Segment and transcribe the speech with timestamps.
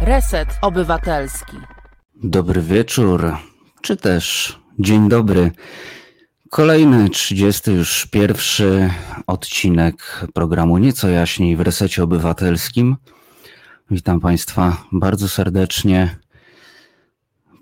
[0.00, 1.56] Reset Obywatelski.
[2.22, 3.36] Dobry wieczór,
[3.82, 5.50] czy też dzień dobry.
[6.50, 8.90] Kolejny 30 już pierwszy
[9.26, 12.96] odcinek programu Nieco Jaśniej w Resecie Obywatelskim.
[13.90, 16.16] Witam Państwa bardzo serdecznie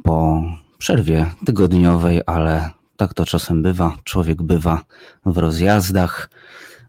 [0.02, 0.42] po
[0.78, 3.96] przerwie tygodniowej, ale tak to czasem bywa.
[4.04, 4.82] Człowiek bywa
[5.26, 6.30] w rozjazdach,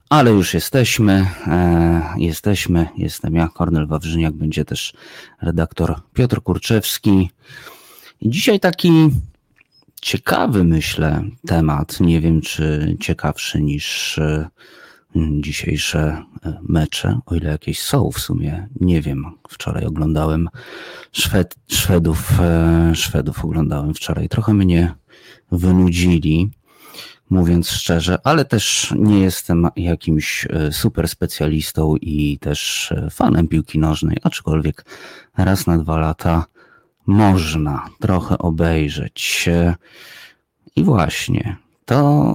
[0.09, 1.25] ale już jesteśmy.
[1.47, 2.87] E, jesteśmy.
[2.97, 4.93] Jestem ja, Kornel Wawrzyniak, będzie też
[5.41, 7.29] redaktor Piotr Kurczewski.
[8.21, 8.91] Dzisiaj taki
[10.01, 11.99] ciekawy, myślę, temat.
[11.99, 14.49] Nie wiem, czy ciekawszy niż e,
[15.15, 19.25] dzisiejsze e, mecze, o ile jakieś są w sumie, nie wiem.
[19.49, 20.49] Wczoraj oglądałem
[21.11, 22.31] Szwed, Szwedów,
[22.93, 24.29] Szwedów oglądałem wczoraj.
[24.29, 24.93] Trochę mnie
[25.51, 26.51] wynudzili,
[27.29, 34.85] mówiąc szczerze, ale też nie jestem jakimś super specjalistą i też fanem piłki nożnej, aczkolwiek
[35.37, 36.45] raz na dwa lata
[37.07, 39.49] można trochę obejrzeć.
[40.75, 42.33] I właśnie, to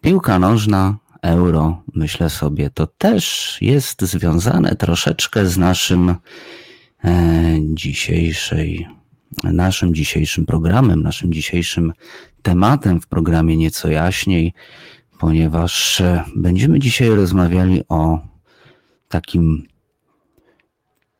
[0.00, 6.14] piłka nożna, euro, myślę sobie, to też jest związane troszeczkę z naszym
[7.04, 8.86] e, dzisiejszej,
[9.44, 11.92] naszym dzisiejszym programem, naszym dzisiejszym
[12.48, 14.52] tematem w programie nieco jaśniej,
[15.18, 18.18] ponieważ e, będziemy dzisiaj rozmawiali o
[19.08, 19.66] takim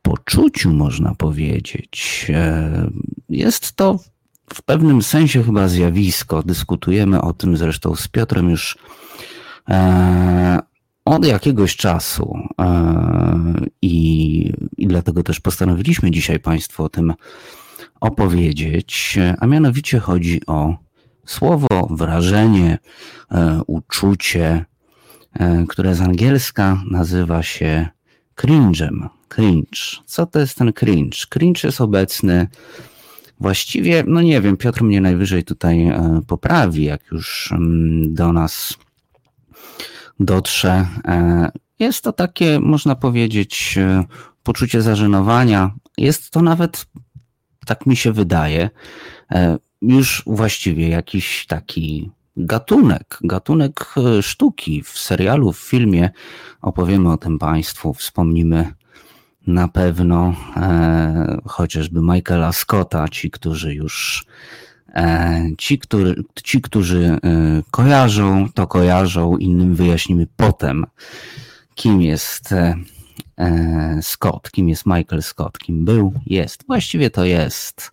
[0.03, 2.27] poczuciu, można powiedzieć.
[2.35, 2.91] E,
[3.29, 3.99] jest to
[4.55, 6.43] w pewnym sensie chyba zjawisko.
[6.43, 8.79] Dyskutujemy o tym zresztą z Piotrem już
[9.69, 10.59] e,
[11.05, 12.39] od jakiegoś czasu
[13.83, 17.15] i, i dlatego też postanowiliśmy dzisiaj Państwu o tym
[18.01, 20.88] opowiedzieć, a mianowicie chodzi o
[21.31, 22.79] słowo, wrażenie,
[23.67, 24.65] uczucie,
[25.69, 27.89] które z angielska nazywa się
[28.37, 30.03] cringe'em cringe.
[30.05, 31.19] Co to jest ten cringe?
[31.31, 32.47] Cringe jest obecny
[33.41, 38.79] właściwie, no nie wiem, Piotr mnie najwyżej tutaj e, poprawi, jak już mm, do nas
[40.21, 40.87] dotrze.
[41.05, 44.05] E, jest to takie, można powiedzieć, e,
[44.43, 45.71] poczucie zażenowania.
[45.99, 46.87] Jest to nawet,
[47.67, 48.71] tak mi się wydaje,
[49.83, 56.11] już właściwie jakiś taki gatunek, gatunek sztuki w serialu, w filmie.
[56.63, 58.73] Opowiemy o tym Państwu, wspomnimy
[59.47, 64.27] na pewno e, chociażby Michaela Scotta, ci, którzy już
[64.95, 67.19] e, ci, który, ci, którzy e,
[67.71, 70.87] kojarzą, to kojarzą, innym wyjaśnimy potem,
[71.75, 72.75] kim jest e,
[73.39, 76.65] e, Scott, kim jest Michael Scott, kim był, jest.
[76.67, 77.91] Właściwie to jest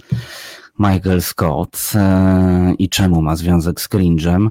[0.79, 4.49] Michael Scott e, i czemu ma związek z cringe'em.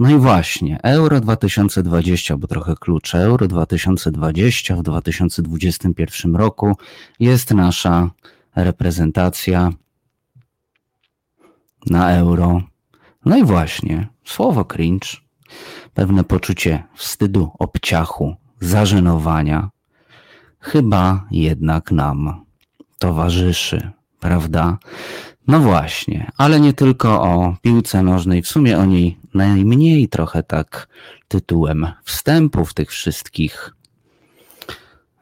[0.00, 6.76] No i właśnie, Euro 2020, bo trochę klucze, Euro 2020 w 2021 roku
[7.20, 8.10] jest nasza
[8.56, 9.72] reprezentacja
[11.86, 12.62] na Euro.
[13.24, 15.08] No i właśnie, słowo cringe,
[15.94, 19.70] pewne poczucie wstydu, obciachu, zażenowania,
[20.60, 22.44] chyba jednak nam
[22.98, 23.90] towarzyszy,
[24.20, 24.78] prawda?
[25.46, 30.88] No właśnie, ale nie tylko o piłce nożnej, w sumie o niej najmniej trochę tak
[31.28, 33.74] tytułem wstępów tych wszystkich,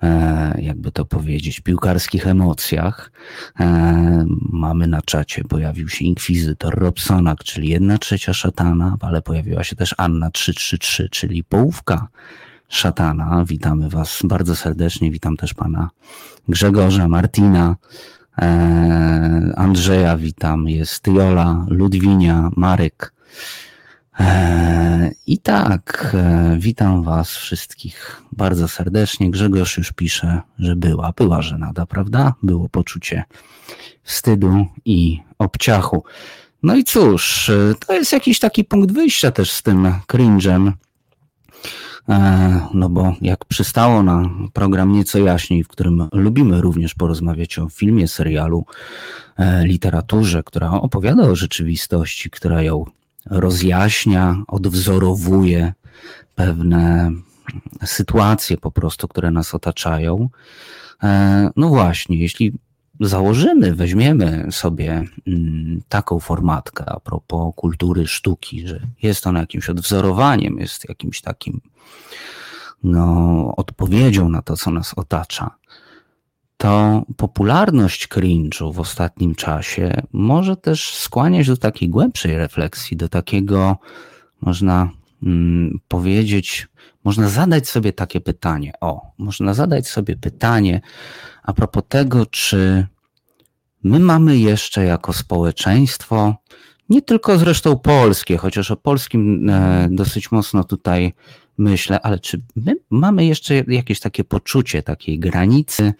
[0.02, 3.12] e, jakby to powiedzieć, piłkarskich emocjach.
[3.60, 9.76] E, mamy na czacie, pojawił się inkwizytor Robsonak, czyli jedna trzecia szatana, ale pojawiła się
[9.76, 12.08] też Anna 333, czyli połówka
[12.68, 13.44] szatana.
[13.44, 15.90] Witamy Was bardzo serdecznie, witam też pana
[16.48, 17.76] Grzegorza, Martina,
[19.56, 23.12] Andrzeja witam, jest Jola, Ludwinia, Marek.
[24.20, 29.30] E, I tak, e, witam Was wszystkich bardzo serdecznie.
[29.30, 32.34] Grzegorz już pisze, że była, była żenada, prawda?
[32.42, 33.24] Było poczucie
[34.02, 36.04] wstydu i obciachu.
[36.62, 37.50] No i cóż,
[37.86, 40.89] to jest jakiś taki punkt wyjścia też z tym cringe'em, E,
[42.74, 48.08] no bo jak przystało na program Nieco Jaśniej, w którym lubimy również porozmawiać o filmie,
[48.08, 48.64] serialu,
[49.36, 52.84] e, literaturze, która opowiada o rzeczywistości, która ją
[53.26, 55.72] rozjaśnia, odwzorowuje
[56.34, 57.10] pewne
[57.84, 60.28] sytuacje po prostu, które nas otaczają.
[61.02, 62.52] E, no właśnie, jeśli
[63.00, 70.58] założymy, weźmiemy sobie mm, taką formatkę a propos kultury sztuki, że jest ona jakimś odwzorowaniem,
[70.58, 71.60] jest jakimś takim
[72.82, 75.50] no, odpowiedzią na to, co nas otacza,
[76.56, 83.76] to popularność cringe'u w ostatnim czasie może też skłaniać do takiej głębszej refleksji, do takiego,
[84.40, 84.90] można
[85.22, 86.68] mm, powiedzieć,
[87.04, 88.72] można zadać sobie takie pytanie.
[88.80, 90.80] O, można zadać sobie pytanie
[91.50, 92.86] a propos tego, czy
[93.82, 96.34] my mamy jeszcze jako społeczeństwo,
[96.88, 101.12] nie tylko zresztą polskie, chociaż o polskim e, dosyć mocno tutaj
[101.58, 105.92] myślę, ale czy my mamy jeszcze jakieś takie poczucie takiej granicy?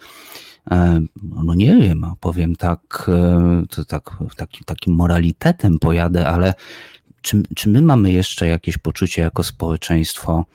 [0.71, 6.53] E, no nie wiem, powiem tak, e, to tak takim, takim moralitetem pojadę, ale
[7.21, 10.45] czy, czy my mamy jeszcze jakieś poczucie jako społeczeństwo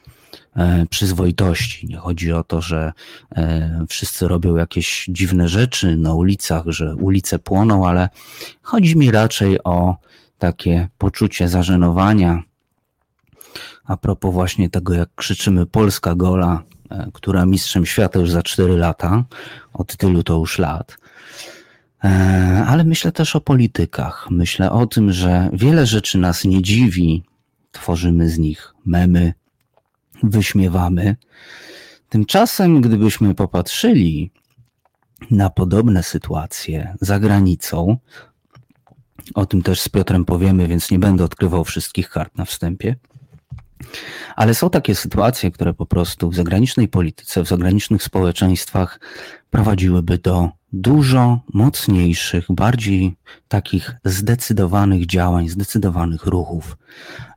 [0.90, 1.86] przyzwoitości?
[1.86, 2.92] Nie chodzi o to, że
[3.88, 8.08] wszyscy robią jakieś dziwne rzeczy na ulicach, że ulice płoną, ale
[8.62, 9.96] chodzi mi raczej o
[10.38, 12.42] takie poczucie zażenowania,
[13.84, 18.76] a propos właśnie tego, jak krzyczymy Polska gola, e, która mistrzem świata już za 4
[18.76, 19.24] lata,
[19.72, 20.98] od tylu to już lat.
[22.04, 24.26] E, ale myślę też o politykach.
[24.30, 27.22] Myślę o tym, że wiele rzeczy nas nie dziwi,
[27.72, 29.32] tworzymy z nich memy,
[30.22, 31.16] wyśmiewamy.
[32.08, 34.30] Tymczasem, gdybyśmy popatrzyli
[35.30, 37.96] na podobne sytuacje za granicą,
[39.34, 42.96] o tym też z Piotrem powiemy, więc nie będę odkrywał wszystkich kart na wstępie.
[44.36, 49.00] Ale są takie sytuacje, które po prostu w zagranicznej polityce, w zagranicznych społeczeństwach
[49.50, 53.16] prowadziłyby do dużo mocniejszych, bardziej
[53.48, 56.76] takich zdecydowanych działań, zdecydowanych ruchów,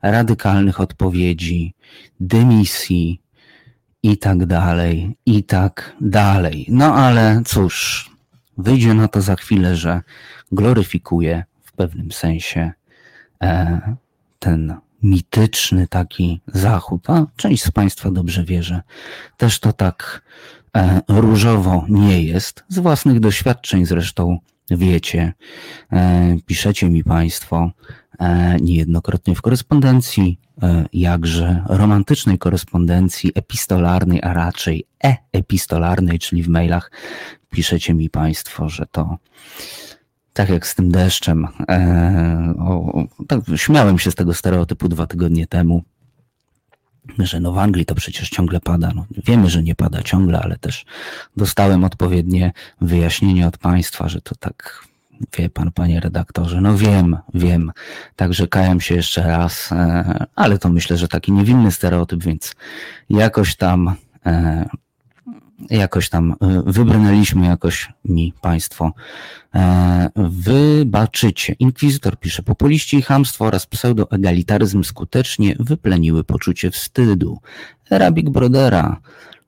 [0.02, 1.74] radykalnych odpowiedzi,
[2.20, 3.20] dymisji
[4.02, 6.66] i tak dalej, i tak dalej.
[6.68, 8.10] No ale cóż,
[8.58, 10.02] wyjdzie na to za chwilę, że
[10.52, 12.72] gloryfikuje w pewnym sensie
[13.42, 13.80] e,
[14.38, 18.82] ten mityczny taki zachód, a część z Państwa dobrze wie, że
[19.36, 20.22] też to tak
[21.08, 22.64] różowo nie jest.
[22.68, 24.38] Z własnych doświadczeń zresztą
[24.70, 25.32] wiecie,
[25.92, 27.70] e, piszecie mi Państwo
[28.18, 36.90] e, niejednokrotnie w korespondencji, e, jakże romantycznej korespondencji epistolarnej, a raczej e-epistolarnej, czyli w mailach,
[37.50, 39.16] piszecie mi Państwo, że to
[40.32, 41.48] tak jak z tym deszczem.
[41.68, 45.82] E, o, tak, śmiałem się z tego stereotypu dwa tygodnie temu,
[47.18, 48.92] że no w Anglii to przecież ciągle pada.
[48.94, 50.84] No, wiemy, że nie pada ciągle, ale też
[51.36, 54.84] dostałem odpowiednie wyjaśnienie od państwa, że to tak
[55.38, 56.60] wie pan, panie redaktorze.
[56.60, 57.72] No wiem, wiem.
[58.16, 62.54] Także kajam się jeszcze raz, e, ale to myślę, że taki niewinny stereotyp, więc
[63.10, 63.94] jakoś tam
[64.26, 64.68] e,
[65.70, 68.92] jakoś tam e, wybrnęliśmy, jakoś mi Państwo
[69.54, 71.52] e, wybaczycie.
[71.58, 77.38] Inkwizytor pisze, populiści i hamstwo oraz pseudoegalitaryzm skutecznie wypleniły poczucie wstydu.
[77.90, 79.00] Era Big Brothera,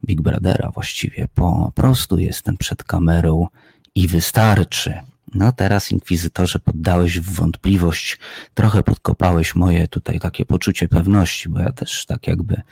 [0.06, 3.46] Big Brothera właściwie, po prostu jestem przed kamerą
[3.94, 4.94] i wystarczy.
[5.34, 8.18] No teraz, inkwizytorze, poddałeś w wątpliwość,
[8.54, 12.62] trochę podkopałeś moje tutaj takie poczucie pewności, bo ja też tak jakby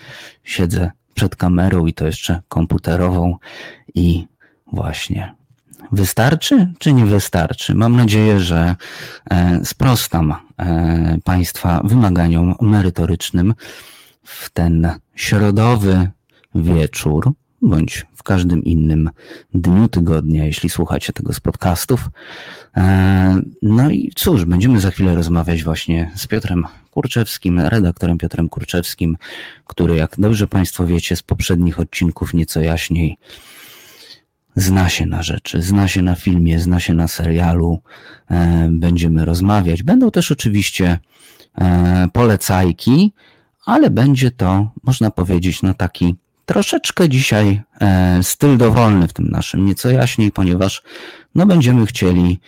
[0.45, 0.91] siedzę
[1.21, 3.37] przed kamerą i to jeszcze komputerową
[3.95, 4.27] i
[4.73, 5.35] właśnie
[5.93, 7.75] Wystarczy czy nie wystarczy?
[7.75, 8.77] Mam nadzieję, że
[9.31, 13.55] e, sprostam e, Państwa wymaganiom merytorycznym
[14.25, 16.11] w ten środowy
[16.55, 17.33] wieczór,
[17.63, 19.11] bądź w każdym innym
[19.55, 22.11] dniu tygodnia, jeśli słuchacie tego z podcastów.
[22.77, 29.17] E, no i cóż, będziemy za chwilę rozmawiać właśnie z Piotrem Kurczewskim, redaktorem Piotrem Kurczewskim,
[29.67, 33.17] który, jak dobrze Państwo wiecie z poprzednich odcinków nieco jaśniej,
[34.57, 37.83] zna się na rzeczy, zna się na filmie, zna się na serialu.
[38.31, 39.83] E, będziemy rozmawiać.
[39.83, 40.99] Będą też oczywiście
[41.59, 43.13] e, polecajki,
[43.65, 46.17] ale będzie to, można powiedzieć, na taki
[46.51, 50.83] troszeczkę dzisiaj e, styl dowolny w tym naszym, nieco jaśniej, ponieważ
[51.35, 52.41] no będziemy chcieli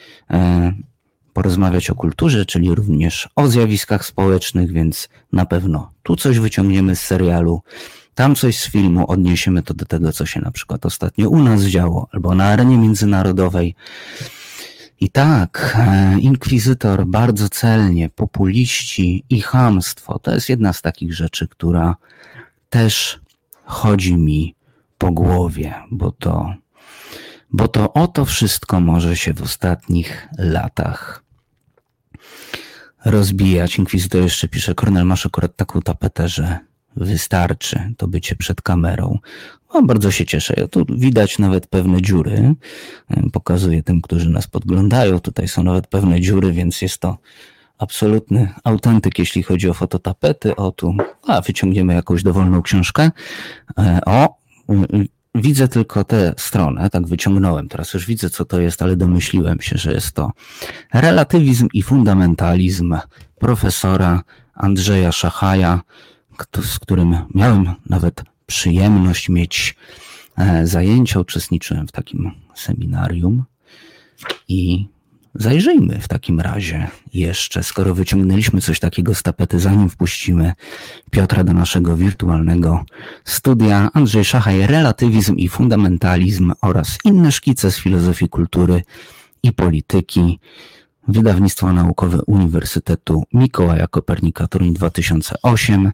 [1.32, 7.00] porozmawiać o kulturze, czyli również o zjawiskach społecznych, więc na pewno tu coś wyciągniemy z
[7.00, 7.62] serialu,
[8.14, 11.62] tam coś z filmu, odniesiemy to do tego, co się na przykład ostatnio u nas
[11.62, 13.74] działo, albo na arenie międzynarodowej.
[15.00, 21.48] I tak, e, inkwizytor bardzo celnie, populiści i chamstwo to jest jedna z takich rzeczy,
[21.48, 21.96] która
[22.70, 23.21] też
[23.64, 24.54] chodzi mi
[24.98, 26.54] po głowie, bo to,
[27.50, 31.24] bo to o to wszystko może się w ostatnich latach
[33.04, 33.78] rozbijać.
[33.78, 36.58] Inkwizytor jeszcze pisze, Kornel, masz akurat taką tapetę, że
[36.96, 39.18] wystarczy to bycie przed kamerą.
[39.74, 40.68] No, bardzo się cieszę.
[40.68, 42.54] Tu widać nawet pewne dziury.
[43.32, 45.20] Pokazuję tym, którzy nas podglądają.
[45.20, 47.18] Tutaj są nawet pewne dziury, więc jest to
[47.82, 50.56] absolutny autentyk, jeśli chodzi o fototapety.
[50.56, 50.94] O tu,
[51.26, 53.10] a wyciągniemy jakąś dowolną książkę.
[53.78, 54.36] E, o,
[55.34, 57.68] widzę tylko tę stronę, tak wyciągnąłem.
[57.68, 60.30] Teraz już widzę, co to jest, ale domyśliłem się, że jest to
[60.94, 62.96] relatywizm i fundamentalizm
[63.38, 64.22] profesora
[64.54, 65.80] Andrzeja Szachaja,
[66.62, 69.76] z którym miałem nawet przyjemność mieć
[70.38, 73.44] e, zajęcia, uczestniczyłem w takim seminarium
[74.48, 74.88] i
[75.34, 80.52] Zajrzyjmy w takim razie jeszcze, skoro wyciągnęliśmy coś takiego z tapety, zanim wpuścimy
[81.10, 82.84] Piotra do naszego wirtualnego
[83.24, 83.90] studia.
[83.94, 88.82] Andrzej Szachaj, Relatywizm i Fundamentalizm oraz inne szkice z filozofii kultury
[89.42, 90.38] i polityki.
[91.08, 95.92] Wydawnictwo naukowe Uniwersytetu Mikołaja Kopernika Toruń 2008.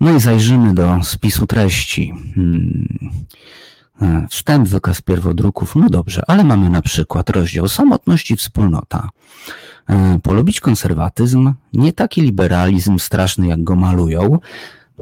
[0.00, 2.12] No i zajrzymy do spisu treści.
[2.34, 2.88] Hmm.
[4.02, 9.08] E, wstęp, wykaz pierwodruków, no dobrze, ale mamy na przykład rozdział samotność i wspólnota.
[9.88, 14.38] E, polubić konserwatyzm, nie taki liberalizm straszny, jak go malują.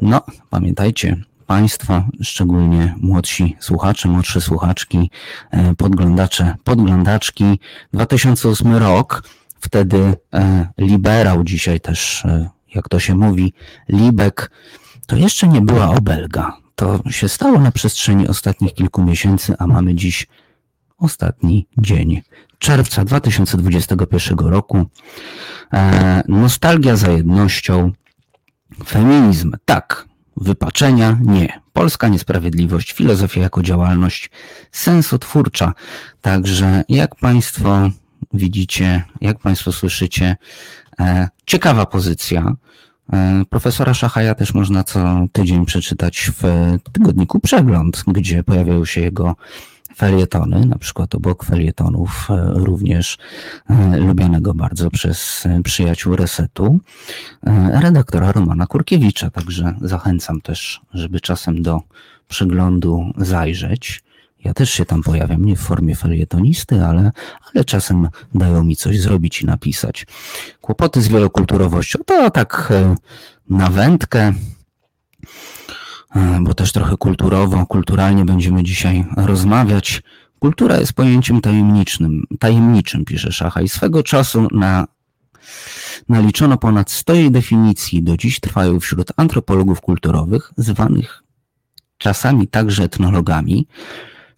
[0.02, 5.10] No, pamiętajcie, Państwa, szczególnie młodsi słuchacze, młodsze słuchaczki,
[5.50, 7.58] e, podglądacze, podglądaczki,
[7.92, 9.22] 2008 rok,
[9.60, 10.14] wtedy
[10.78, 12.24] liberał, dzisiaj też,
[12.74, 13.52] jak to się mówi,
[13.88, 14.50] libek,
[15.06, 16.67] to jeszcze nie była obelga.
[16.78, 20.26] To się stało na przestrzeni ostatnich kilku miesięcy, a mamy dziś
[20.98, 22.22] ostatni dzień
[22.58, 24.86] czerwca 2021 roku.
[25.72, 27.92] E, nostalgia za jednością,
[28.86, 34.30] feminizm tak, wypaczenia nie, polska niesprawiedliwość, filozofia jako działalność
[34.72, 35.72] sensotwórcza.
[36.20, 37.90] Także jak Państwo
[38.32, 40.36] widzicie, jak Państwo słyszycie,
[41.00, 42.56] e, ciekawa pozycja.
[43.12, 46.42] E, profesora Szachaja też można co tydzień przeczytać w
[46.92, 49.36] tygodniku Przegląd, gdzie pojawiają się jego
[49.96, 53.18] felietony, na przykład obok felietonów e, również
[53.70, 56.80] e, lubianego bardzo przez przyjaciół Resetu,
[57.72, 61.80] redaktora Romana Kurkiewicza, także zachęcam też, żeby czasem do
[62.28, 64.02] przeglądu zajrzeć.
[64.44, 67.12] Ja też się tam pojawiam, nie w formie felietonisty, ale,
[67.54, 70.06] ale czasem dają mi coś zrobić i napisać.
[70.60, 72.94] Kłopoty z wielokulturowością to tak e,
[73.50, 74.32] na wędkę,
[76.16, 80.02] e, bo też trochę kulturowo, kulturalnie będziemy dzisiaj rozmawiać.
[80.38, 84.86] Kultura jest pojęciem tajemniczym, tajemniczym, pisze Szacha, i swego czasu na,
[86.08, 88.02] naliczono ponad 100 jej definicji.
[88.02, 91.22] Do dziś trwają wśród antropologów kulturowych, zwanych
[91.98, 93.66] czasami także etnologami,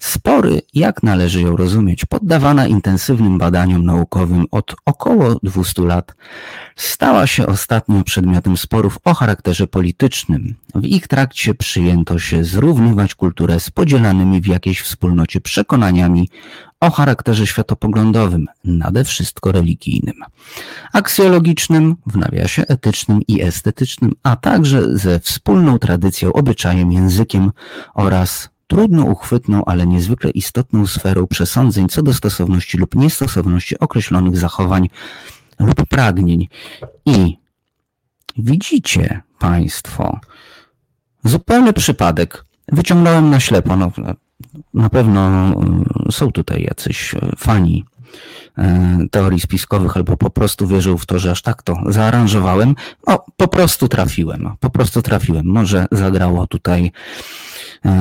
[0.00, 6.14] Spory, jak należy ją rozumieć, poddawana intensywnym badaniom naukowym od około 200 lat,
[6.76, 10.54] stała się ostatnio przedmiotem sporów o charakterze politycznym.
[10.74, 16.28] W ich trakcie przyjęto się zrównywać kulturę z podzielanymi w jakiejś wspólnocie przekonaniami
[16.80, 20.14] o charakterze światopoglądowym, nade wszystko religijnym,
[20.92, 27.52] aksjologicznym, w nawiasie etycznym i estetycznym, a także ze wspólną tradycją, obyczajem, językiem
[27.94, 34.88] oraz trudno uchwytną, ale niezwykle istotną sferą przesądzeń co do stosowności lub niestosowności określonych zachowań
[35.58, 36.48] lub pragnień.
[37.06, 37.36] I
[38.38, 40.20] widzicie Państwo,
[41.24, 42.44] zupełny przypadek.
[42.72, 43.76] Wyciągnąłem na ślepo.
[43.76, 43.92] No,
[44.74, 45.50] na pewno
[46.08, 47.84] y, są tutaj jacyś fani
[48.58, 48.62] y,
[49.10, 52.74] teorii spiskowych albo po prostu wierzył w to, że aż tak to zaaranżowałem.
[53.06, 54.50] No, po prostu trafiłem.
[54.60, 55.46] Po prostu trafiłem.
[55.46, 56.92] Może zagrało tutaj
[57.49, 57.49] E,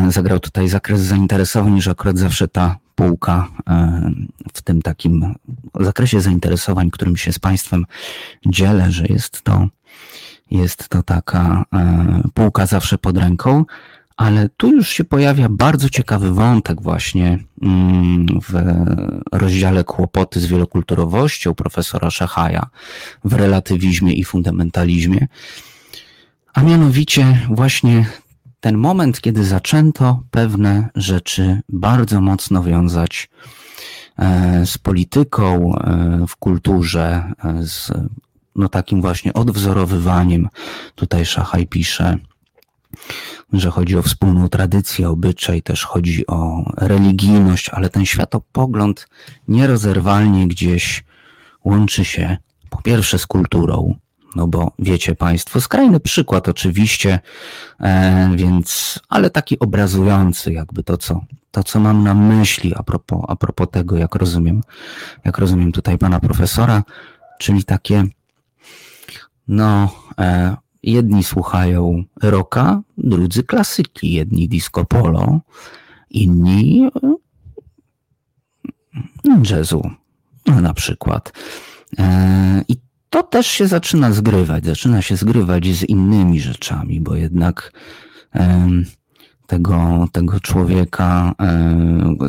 [0.09, 4.11] zagrał tutaj zakres zainteresowań, że akurat zawsze ta półka e,
[4.53, 5.35] w tym takim
[5.79, 7.85] zakresie zainteresowań, którym się z Państwem
[8.45, 9.67] dzielę, że jest to,
[10.51, 13.65] jest to taka e, półka zawsze pod ręką,
[14.17, 18.53] ale tu już się pojawia bardzo ciekawy wątek właśnie mm, w
[19.31, 22.69] rozdziale Kłopoty z wielokulturowością profesora Szachaja
[23.23, 25.27] w relatywizmie i fundamentalizmie,
[26.53, 28.05] a mianowicie właśnie
[28.59, 33.29] ten moment, kiedy zaczęto pewne rzeczy bardzo mocno wiązać
[34.17, 37.91] e, z polityką e, w kulturze, e, z
[38.55, 40.49] no takim właśnie odwzorowywaniem.
[40.95, 42.17] Tutaj Szachaj pisze,
[43.53, 49.07] że chodzi o wspólną tradycję, obyczaj, też chodzi o religijność, ale ten światopogląd
[49.47, 51.03] nierozerwalnie gdzieś
[51.65, 52.37] łączy się
[52.69, 53.95] po pierwsze z kulturą,
[54.35, 57.19] no bo wiecie Państwo, skrajny przykład oczywiście,
[57.79, 61.21] e, więc, ale taki obrazujący jakby to, co,
[61.51, 64.61] to, co mam na myśli a propos, a propos tego, jak rozumiem,
[65.25, 66.83] jak rozumiem tutaj pana profesora,
[67.39, 68.03] czyli takie,
[69.47, 75.39] no, e, jedni słuchają rocka, drudzy klasyki, jedni disco polo,
[76.09, 77.15] inni e,
[79.49, 79.91] jazzu
[80.45, 81.33] na przykład.
[81.99, 87.71] E, I to też się zaczyna zgrywać, zaczyna się zgrywać z innymi rzeczami, bo jednak
[89.47, 91.33] tego, tego człowieka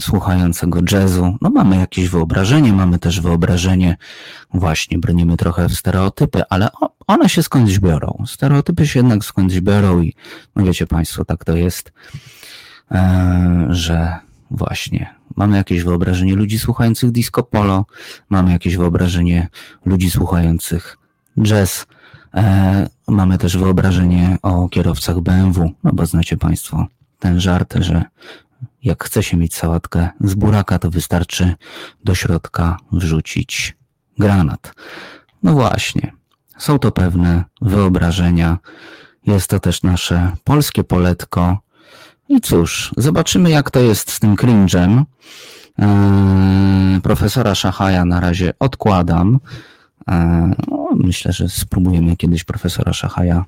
[0.01, 1.37] słuchającego jazzu.
[1.41, 3.97] No mamy jakieś wyobrażenie, mamy też wyobrażenie,
[4.55, 6.69] właśnie bronimy trochę w stereotypy, ale
[7.07, 8.25] one się skądś biorą.
[8.27, 10.15] Stereotypy się jednak skądś biorą i
[10.57, 11.93] no wiecie Państwo, tak to jest,
[12.91, 14.17] e, że
[14.51, 17.87] właśnie mamy jakieś wyobrażenie ludzi słuchających disco polo,
[18.31, 19.49] mamy jakieś wyobrażenie
[19.85, 20.99] ludzi słuchających
[21.43, 21.87] jazz,
[22.35, 26.87] e, mamy też wyobrażenie o kierowcach BMW, no bo znacie Państwo
[27.19, 28.05] ten żart, że
[28.83, 31.55] jak chce się mieć sałatkę z buraka, to wystarczy
[32.05, 33.77] do środka wrzucić
[34.19, 34.75] granat.
[35.43, 36.13] No właśnie,
[36.59, 38.59] są to pewne wyobrażenia.
[39.27, 41.59] Jest to też nasze polskie poletko.
[42.31, 45.03] I cóż, zobaczymy jak to jest z tym cringe'em.
[45.79, 49.39] Eee, profesora Szachaja na razie odkładam.
[50.07, 53.45] Eee, no, myślę, że spróbujemy kiedyś profesora Szachaja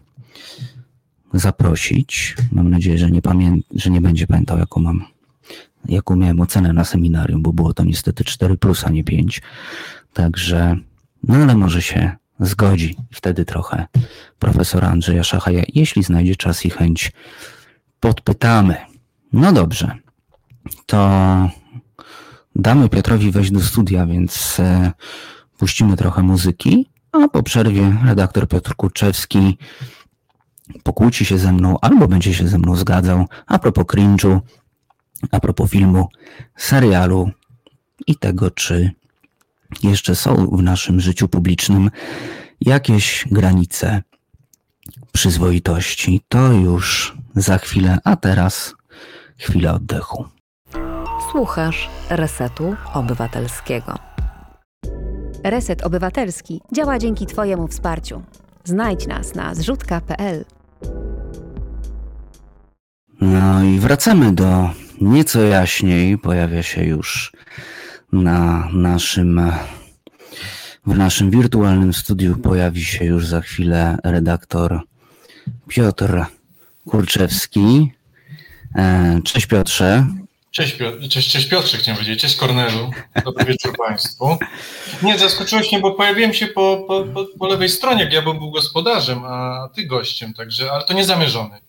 [1.34, 2.36] zaprosić.
[2.52, 5.04] Mam nadzieję, że nie, pamię- że nie będzie pamiętał, jaką mam,
[5.88, 9.42] jaką miałem ocenę na seminarium, bo było to niestety 4 plus, a nie 5.
[10.12, 10.76] Także,
[11.22, 12.96] no ale może się zgodzi.
[13.12, 13.86] Wtedy trochę
[14.38, 17.12] profesora Andrzeja Szachaja, jeśli znajdzie czas i chęć,
[18.02, 18.76] podpytamy.
[19.32, 19.96] No dobrze,
[20.86, 20.98] to
[22.56, 24.92] damy Piotrowi wejść do studia, więc e,
[25.58, 29.58] puścimy trochę muzyki, a po przerwie redaktor Piotr Kurczewski
[30.82, 34.40] pokłóci się ze mną albo będzie się ze mną zgadzał a propos cringe'u,
[35.30, 36.08] a propos filmu,
[36.56, 37.30] serialu
[38.06, 38.90] i tego, czy
[39.82, 41.90] jeszcze są w naszym życiu publicznym
[42.60, 44.02] jakieś granice
[45.12, 46.20] przyzwoitości.
[46.28, 48.74] To już za chwilę, a teraz
[49.38, 50.24] chwila oddechu.
[51.30, 53.98] Słuchasz Resetu Obywatelskiego.
[55.44, 58.22] Reset Obywatelski działa dzięki Twojemu wsparciu.
[58.64, 60.44] Znajdź nas na zrzutka.pl.
[63.20, 64.70] No i wracamy do
[65.00, 66.18] nieco jaśniej.
[66.18, 67.32] Pojawia się już
[68.12, 69.52] na naszym,
[70.86, 74.80] w naszym wirtualnym studiu pojawi się już za chwilę redaktor
[75.68, 76.26] Piotr
[76.88, 77.92] Kurczewski.
[78.76, 80.06] E, cześć Piotrze.
[80.52, 82.20] Cześć, Piotr, cześć, cześć Piotrze, chciałem powiedzieć.
[82.20, 82.90] Cześć Kornelu.
[83.24, 84.38] Dobry wieczór Państwu.
[85.02, 88.38] Nie, zaskoczyłeś mnie, bo pojawiłem się po, po, po, po lewej stronie, jak ja bym
[88.38, 91.60] był gospodarzem, a ty gościem, także, ale to niezamierzony.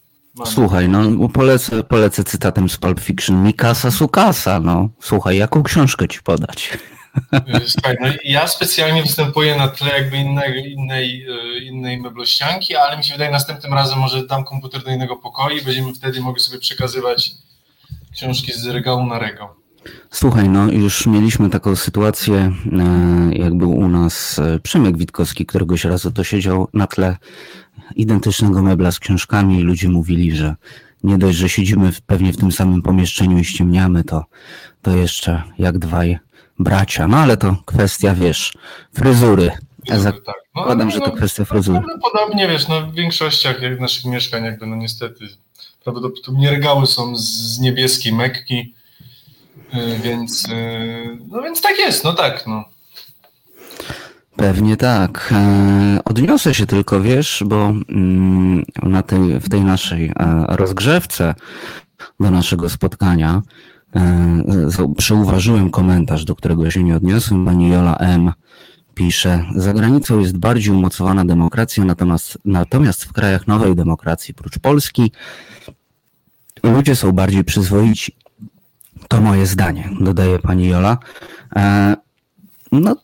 [0.46, 3.44] Słuchaj, no polecę, polecę cytatem z Pulp Fiction.
[3.44, 4.90] Mikasa sukasa, no.
[5.00, 6.78] Słuchaj, jaką książkę ci podać?
[7.66, 11.26] Słuchaj, no ja specjalnie występuję na tle jakby innej, innej,
[11.64, 15.62] innej meblościanki, ale mi się wydaje, następnym razem może dam komputer do innego pokoju i
[15.62, 17.32] będziemy wtedy mogli sobie przekazywać
[18.14, 19.48] książki z regału na regał.
[20.12, 22.52] Słuchaj, no już mieliśmy taką sytuację,
[23.32, 27.18] jak był u nas Przemek Witkowski, któregoś razu to siedział na tle
[27.96, 30.56] identycznego mebla z książkami i ludzie mówili, że
[31.04, 34.26] nie dość, że siedzimy w, pewnie w tym samym pomieszczeniu i ściemniamy, to,
[34.82, 36.20] to jeszcze jak dwaj
[36.64, 37.08] bracia.
[37.08, 38.54] No ale to kwestia, wiesz,
[38.94, 39.52] fryzury.
[39.86, 40.36] Ja zakładam, tak.
[40.56, 41.82] no, no, że to no, kwestia fryzury.
[41.82, 45.28] Prawdopodobnie, wiesz, no w większościach naszych mieszkań jakby, no niestety,
[45.84, 48.74] prawdopodobnie regały są z niebieskiej Mekki,
[50.04, 50.48] więc,
[51.32, 52.64] no więc tak jest, no tak, no.
[54.36, 55.34] Pewnie tak.
[56.06, 57.74] Odniosę się tylko, wiesz, bo
[58.84, 60.12] na tej, w tej naszej
[60.48, 61.36] rozgrzewce
[62.20, 63.42] do naszego spotkania
[64.98, 67.46] przeuważyłem komentarz, do którego się nie odniosłem.
[67.46, 68.32] Pani Jola M.
[68.94, 75.12] pisze, za granicą jest bardziej umocowana demokracja, natomiast, natomiast w krajach nowej demokracji, prócz Polski,
[76.64, 78.16] ludzie są bardziej przyzwoici.
[79.08, 80.98] To moje zdanie, dodaje pani Jola.
[82.72, 82.96] No,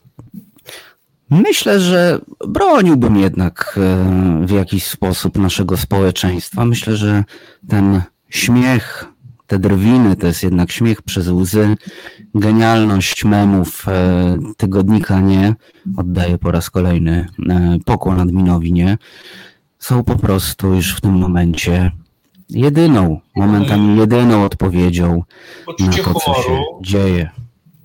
[1.30, 6.66] Myślę, że broniłbym jednak e, w jakiś sposób naszego społeczeństwa.
[6.66, 7.24] Myślę, że
[7.68, 9.06] ten śmiech,
[9.50, 11.76] te drwiny to jest jednak śmiech przez łzy.
[12.36, 15.56] Genialność memów e, tygodnika nie,
[15.98, 18.98] oddaję po raz kolejny e, pokłon adminowi nie,
[19.80, 21.92] są po prostu już w tym momencie
[22.50, 25.24] jedyną, momentami jedyną odpowiedzią
[25.80, 27.30] na to, co się dzieje.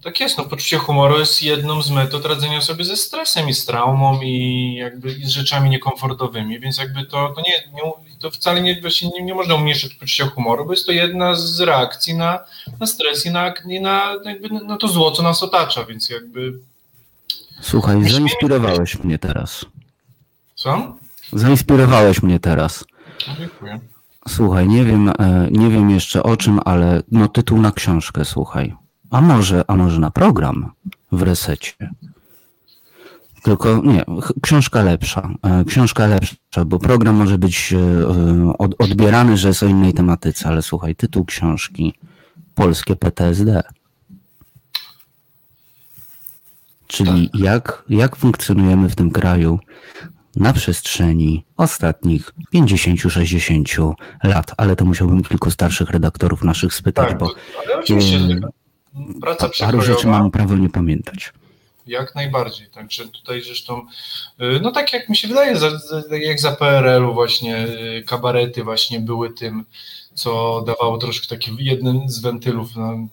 [0.05, 3.64] Tak jest, no poczucie humoru jest jedną z metod radzenia sobie ze stresem i z
[3.64, 8.62] traumą i jakby i z rzeczami niekomfortowymi, więc jakby to, to, nie, nie, to wcale
[8.62, 12.38] nie, właśnie nie, nie można umniejszyć poczucia humoru, bo jest to jedna z reakcji na,
[12.81, 16.59] na stres i na, i na, jakby na to zło, co nas otacza, więc jakby...
[17.61, 19.67] Słuchaj, zainspirowałeś mnie teraz.
[20.55, 20.97] Co?
[21.33, 22.85] Zainspirowałeś mnie teraz.
[23.38, 23.81] Dziękuję.
[24.29, 28.84] Słuchaj, nie wiem, e, nie wiem jeszcze o czym, ale no tytuł na książkę, słuchaj.
[29.11, 30.73] A może, a może na program
[31.12, 31.90] w resecie?
[33.43, 34.05] Tylko nie,
[34.43, 35.31] książka lepsza.
[35.43, 40.62] E, książka lepsza, bo program może być e, odbierany, że jest o innej tematyce, ale
[40.62, 41.95] słuchaj, tytuł książki
[42.55, 43.62] Polskie PTSD.
[46.87, 47.40] Czyli tak.
[47.40, 49.59] jak, jak funkcjonujemy w tym kraju
[50.37, 57.31] na przestrzeni ostatnich 50-60 lat, ale to musiałbym kilku starszych redaktorów naszych spytać, tak, bo
[57.64, 58.19] ale oczywiście,
[59.20, 61.33] praca paru rzeczy mam prawo nie pamiętać.
[61.87, 62.66] Jak najbardziej.
[62.66, 63.87] Także tutaj zresztą,
[64.40, 65.57] y, no tak jak mi się wydaje,
[66.11, 69.64] jak za PRL-u właśnie y, kabarety właśnie były tym,
[70.14, 73.09] co dawało troszkę taki jeden z wentylów mm,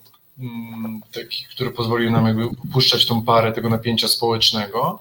[1.12, 4.99] taki, który pozwolił nam jakby puszczać tą parę tego napięcia społecznego.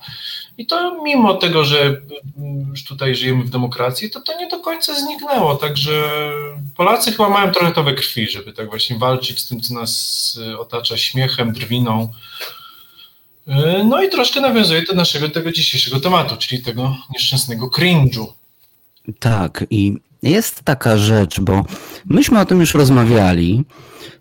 [0.59, 1.81] I to mimo tego, że
[2.39, 5.57] mm, już tutaj żyjemy w demokracji, to to nie do końca zniknęło.
[5.57, 6.11] Także
[6.77, 10.39] Polacy chyba mają trochę to we krwi, żeby tak właśnie walczyć z tym, co nas
[10.53, 12.13] y, otacza śmiechem, drwiną.
[13.49, 18.27] Y, no i troszkę nawiązuje do naszego tego dzisiejszego tematu, czyli tego nieszczęsnego cringe'u.
[19.19, 21.65] Tak, i jest taka rzecz, bo
[22.07, 23.65] myśmy o tym już rozmawiali,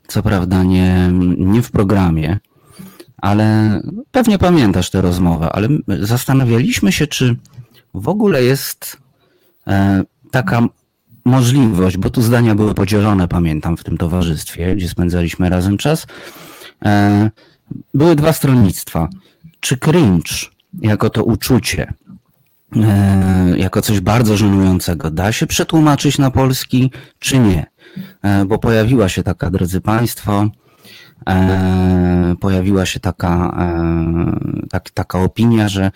[0.08, 2.40] co prawda nie, nie w programie,
[3.18, 3.82] ale
[4.12, 7.36] pewnie pamiętasz tę rozmowę, ale zastanawialiśmy się, czy
[7.94, 8.98] w ogóle jest
[9.68, 10.68] e, taka
[11.26, 16.08] możliwość, bo tu zdania były podzielone, pamiętam, w tym towarzystwie, gdzie spędzaliśmy razem czas.
[16.86, 17.32] E,
[17.94, 19.10] były dwa stronnictwa.
[19.60, 20.34] Czy cringe,
[20.82, 21.94] jako to uczucie,
[23.58, 27.66] jako coś bardzo żenującego, da się przetłumaczyć na polski, czy nie?
[28.48, 30.50] Bo pojawiła się taka, drodzy Państwo,
[31.30, 35.92] e, pojawiła się taka, e, tak, taka opinia, że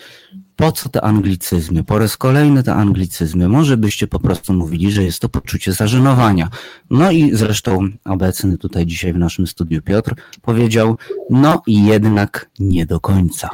[0.55, 1.83] po co te anglicyzmy?
[1.83, 3.49] Po raz kolejny te anglicyzmy.
[3.49, 6.49] Może byście po prostu mówili, że jest to poczucie zażenowania.
[6.89, 10.97] No i zresztą obecny tutaj dzisiaj w naszym studiu Piotr powiedział,
[11.29, 13.49] no i jednak nie do końca.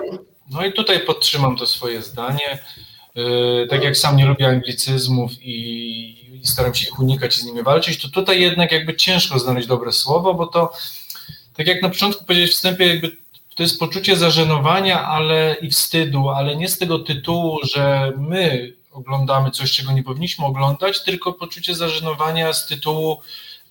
[0.52, 2.60] No i tutaj podtrzymam to swoje zdanie.
[3.20, 7.64] Yy, tak jak sam nie lubię anglicyzmów i, staram się ich unikać i z nimi
[7.64, 10.74] walczyć, to tutaj jednak jakby ciężko znaleźć dobre słowo, bo to
[11.54, 13.12] tak jak na początku powiedziałeś w wstępie, jakby
[13.56, 19.52] to jest poczucie zażenowania ale i wstydu, ale nie z tego tytułu, że my oglądamy
[19.52, 23.22] coś, czego nie powinniśmy oglądać, tylko poczucie zażenowania z tytułu,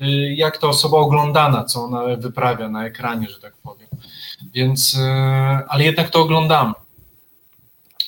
[0.00, 3.88] y, jak ta osoba oglądana, co ona wyprawia na ekranie, że tak powiem.
[4.54, 4.98] Więc, y,
[5.68, 6.72] ale jednak to oglądamy.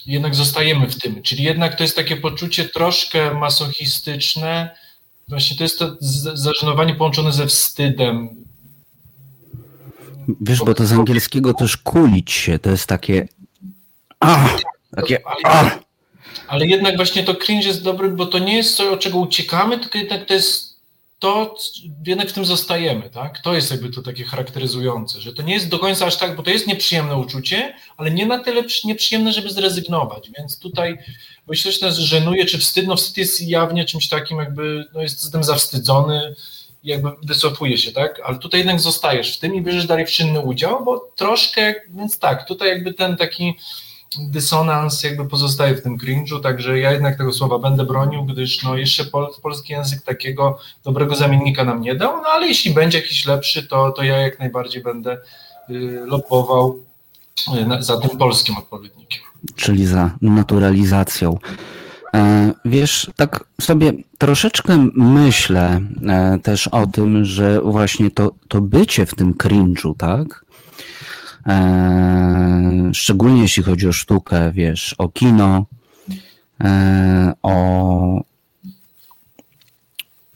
[0.06, 1.22] Jednak zostajemy w tym.
[1.22, 4.70] Czyli jednak to jest takie poczucie troszkę masochistyczne.
[5.28, 5.96] Właśnie to jest to
[6.34, 8.40] zażenowanie połączone ze wstydem,
[10.40, 13.28] Wiesz, bo to z angielskiego też kulić się, to jest takie.
[14.20, 14.56] Ah,
[14.96, 15.78] takie ah.
[16.48, 19.78] Ale jednak właśnie to cringe jest dobry, bo to nie jest coś, od czego uciekamy,
[19.78, 20.69] tylko jednak to jest
[21.20, 21.54] to,
[22.06, 23.38] jednak w tym zostajemy, tak?
[23.38, 26.42] To jest jakby to takie charakteryzujące, że to nie jest do końca aż tak, bo
[26.42, 30.98] to jest nieprzyjemne uczucie, ale nie na tyle nieprzyjemne, żeby zrezygnować, więc tutaj,
[31.48, 35.22] jeśli coś nas żenuje, czy wstyd, no wstyd jest jawnie czymś takim jakby, no jest
[35.22, 36.34] z tym zawstydzony,
[36.84, 38.20] jakby wycofuje się, tak?
[38.24, 42.18] Ale tutaj jednak zostajesz w tym i bierzesz dalej w czynny udział, bo troszkę, więc
[42.18, 43.54] tak, tutaj jakby ten taki
[44.18, 48.76] dysonans jakby pozostaje w tym cringe'u, także ja jednak tego słowa będę bronił, gdyż no
[48.76, 53.26] jeszcze pol, polski język takiego dobrego zamiennika nam nie dał, no ale jeśli będzie jakiś
[53.26, 55.18] lepszy, to, to ja jak najbardziej będę
[55.70, 56.78] y, lopował
[57.78, 59.22] y, za tym polskim odpowiednikiem.
[59.56, 61.38] Czyli za naturalizacją.
[62.14, 69.06] E, wiesz, tak sobie troszeczkę myślę e, też o tym, że właśnie to, to bycie
[69.06, 70.44] w tym cringe'u, tak?
[71.46, 75.66] E, szczególnie jeśli chodzi o sztukę, wiesz, o kino,
[77.42, 78.20] o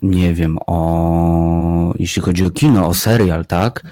[0.02, 3.82] nie wiem, o jeśli chodzi o kino, o serial, tak?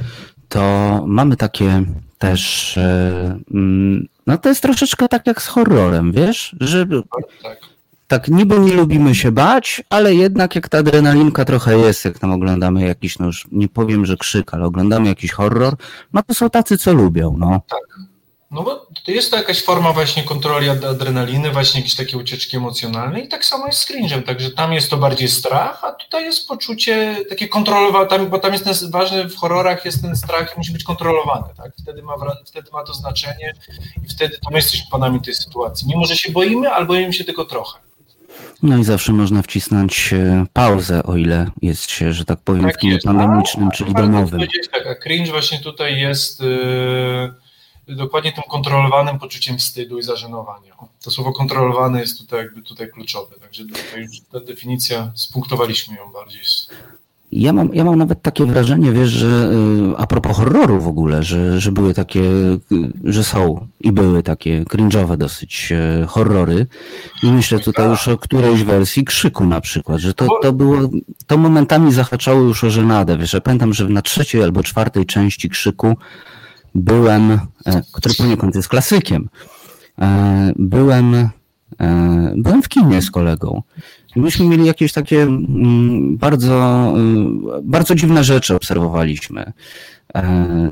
[0.49, 1.85] To mamy takie
[2.19, 2.79] też
[3.55, 7.03] mm, no to jest troszeczkę tak jak z horrorem, wiesz, że tak,
[7.43, 7.59] tak
[8.13, 12.33] tak niby nie lubimy się bać, ale jednak jak ta adrenalinka trochę jest, jak tam
[12.33, 15.77] oglądamy jakiś, no już nie powiem, że krzyk, ale oglądamy jakiś horror,
[16.13, 17.61] no to są tacy, co lubią, no.
[17.71, 17.81] Tak.
[18.51, 23.29] No bo jest to jakaś forma właśnie kontroli adrenaliny, właśnie jakieś takie ucieczki emocjonalne i
[23.29, 27.17] tak samo jest z cringe'em, także tam jest to bardziej strach, a tutaj jest poczucie
[27.29, 31.55] takie kontrolowane, bo tam jest ten, ważny w horrorach jest ten strach, musi być kontrolowany,
[31.57, 31.73] tak?
[31.83, 32.15] Wtedy ma,
[32.47, 33.53] wtedy ma to znaczenie
[34.05, 35.89] i wtedy to my jesteśmy panami tej sytuacji.
[35.89, 37.79] Mimo, że się boimy, albo boimy się tylko trochę.
[38.63, 42.75] No i zawsze można wcisnąć e, pauzę, o ile jest się, że tak powiem, tak
[42.75, 44.41] w kinie pandemicznym, czyli domowym.
[44.73, 47.35] Tak, a cringe właśnie tutaj jest yy,
[47.97, 50.73] dokładnie tym kontrolowanym poczuciem wstydu i zażenowania.
[51.03, 56.13] To słowo kontrolowane jest tutaj jakby tutaj kluczowe, także tutaj już ta definicja, spunktowaliśmy ją
[56.13, 56.43] bardziej.
[57.33, 61.23] Ja mam, ja mam nawet takie wrażenie, wiesz, że y, a propos horroru w ogóle,
[61.23, 62.59] że, że były takie, y,
[63.05, 66.67] że są i były takie cringe'owe dosyć y, horrory.
[67.23, 70.79] I myślę tutaj już o którejś wersji krzyku na przykład, że to, to było,
[71.27, 73.19] to momentami zahaczało już o żenadę.
[73.19, 75.97] Wiesz, ja pamiętam, że na trzeciej albo czwartej części krzyku
[76.75, 77.39] byłem, e,
[77.93, 79.29] który poniekąd jest klasykiem,
[79.99, 83.63] e, byłem, e, byłem w kinie z kolegą.
[84.17, 86.87] Myśmy mieli jakieś takie mm, bardzo,
[87.63, 89.53] bardzo dziwne rzeczy obserwowaliśmy.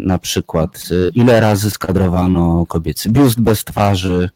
[0.00, 4.30] Na przykład ile razy skadrowano kobiecy biust bez twarzy,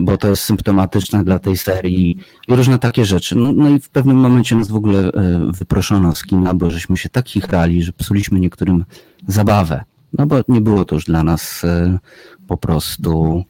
[0.00, 3.36] bo to jest symptomatyczne dla tej serii i różne takie rzeczy.
[3.36, 5.10] No, no, i w pewnym momencie nas w ogóle
[5.48, 8.84] wyproszono z kina, bo żeśmy się tak chichrali, że psuliśmy niektórym
[9.28, 9.84] zabawę.
[10.12, 11.98] No bo nie było to już dla nas e,
[12.46, 13.44] po prostu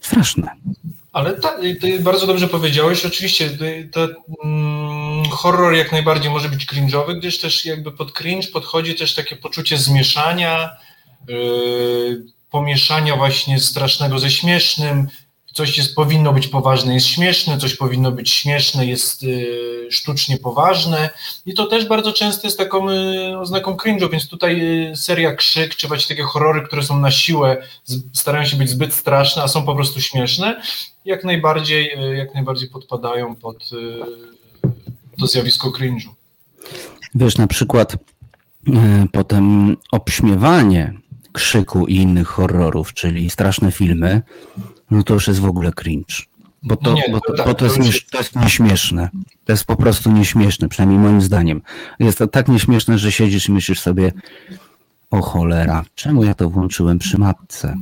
[0.00, 0.48] straszne.
[1.12, 3.06] Ale ta, ty bardzo dobrze powiedziałeś.
[3.06, 3.50] Oczywiście
[3.92, 4.08] to,
[4.44, 9.36] mm, horror jak najbardziej może być cringe'owy, gdyż też jakby pod cringe podchodzi też takie
[9.36, 10.70] poczucie zmieszania,
[11.28, 15.08] yy, pomieszania właśnie strasznego ze śmiesznym,
[15.58, 21.10] coś jest, powinno być poważne, jest śmieszne, coś powinno być śmieszne, jest y, sztucznie poważne
[21.46, 25.76] i to też bardzo często jest taką y, oznaką cringe'u, więc tutaj y, seria Krzyk,
[25.76, 29.48] czy właśnie takie horrory, które są na siłę, z, starają się być zbyt straszne, a
[29.48, 30.62] są po prostu śmieszne,
[31.04, 34.68] jak najbardziej, y, jak najbardziej podpadają pod y,
[35.20, 36.08] to zjawisko cringe'u.
[37.14, 37.98] Wiesz, na przykład y,
[39.12, 40.94] potem obśmiewanie
[41.32, 44.22] krzyku i innych horrorów, czyli straszne filmy,
[44.90, 46.14] no to już jest w ogóle cringe.
[46.62, 49.08] Bo to, nie, bo to, tak, bo to, jest, to jest nieśmieszne.
[49.44, 51.62] To jest po prostu nieśmieszne, przynajmniej moim zdaniem.
[52.00, 54.12] Jest to tak nieśmieszne, że siedzisz i myślisz sobie,
[55.10, 57.76] o cholera, czemu ja to włączyłem przy matce?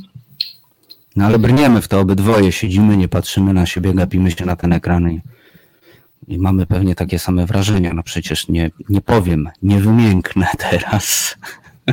[1.17, 4.73] No ale brniemy w to obydwoje, siedzimy, nie patrzymy na siebie, gapimy się na ten
[4.73, 5.21] ekran i,
[6.29, 7.95] i mamy pewnie takie same wrażenia.
[7.95, 11.37] No przecież nie, nie powiem, nie wymięknę teraz.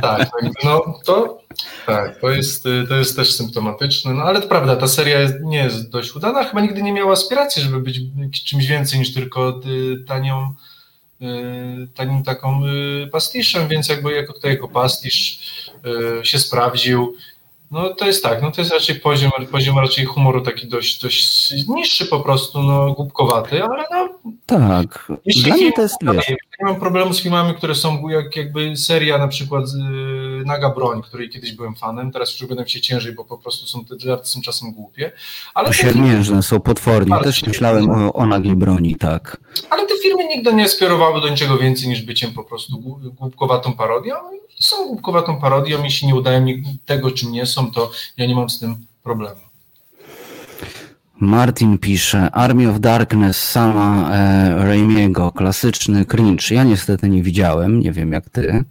[0.02, 0.30] Tak,
[0.64, 1.38] no to
[1.86, 5.58] tak, to jest, to jest też symptomatyczne, no ale to prawda, ta seria jest, nie
[5.58, 10.04] jest dość udana, chyba nigdy nie miała aspiracji, żeby być czymś więcej niż tylko y,
[10.04, 10.54] tanią,
[11.22, 11.26] y,
[11.94, 15.38] tanim taką y, pastiszem, więc jakby jako tutaj jako pastisz
[16.22, 17.14] się sprawdził.
[17.70, 21.52] No to jest tak, no to jest raczej poziom, poziom raczej humoru taki dość, dość
[21.68, 24.08] niższy po prostu, no głupkowaty, ale no...
[24.46, 25.12] Tak,
[25.44, 26.34] dla mnie to jest, wiesz...
[26.60, 31.02] Nie mam problemu z filmami, które są jak, jakby seria na przykład y, Naga Broń,
[31.02, 34.28] której kiedyś byłem fanem, teraz już będę się ciężej, bo po prostu są te żarty
[34.28, 35.12] są czasem głupie.
[35.54, 39.36] Ale Siermiężne są potwornie, też myślałem o, o Nagiej Broni, tak.
[39.70, 42.78] Ale te filmy nigdy nie skierowały do niczego więcej niż byciem po prostu
[43.18, 44.14] głupkowatą parodią
[44.60, 48.50] są głupkowatą parodią, jeśli nie udają mi tego, czym nie są, to ja nie mam
[48.50, 49.40] z tym problemu.
[51.20, 56.54] Martin pisze, Army of Darkness sama e, Raimiego, klasyczny cringe.
[56.54, 58.64] Ja niestety nie widziałem, nie wiem jak ty.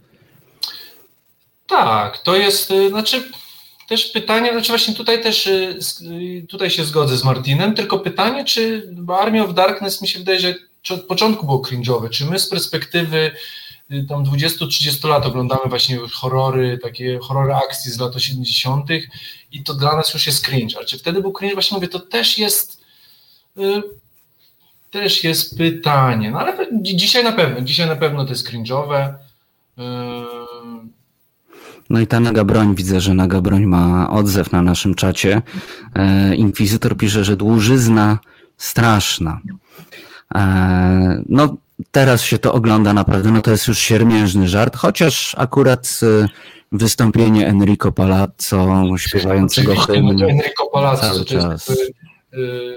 [1.66, 3.30] Tak, to jest, y, znaczy
[3.88, 8.44] też pytanie, znaczy właśnie tutaj też y, y, tutaj się zgodzę z Martinem, tylko pytanie,
[8.44, 10.54] czy Army of Darkness mi się wydaje, że
[10.90, 13.30] od początku było cringe'owe, czy my z perspektywy
[14.08, 18.88] tam 20-30 lat oglądamy właśnie horrory, takie horrory akcji z lat 80.
[19.52, 20.76] i to dla nas już jest cringe.
[20.76, 21.54] Ale czy wtedy był cringe?
[21.54, 22.80] Właśnie mówię, to też jest
[23.58, 23.82] y,
[24.90, 26.30] też jest pytanie.
[26.30, 29.14] No ale dzisiaj na pewno, dzisiaj na pewno to jest cringe'owe.
[29.78, 29.82] Y,
[31.90, 35.42] no i ta naga broń, widzę, że naga broń ma odzew na naszym czacie.
[35.94, 38.18] E, Inkwizytor pisze, że dłużyzna
[38.56, 39.40] straszna.
[40.34, 41.56] E, no,
[41.90, 46.28] teraz się to ogląda naprawdę, no to jest już siermiężny żart, chociaż akurat y,
[46.72, 50.22] wystąpienie Enrico Palazzo śpiewającego hymn.
[50.22, 51.74] Enrico Palazzo to jest, y,
[52.38, 52.76] y,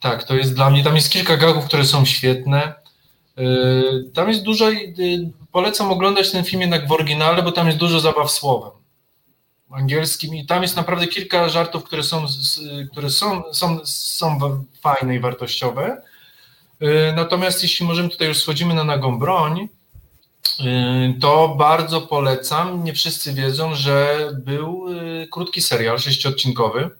[0.00, 2.74] tak, to jest dla mnie, tam jest kilka gagów, które są świetne.
[4.14, 4.66] Tam jest dużo,
[5.52, 8.70] polecam oglądać ten film jednak w oryginale, bo tam jest dużo zabaw słowem
[9.70, 12.26] angielskim i tam jest naprawdę kilka żartów, które są,
[12.92, 16.02] które są, są, są fajne i wartościowe.
[16.82, 19.68] Y, natomiast jeśli możemy tutaj już schodzimy na nagą broń,
[20.60, 22.84] y, to bardzo polecam.
[22.84, 26.90] Nie wszyscy wiedzą, że był y, krótki serial sześciodcinkowy,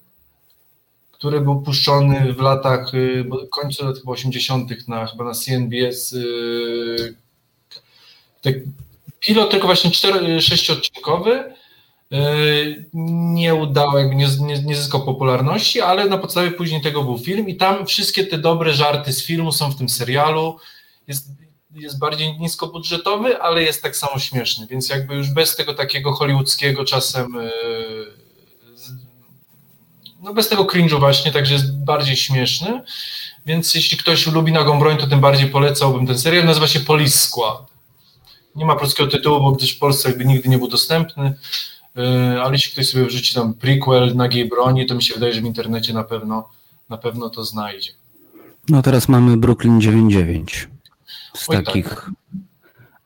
[1.13, 2.93] który był puszczony w latach,
[3.51, 4.89] końcu lat 80.
[4.89, 6.17] na chyba na CNBS.
[9.21, 11.55] Pilot tylko właśnie cztery, sześciodcinkowy
[13.35, 17.57] nie udało, nie, nie, nie zyskał popularności, ale na podstawie później tego był film i
[17.57, 20.57] tam wszystkie te dobre żarty z filmu są w tym serialu.
[21.09, 21.29] Jest,
[21.75, 26.85] jest bardziej niskobudżetowy, ale jest tak samo śmieszny, więc jakby już bez tego takiego hollywoodzkiego
[26.85, 27.51] czasem e,
[30.21, 32.83] no bez tego cringe'u właśnie, także jest bardziej śmieszny,
[33.47, 37.19] więc jeśli ktoś lubi Nagą Broń, to tym bardziej polecałbym ten serial, nazywa się Police
[37.19, 37.67] Squad.
[38.57, 41.35] Nie ma polskiego tytułu, bo gdyż w Polsce jakby nigdy nie był dostępny,
[42.43, 45.45] ale jeśli ktoś sobie wrzuci tam prequel Nagiej Broni, to mi się wydaje, że w
[45.45, 46.49] internecie na pewno,
[46.89, 47.91] na pewno to znajdzie.
[48.69, 50.69] No teraz mamy Brooklyn 99
[51.35, 51.67] z Oj, tak.
[51.67, 52.11] takich.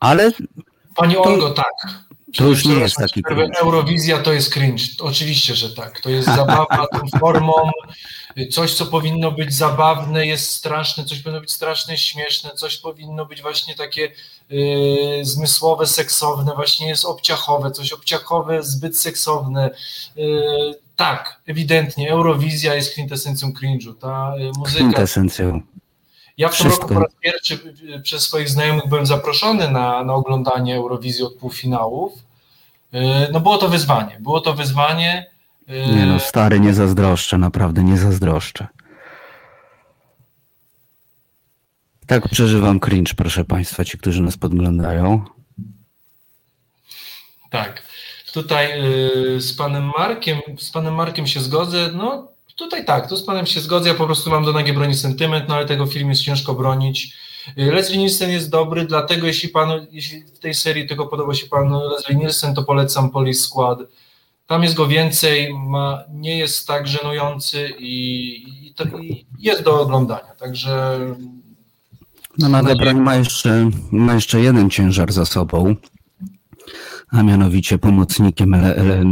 [0.01, 0.33] Ale
[0.97, 1.67] Pani To- Olgo, tak.
[2.37, 3.59] to już nie jest taki cringe.
[3.61, 4.83] Eurowizja to jest cringe.
[5.01, 6.01] Oczywiście, że tak.
[6.01, 7.53] To jest zabawa tą formą.
[8.51, 13.43] Coś, co powinno być zabawne, jest straszne, coś powinno być straszne, śmieszne, coś powinno być
[13.43, 14.13] właśnie takie
[14.51, 19.71] yy, zmysłowe, seksowne, właśnie jest obciachowe, coś obciachowe, zbyt seksowne.
[20.17, 23.95] Yy, tak, ewidentnie, Eurowizja jest kwintesencją cringe'u.
[23.95, 25.61] Ta yy, muzyka kwintesencją.
[26.39, 26.83] ja w tym Wszystko.
[26.89, 27.55] roku po raz pierwszy
[27.97, 32.13] y, przez swoich znajomych byłem zaproszony na, na oglądanie Eurowizji od półfinałów.
[32.95, 32.99] Y,
[33.33, 34.17] No było to wyzwanie.
[34.21, 35.27] Było to wyzwanie.
[35.69, 38.67] y, Nie no, stary, nie zazdroszczę, naprawdę nie zazdroszczę.
[42.11, 45.25] Tak przeżywam cringe, proszę Państwa, ci, którzy nas podglądają.
[47.51, 47.83] Tak.
[48.33, 48.67] Tutaj
[49.37, 51.91] y, z panem Markiem, z panem Markiem się zgodzę.
[51.95, 53.89] No tutaj tak, tu z panem się zgodzę.
[53.89, 57.17] Ja po prostu mam do Nagie broni sentyment, no ale tego film jest ciężko bronić.
[57.59, 61.47] Y, Leslie Nielsen jest dobry, dlatego jeśli panu, jeśli w tej serii tego podoba się
[61.47, 63.79] panu Leslie Nielsen, to polecam Police Squad.
[64.47, 69.81] Tam jest go więcej, ma, nie jest tak żenujący i, i, to, i jest do
[69.81, 70.35] oglądania.
[70.39, 70.99] Także
[72.41, 75.77] No Naga Broń ma jeszcze, ma jeszcze jeden ciężar za sobą,
[77.09, 79.05] a mianowicie pomocnikiem le, le,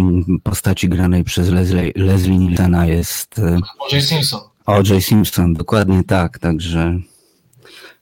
[0.42, 4.40] postaci granej przez Leslie, Leslie Nielsena jest e, może Simpson.
[4.66, 5.04] O.J.
[5.04, 7.00] Simpson, dokładnie tak, także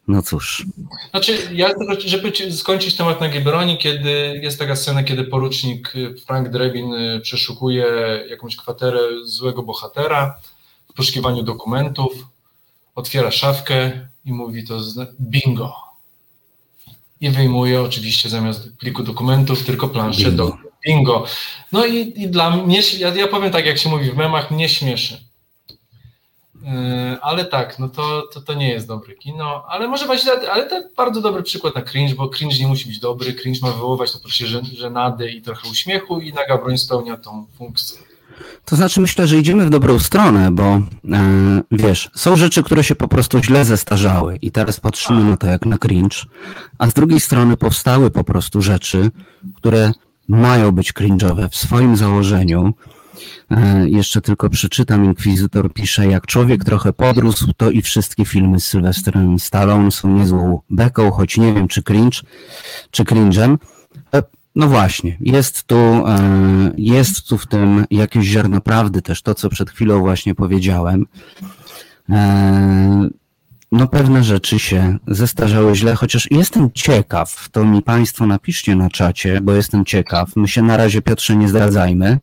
[0.08, 0.66] no cóż.
[1.10, 6.48] Znaczy, ja żeby skończyć temat na Broni, kiedy jest taka scena, kiedy porucznik y, Frank
[6.48, 7.86] Drebin y, przeszukuje
[8.30, 10.38] jakąś kwaterę złego bohatera
[10.90, 12.12] w poszukiwaniu dokumentów,
[12.94, 15.74] otwiera szafkę i mówi to zna- bingo.
[17.20, 20.46] I wyjmuje oczywiście zamiast pliku dokumentów tylko planszę Bingo.
[20.46, 21.24] do bingo.
[21.72, 24.68] No i, i dla mnie, ja, ja powiem tak, jak się mówi w memach, mnie
[24.68, 25.24] śmieszy.
[26.62, 30.20] Yy, Ale tak, no to, to, to nie jest dobre kino, ale może być,
[30.52, 33.70] ale to bardzo dobry przykład na cringe, bo cringe nie musi być dobry, cringe ma
[33.72, 37.98] wywoływać to poczucie żen- żenady i trochę uśmiechu i Naga Broń spełnia tą funkcję.
[38.64, 40.82] To znaczy myślę, że idziemy w dobrą stronę, bo e,
[41.70, 45.66] wiesz, są rzeczy, które się po prostu źle zestarzały i teraz patrzymy na to jak
[45.66, 46.16] na cringe,
[46.78, 49.10] a z drugiej strony powstały po prostu rzeczy,
[49.54, 49.92] które
[50.28, 52.74] mają być cringe'owe w swoim założeniu.
[53.50, 58.66] E, jeszcze tylko przeczytam, Inkwizytor pisze, jak człowiek trochę podrósł, to i wszystkie filmy z
[58.66, 62.20] Sylwestrem Stallone są niezłą beką, choć nie wiem czy cringe,
[62.90, 63.56] czy cringe'em.
[64.56, 66.18] No właśnie, jest tu, e,
[66.76, 71.06] jest tu w tym jakieś ziarno prawdy też, to co przed chwilą właśnie powiedziałem.
[72.10, 73.08] E,
[73.72, 79.40] No pewne rzeczy się zestarzały źle, chociaż jestem ciekaw, to mi Państwo napiszcie na czacie,
[79.40, 80.36] bo jestem ciekaw.
[80.36, 82.18] My się na razie Piotrze nie zdradzajmy.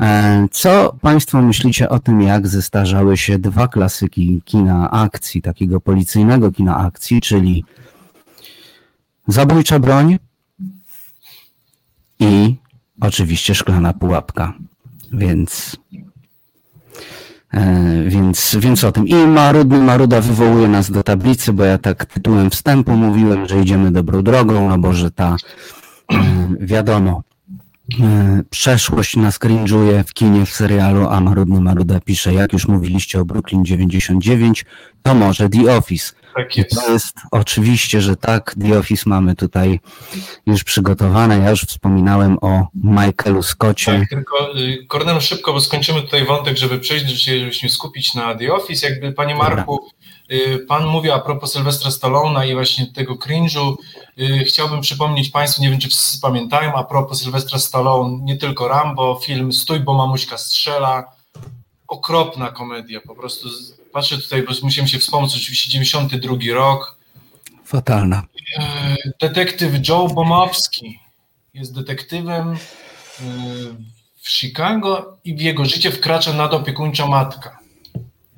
[0.00, 6.52] E, Co Państwo myślicie o tym, jak zestarzały się dwa klasyki kina akcji, takiego policyjnego
[6.52, 7.64] kina akcji, czyli
[9.28, 10.18] Zabójcza broń
[12.20, 12.54] i
[13.00, 14.52] oczywiście Szklana pułapka.
[15.12, 15.76] Więc
[17.54, 19.08] E, Więc, więc o tym.
[19.08, 23.90] I Marudny Maruda wywołuje nas do tablicy, bo ja tak tytułem wstępu mówiłem, że idziemy
[23.90, 25.36] dobrą drogą, no bo że ta,
[26.12, 26.16] e,
[26.60, 27.22] wiadomo,
[28.00, 33.20] e, przeszłość nas cringe'uje w kinie, w serialu, a Marudny Maruda pisze, jak już mówiliście
[33.20, 34.64] o Brooklyn 99,
[35.02, 36.12] to może The Office.
[36.36, 36.70] Tak jest.
[36.70, 39.80] to jest oczywiście, że tak, The Office mamy tutaj
[40.46, 41.38] już przygotowane.
[41.38, 43.98] Ja już wspominałem o Michaelu Scotcie.
[43.98, 48.34] Tak, tylko y, Kornel szybko, bo skończymy tutaj wątek, żeby przejść, żeby się skupić na
[48.34, 48.88] The Office.
[48.90, 49.48] Jakby Panie Dobra.
[49.56, 49.88] Marku,
[50.32, 53.74] y, Pan mówi a propos Sylwestra Stallona i właśnie tego cringe'u.
[54.18, 58.68] Y, Chciałbym przypomnieć Państwu, nie wiem czy wszyscy pamiętają, a propos Sylwestra Stallone, nie tylko
[58.68, 61.04] Rambo, film Stój, bo mamuśka strzela.
[61.88, 63.48] Okropna komedia, po prostu.
[63.94, 66.98] Patrzę tutaj, bo musimy się wspomnieć, oczywiście 92 rok.
[67.64, 68.22] Fatalna.
[68.58, 70.98] E, Detektyw Joe Bomowski
[71.54, 72.56] jest detektywem e,
[74.20, 77.58] w Chicago i w jego życie wkracza nadopiekuńcza matka.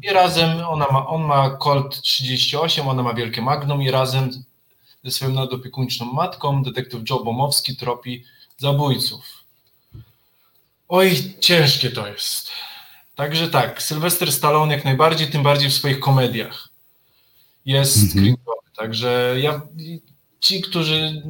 [0.02, 4.30] I razem ona ma, on ma Colt 38, ona ma wielkie Magnum i razem
[5.04, 8.24] ze swoją nadopiekuńczą matką detektyw Joe Bomowski tropi
[8.58, 9.44] zabójców.
[10.88, 12.50] Oj, ciężkie to jest.
[13.16, 16.68] Także tak, Sylwester Stallone jak najbardziej, tym bardziej w swoich komediach
[17.64, 18.24] jest Mhm.
[18.24, 18.76] cringe'owy.
[18.76, 19.60] Także ja,
[20.40, 21.22] ci, którzy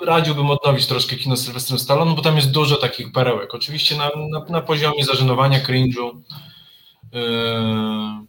[0.00, 3.54] radziłbym odnowić troszkę kino z Sylwestrem Stallone, bo tam jest dużo takich perełek.
[3.54, 6.20] Oczywiście na, na, na poziomie zażenowania, cringe'u.
[7.12, 8.26] Yy...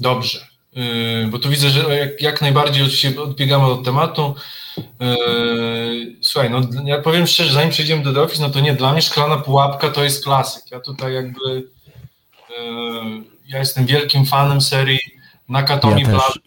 [0.00, 0.47] Dobrze.
[0.72, 4.34] Yy, bo tu widzę, że jak, jak najbardziej oczywiście odbiegamy od tematu.
[4.76, 8.92] Yy, słuchaj, no ja powiem szczerze, zanim przejdziemy do The Office, no to nie, dla
[8.92, 10.70] mnie Szklana Pułapka to jest klasyk.
[10.70, 11.70] Ja tutaj jakby,
[12.50, 15.00] yy, ja jestem wielkim fanem serii
[15.48, 16.40] Nakatomi Ja też.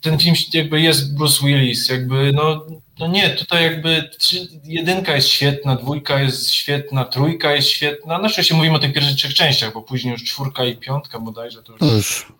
[0.00, 2.66] Ten film jakby jest Bruce Willis, jakby no,
[2.98, 8.18] no nie, tutaj jakby trzy, jedynka jest świetna, dwójka jest świetna, trójka jest świetna.
[8.18, 11.62] Na szczęście mówimy o tych pierwszych trzech częściach, bo później już czwórka i piątka bodajże
[11.62, 11.80] to już...
[11.80, 12.32] To już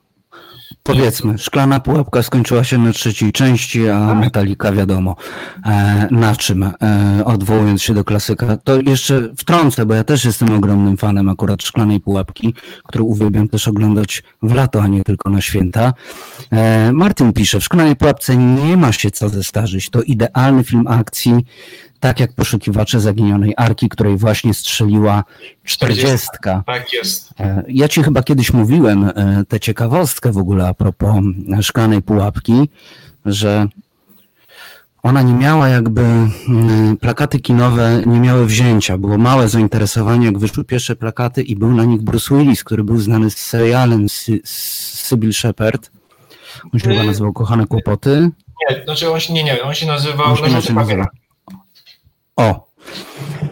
[0.83, 5.17] powiedzmy, szklana pułapka skończyła się na trzeciej części, a Metallica wiadomo
[5.67, 6.73] e, na czym, e,
[7.25, 8.57] odwołując się do klasyka.
[8.57, 12.55] To jeszcze wtrącę, bo ja też jestem ogromnym fanem akurat szklanej pułapki,
[12.85, 15.93] którą uwielbiam też oglądać w lato, a nie tylko na święta.
[16.51, 19.91] E, Martin pisze, w szklanej pułapce nie ma się co zestarzyć.
[19.91, 21.45] To idealny film akcji,
[22.03, 25.25] tak jak poszukiwacze zaginionej arki, której właśnie strzeliła
[25.65, 26.63] czterdziestka.
[26.67, 27.31] Tak jest.
[27.41, 31.15] E, Ja ci chyba kiedyś mówiłem e, tę ciekawostkę w ogóle a propos
[31.63, 32.69] szklanej pułapki,
[33.27, 33.67] że
[35.03, 36.03] ona nie miała jakby
[36.49, 38.99] mm, plakaty kinowe, nie miały wzięcia.
[38.99, 42.99] Było małe zainteresowanie, jak wyszły pierwsze plakaty i był na nich Bruce Willis, który był
[42.99, 45.91] znany z serialem Sy- Sybil Shepard.
[46.75, 48.31] On się chyba nazywał Kochane Kłopoty.
[48.71, 51.07] Nie, znaczy on się, nie, nie, on się nazywał On się nazywa.
[52.37, 52.69] O,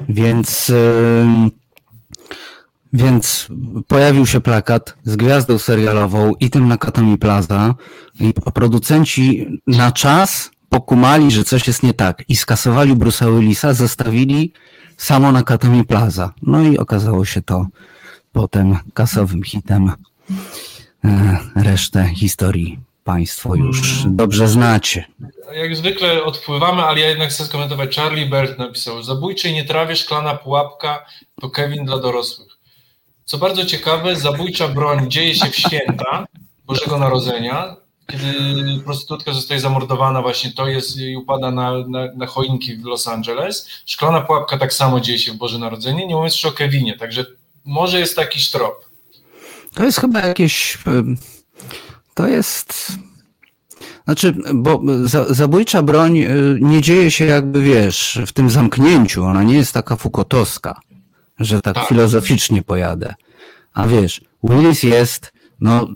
[0.08, 0.72] więc,
[2.92, 3.48] więc
[3.88, 7.74] pojawił się plakat z gwiazdą serialową i tym Nakatomi Plaza
[8.20, 14.52] i producenci na czas pokumali, że coś jest nie tak i skasowali Bruce'a Willisa, zostawili
[14.96, 16.32] samo Nakatomi Plaza.
[16.42, 17.66] No i okazało się to
[18.32, 19.92] potem kasowym hitem.
[21.04, 25.04] E, Resztę historii Państwo już dobrze znacie.
[25.54, 27.96] Jak zwykle odpływamy, ale ja jednak chcę skomentować.
[27.96, 31.06] Charlie Bert napisał, zabójczej nie trawie szklana pułapka
[31.40, 32.48] to Kevin dla dorosłych.
[33.24, 36.26] Co bardzo ciekawe, zabójcza broń dzieje się w święta
[36.66, 37.76] Bożego Narodzenia,
[38.10, 43.08] kiedy prostytutka zostaje zamordowana, właśnie to jest i upada na, na, na choinki w Los
[43.08, 43.68] Angeles.
[43.86, 47.24] Szklana pułapka tak samo dzieje się w Boże Narodzenie, nie mówiąc jeszcze o Kevinie, także
[47.64, 48.90] może jest jakiś trop.
[49.74, 50.78] To jest chyba jakieś.
[52.14, 52.92] To jest.
[54.04, 59.24] Znaczy, bo za, zabójcza broń y, nie dzieje się jakby, wiesz, w tym zamknięciu.
[59.24, 60.80] Ona nie jest taka fukotowska,
[61.38, 61.88] że tak, Tak.
[61.88, 63.14] filozoficznie pojadę.
[63.74, 65.88] A wiesz, Willis jest, no,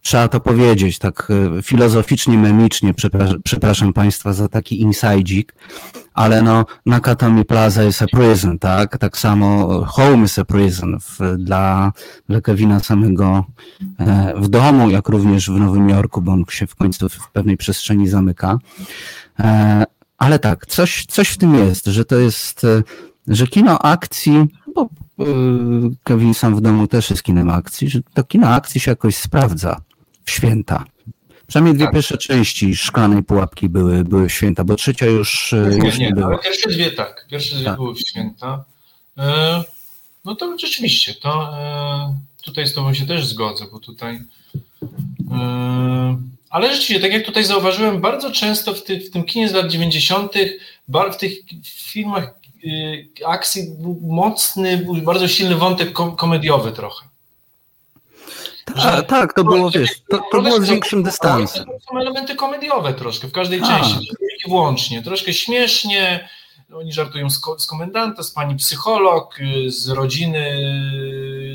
[0.00, 5.54] trzeba to powiedzieć, tak y, filozoficznie, memicznie, przepraszam, przepraszam Państwa za taki insijdzik,
[6.14, 8.98] ale no, Nakatomi Plaza jest a prison, tak?
[8.98, 11.92] Tak samo Home is a prison w, dla,
[12.28, 13.44] dla Kevina samego
[13.98, 17.56] e, w domu, jak również w Nowym Jorku, bo on się w końcu w pewnej
[17.56, 18.58] przestrzeni zamyka.
[19.40, 19.84] E,
[20.18, 22.82] ale tak, coś, coś w tym jest, że to jest, e,
[23.28, 24.86] że kino akcji, bo e,
[26.04, 29.80] Kevin sam w domu też jest kinem akcji, że to kino akcji się jakoś sprawdza
[30.24, 30.84] w święta.
[31.46, 31.94] Przynajmniej dwie Tak.
[31.94, 36.06] pierwsze części szklanej pułapki były, były w święta, bo trzecia już, e, Nie, już nie,
[36.06, 36.26] nie, była.
[36.26, 37.26] ale pierwsze dwie tak.
[37.30, 37.76] Pierwsze dwie Tak.
[37.76, 38.64] były w święta.
[39.18, 39.64] E,
[40.24, 41.54] no to rzeczywiście, to
[42.44, 44.20] tutaj z Tobą się też zgodzę, bo tutaj.
[46.50, 49.70] Ale rzeczywiście, tak jak tutaj zauważyłem, bardzo często w, ty, w tym kinie z lat
[49.70, 50.32] 90.,
[50.88, 51.32] bar- w tych
[51.64, 52.34] filmach
[53.26, 57.06] akcji był mocny, był bardzo silny wątek kom- komediowy trochę.
[58.76, 61.64] Ta, tak, to było, wiesz, to, to było z większym dystansem.
[61.64, 63.68] To są elementy komediowe troszkę w każdej Tak.
[63.68, 64.08] części,
[64.46, 65.02] i wyłącznie.
[65.02, 66.28] Troszkę śmiesznie,
[66.74, 70.58] oni żartują z, ko- z komendanta, z pani psycholog, y, z rodziny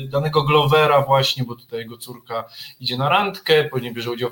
[0.08, 2.44] danego Glovera właśnie, bo tutaj jego córka
[2.80, 4.30] idzie na randkę, później bierze udział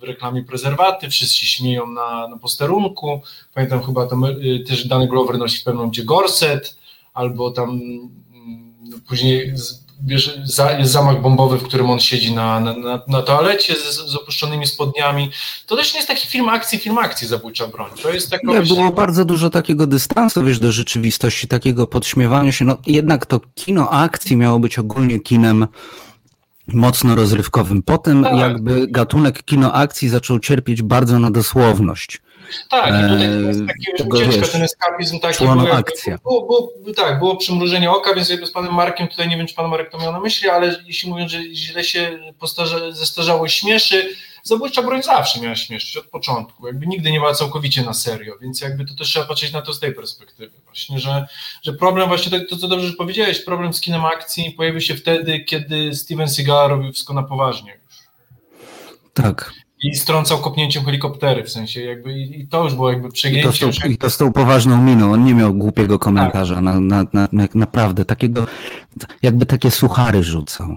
[0.00, 3.20] w, reklamie prezerwaty, wszyscy śmieją na, na posterunku.
[3.54, 6.76] Pamiętam chyba tam, y, też dany Glover nosi w pewnym momencie gorset,
[7.14, 9.87] albo tam mm, no, później z,
[10.78, 15.30] jest zamach bombowy, w którym on siedzi na, na, na, toalecie z, z opuszczonymi spodniami.
[15.66, 17.90] To też nie jest taki film akcji, film akcji zabójcza broń.
[18.02, 22.64] To jest Nie, było bardzo dużo takiego dystansu, wiesz, do rzeczywistości, takiego podśmiewania się.
[22.64, 25.66] No, jednak to kino akcji miało być ogólnie kinem
[26.68, 27.82] mocno rozrywkowym.
[27.82, 28.38] Potem Tak.
[28.38, 32.20] jakby gatunek kino akcji zaczął cierpieć bardzo na dosłowność.
[32.68, 35.64] Tak, i tutaj to jest taki już ucieczka, wiesz, ten eskapizm taki szło na był,
[35.64, 36.18] jakby- akcję.
[36.22, 39.54] Było, było, tak, było przymrużenie oka, więc jakby z panem Markiem, tutaj nie wiem, czy
[39.54, 44.16] pan Marek to miał na myśli, ale jeśli mówią, że źle się postarza, zestarzało śmieszy,
[44.42, 48.60] zabójcza broń zawsze miała śmieszyć od początku, jakby nigdy nie była całkowicie na serio, więc
[48.60, 51.26] jakby to też trzeba patrzeć na to z tej perspektywy właśnie, że,
[51.62, 55.94] że problem właśnie, to, co dobrze powiedziałeś, problem z kinem akcji pojawił się wtedy, kiedy
[55.94, 57.98] Steven Seagal robił wszystko na poważnie już.
[59.14, 59.52] Tak.
[59.82, 63.58] I strącał kopnięciem helikoptery, w sensie jakby i, to już było jakby I to, z
[63.58, 65.12] tą, I to z tą poważną miną.
[65.12, 66.60] On nie miał głupiego komentarza.
[66.60, 68.46] Na, na, na, na, naprawdę takiego,
[69.22, 70.76] jakby takie suchary rzucał.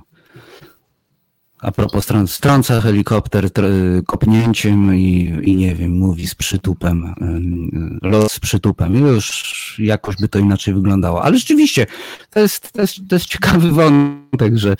[1.61, 7.99] A propos stron, strąca helikopter tr- kopnięciem i, i nie wiem, mówi z przytupem, ym,
[8.01, 8.95] los z przytupem.
[8.95, 11.23] Już jakoś by to inaczej wyglądało.
[11.23, 11.85] Ale rzeczywiście,
[12.29, 14.75] to jest, to jest, to jest ciekawy wątek, że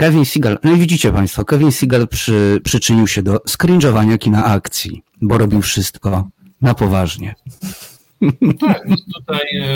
[0.00, 5.02] Kevin Seagal, no i widzicie Państwo, Kevin Seagal przy, przyczynił się do skringowania kina akcji,
[5.22, 6.28] bo robił wszystko
[6.60, 7.34] na poważnie.
[8.60, 9.74] Tak, więc tutaj, e,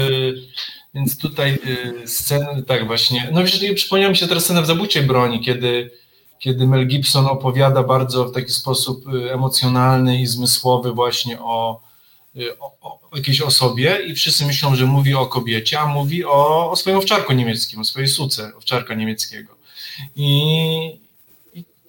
[0.94, 1.58] więc tutaj
[2.02, 3.28] e, sceny, tak właśnie.
[3.32, 5.90] No wiesz, przypomniała mi się teraz scena w Zabójczej Broni, kiedy,
[6.38, 11.80] kiedy Mel Gibson opowiada bardzo w taki sposób e, emocjonalny i zmysłowy właśnie o,
[12.60, 16.76] o, o jakiejś osobie i wszyscy myślą, że mówi o kobiecie, a mówi o, o
[16.76, 19.53] swoim owczarku niemieckim, o swojej suce owczarka niemieckiego.
[20.16, 21.00] I,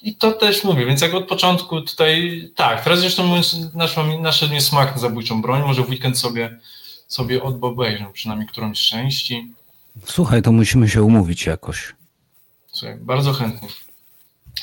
[0.02, 3.56] i to też mówię, więc jak od początku tutaj, tak, teraz zresztą nasz,
[4.22, 6.60] naszedł mnie smak na zabójczą broń, może w weekend sobie,
[7.08, 9.54] sobie odbobejrzę przynajmniej którąś z części.
[10.06, 11.96] Słuchaj, to musimy się umówić jakoś.
[12.68, 13.70] Słuchaj, bardzo chętnie.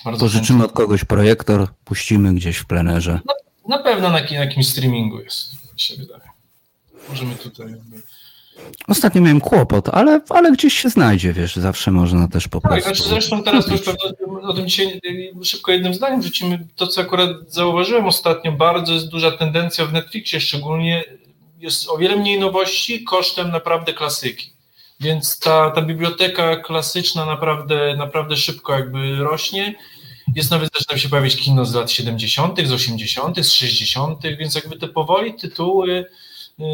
[0.05, 0.65] Bardzo Pożyczymy chętnie.
[0.65, 3.21] od kogoś projektor, puścimy gdzieś w plenerze.
[3.27, 3.35] Na,
[3.77, 6.23] na pewno na, na jakimś streamingu jest, mi się wydaje.
[7.09, 8.03] Możemy tutaj jakby
[8.89, 12.89] Ostatnio miałem kłopot, ale, ale gdzieś się znajdzie, wiesz, zawsze można też po tak, prostu...
[12.89, 13.81] Tak, znaczy zresztą teraz już
[14.43, 15.01] o tym dzisiaj
[15.43, 16.67] szybko jednym zdaniem rzucimy.
[16.77, 21.05] To, co akurat zauważyłem ostatnio, bardzo jest duża tendencja w Netflixie szczególnie,
[21.59, 24.53] jest o wiele mniej nowości kosztem naprawdę klasyki.
[25.01, 29.75] Więc ta, ta biblioteka klasyczna naprawdę, naprawdę szybko jakby rośnie.
[30.35, 34.77] Jest nawet zaczyna się pojawiać kino z lat 70., z 80., z 60., więc jakby
[34.77, 36.07] te powoli tytuły...
[36.59, 36.67] Yy,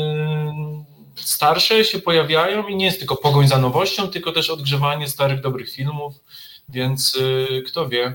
[1.21, 5.71] starsze się pojawiają i nie jest tylko pogoń za nowością, tylko też odgrzewanie starych, dobrych
[5.71, 6.15] filmów,
[6.69, 7.15] więc
[7.51, 8.15] yy, kto wie.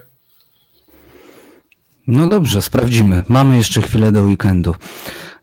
[2.08, 3.24] No dobrze, sprawdzimy.
[3.28, 4.76] Mamy jeszcze chwilę do weekendu.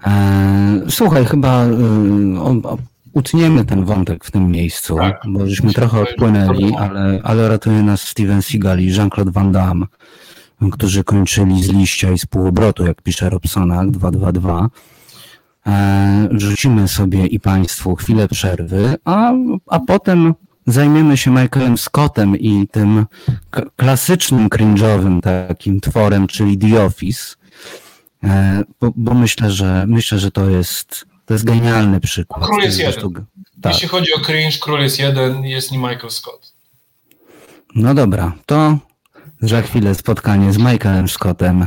[0.04, 2.78] Eee, słuchaj, chyba yy,
[3.12, 5.22] utniemy ten wątek w tym miejscu, tak.
[5.28, 9.86] bo żeśmy trochę odpłynęli, ale, ale ratuje nas Steven Seagal i Jean-Claude Van Damme,
[10.72, 14.68] którzy kończyli z liścia i z półobrotu, jak pisze Robsonak 222.
[15.70, 19.32] E, rzucimy sobie i Państwu chwilę przerwy, a,
[19.66, 20.34] a potem
[20.66, 23.06] zajmiemy się Michaelem Scottem i tym
[23.76, 27.34] klasycznym cringe'owym takim tworem, czyli The Office,
[28.24, 32.44] e, bo, bo, myślę, że myślę, że to jest to jest genialny przykład.
[32.46, 33.26] Król jest jeden.
[33.62, 33.72] Tak.
[33.72, 36.54] Jeśli chodzi o cringe, król jest jeden, jest nie Michael Scott.
[37.74, 38.78] No dobra, to
[39.40, 41.66] za chwilę spotkanie z Michaelem Scottem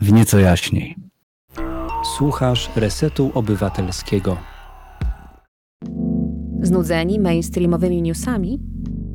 [0.00, 1.03] w nieco jaśniej.
[2.04, 4.36] Słuchasz Resetu Obywatelskiego.
[6.62, 8.60] Znudzeni mainstreamowymi newsami?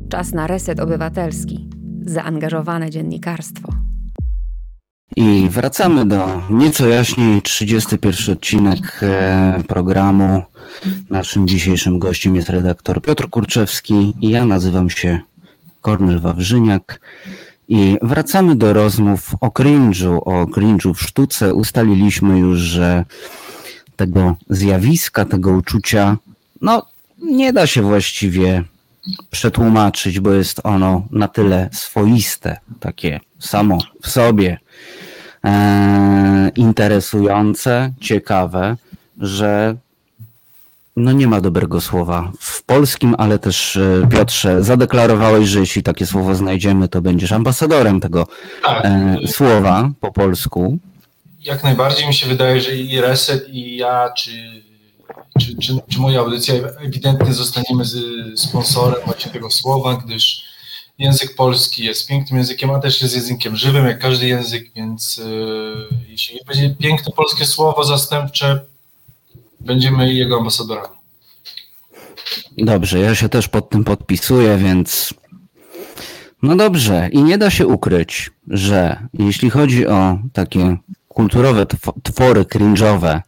[0.08, 1.68] Czas na Reset Obywatelski.
[2.06, 3.72] Zaangażowane dziennikarstwo.
[5.16, 10.42] I wracamy do nieco jaśniej 31 odcinek e, programu.
[11.10, 15.20] Naszym dzisiejszym gościem jest redaktor Piotr Kurczewski i ja nazywam się
[15.80, 17.00] Kornel Wawrzyniak.
[17.70, 21.54] I wracamy do rozmów o cringe'u, o cringe'u w sztuce.
[21.54, 23.04] Ustaliliśmy już, że
[23.96, 26.16] tego zjawiska, tego uczucia,
[26.60, 26.86] no
[27.18, 28.64] nie da się właściwie
[29.30, 34.58] przetłumaczyć, bo jest ono na tyle swoiste, takie samo w sobie,
[35.44, 38.76] e, interesujące, ciekawe,
[39.18, 39.76] że
[41.00, 46.06] no nie ma dobrego słowa w polskim, ale też e, Piotrze, zadeklarowałeś, że jeśli takie
[46.06, 48.26] słowo znajdziemy, to będziesz ambasadorem tego
[48.62, 48.84] tak.
[48.84, 50.78] e, słowa po polsku.
[51.40, 54.30] Jak najbardziej mi się wydaje, że i Reset, i ja, czy,
[55.40, 57.98] czy, czy, czy moja audycja ewidentnie zostaniemy z
[58.40, 60.50] sponsorem właśnie tego słowa, gdyż
[60.98, 66.08] język polski jest pięknym językiem, a też jest językiem żywym, jak każdy język, więc e,
[66.08, 68.60] jeśli będzie piękne polskie słowo zastępcze,
[69.60, 70.94] będziemy jego ambasadorami.
[72.58, 75.14] Dobrze, ja się też pod tym podpisuję, więc
[76.42, 77.08] no dobrze.
[77.12, 80.76] I nie da się ukryć, że jeśli chodzi o takie
[81.08, 81.66] kulturowe
[82.02, 83.20] twory cringe'owe,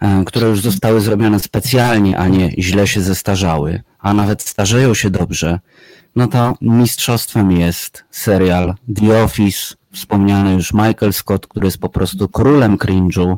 [0.00, 5.10] e, które już zostały zrobione specjalnie, a nie źle się zestarzały, a nawet starzeją się
[5.10, 5.60] dobrze,
[6.16, 12.28] no to mistrzostwem jest serial The Office, wspomniany już Michael Scott, który jest po prostu
[12.28, 13.36] królem cringe'u,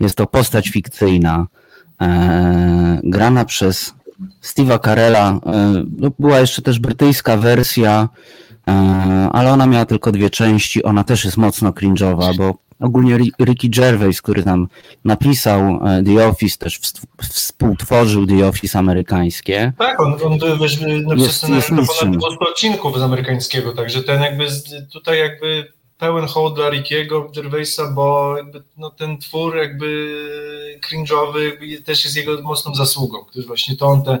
[0.00, 1.46] jest to postać fikcyjna,
[2.02, 3.94] e, grana przez
[4.42, 5.40] Steve'a Carella.
[5.46, 8.08] E, no, była jeszcze też brytyjska wersja,
[8.68, 8.72] e,
[9.32, 10.82] ale ona miała tylko dwie części.
[10.82, 14.68] Ona też jest mocno cringe'owa, bo ogólnie Ricky Gervais, który tam
[15.04, 16.80] napisał e, The Office, też
[17.22, 19.72] współtworzył The Office amerykańskie.
[19.78, 24.46] Tak, on, on wiesz, napisał scenariusz do ponad 200 odcinków z amerykańskiego, także ten jakby
[24.92, 30.16] tutaj jakby pełen hołd dla Rickiego Gervaisa, bo jakby, no, ten twór jakby
[30.90, 34.18] cringe'owy też jest jego mocną zasługą, gdyż właśnie to on te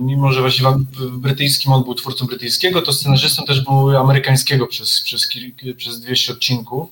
[0.00, 0.68] mimo że właściwie
[1.12, 5.28] brytyjskim on był twórcą brytyjskiego, to scenarzystą też był amerykańskiego przez, przez,
[5.76, 6.90] przez 200 odcinków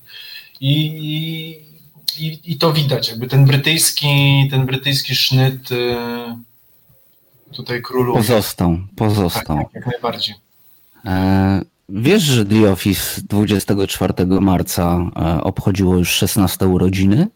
[0.60, 0.86] i,
[2.18, 5.96] i, i to widać, jakby ten brytyjski, ten brytyjski sznyt y,
[7.52, 8.14] tutaj królu.
[8.14, 9.56] Pozostał, pozostał.
[9.56, 10.34] Tak, tak, jak najbardziej.
[11.04, 11.62] E,
[11.92, 17.28] wiesz, że The Office 24 marca e, obchodziło już 16 urodziny?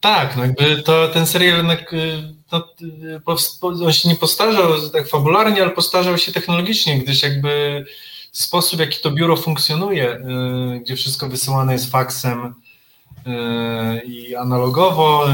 [0.00, 1.94] Tak, no jakby to ten serial jednak
[2.52, 2.68] no,
[3.62, 7.84] on się nie postarzał tak fabularnie, ale postarzał się technologicznie, gdyż jakby
[8.32, 10.20] sposób, w jaki to biuro funkcjonuje,
[10.82, 12.54] gdzie wszystko wysyłane jest faksem
[14.06, 15.26] i analogowo,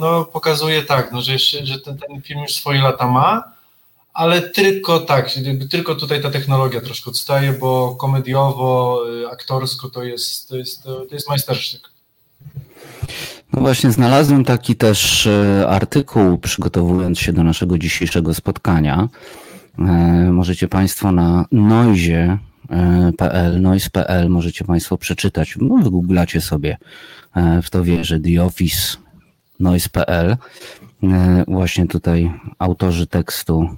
[0.00, 3.44] no pokazuje tak, no, że, jeszcze, że ten, ten film już swoje lata ma,
[4.18, 5.30] ale tylko tak,
[5.70, 9.02] tylko tutaj ta technologia troszkę odstaje, bo komediowo,
[9.32, 11.80] aktorsko to jest, to jest, to jest majstersztyk.
[13.52, 19.08] No właśnie, znalazłem taki też e, artykuł, przygotowując się do naszego dzisiejszego spotkania.
[19.78, 19.82] E,
[20.32, 22.40] możecie Państwo na noise.pl,
[23.60, 25.54] noise.pl możecie Państwo przeczytać.
[25.60, 26.76] No, wygooglacie sobie
[27.36, 28.96] e, w to wierzę The Office
[29.60, 30.36] noise.pl.
[31.48, 33.68] Właśnie tutaj autorzy tekstu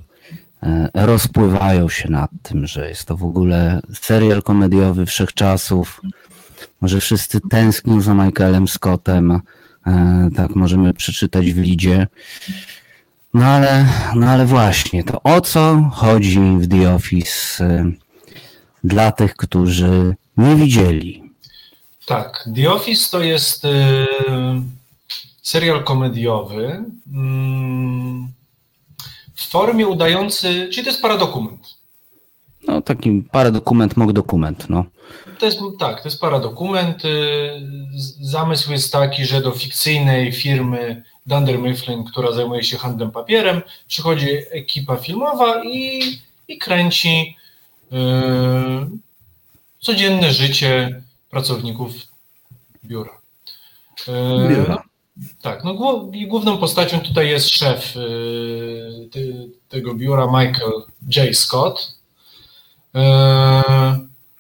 [0.95, 6.01] rozpływają się nad tym, że jest to w ogóle serial komediowy wszechczasów.
[6.81, 9.41] Może wszyscy tęsknią za Michaelem Scottem,
[9.87, 12.07] E, tak możemy przeczytać w lidzie.
[13.35, 17.93] No ale, no ale właśnie, to o co chodzi w The Office e,
[18.85, 21.23] dla tych, którzy nie widzieli?
[22.07, 23.71] Tak, The Office to jest e,
[25.43, 28.29] serial komediowy mm,
[29.41, 31.81] w formie udający, czyli to jest paradokument.
[32.67, 34.85] No taki paradokument, mock dokument, no.
[35.39, 37.05] To jest, tak, to jest paradokument.
[37.05, 37.09] Y,
[38.21, 44.29] zamysł jest taki, że do fikcyjnej firmy Dunder Mifflin, która zajmuje się handlem papierem, przychodzi
[44.51, 46.03] ekipa filmowa i,
[46.49, 47.37] i kręci
[47.91, 47.99] yy,
[49.81, 51.93] codzienne życie pracowników
[52.85, 53.21] biura.
[54.09, 54.90] Yy, biura.
[55.43, 55.75] Tak, no
[56.29, 57.95] główną postacią tutaj jest szef
[59.15, 60.73] yy, tego biura, Michael
[61.17, 61.37] J.
[61.37, 61.99] Scott.
[62.95, 63.03] Yy,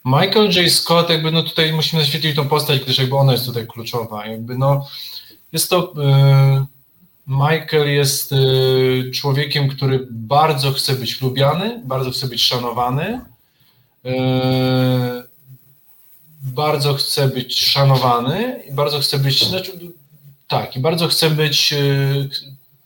[0.04, 0.72] Michael J.
[0.72, 4.26] Scott, jakby no tutaj musimy zaświetlić tą postać, gdyż jakby ona jest tutaj kluczowa.
[4.26, 4.88] Jakby no,
[5.52, 5.92] jest to.
[5.96, 6.66] Yy,
[7.26, 13.20] Michael jest yy, człowiekiem, który bardzo chce być lubiany, bardzo chce być szanowany.
[16.42, 19.48] Bardzo chce być szanowany i bardzo chce być.
[19.48, 19.72] Znaczy,
[20.50, 21.74] tak, i bardzo chce być,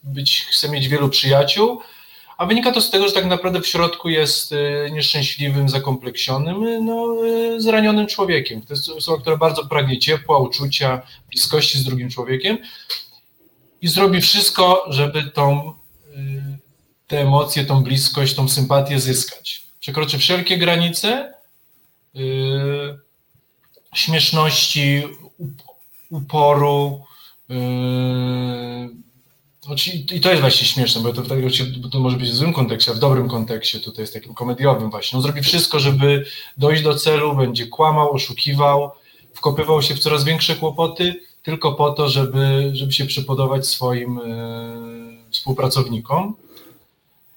[0.02, 1.80] być, chce mieć wielu przyjaciół,
[2.38, 6.80] a wynika to z tego, że tak naprawdę w środku jest y, nieszczęśliwym, zakompleksionym, y,
[6.80, 8.62] no, y, zranionym człowiekiem.
[8.62, 12.58] To jest osoba, która bardzo pragnie ciepła, uczucia, bliskości z drugim człowiekiem
[13.82, 15.72] i zrobi wszystko, żeby tą,
[17.06, 19.66] te emocje, tą bliskość, tą sympatię zyskać.
[19.80, 21.34] Przekroczy wszelkie granice
[23.94, 25.02] śmieszności,
[26.10, 27.04] uporu,
[30.12, 31.22] i to jest właśnie śmieszne, bo to,
[31.78, 34.90] bo to może być w złym kontekście, a w dobrym kontekście, tutaj jest takim komediowym
[34.90, 35.16] właśnie.
[35.16, 36.24] On zrobi wszystko, żeby
[36.56, 38.90] dojść do celu, będzie kłamał, oszukiwał,
[39.34, 44.22] wkopywał się w coraz większe kłopoty, tylko po to, żeby, żeby się przypodobać swoim e,
[45.30, 46.34] współpracownikom.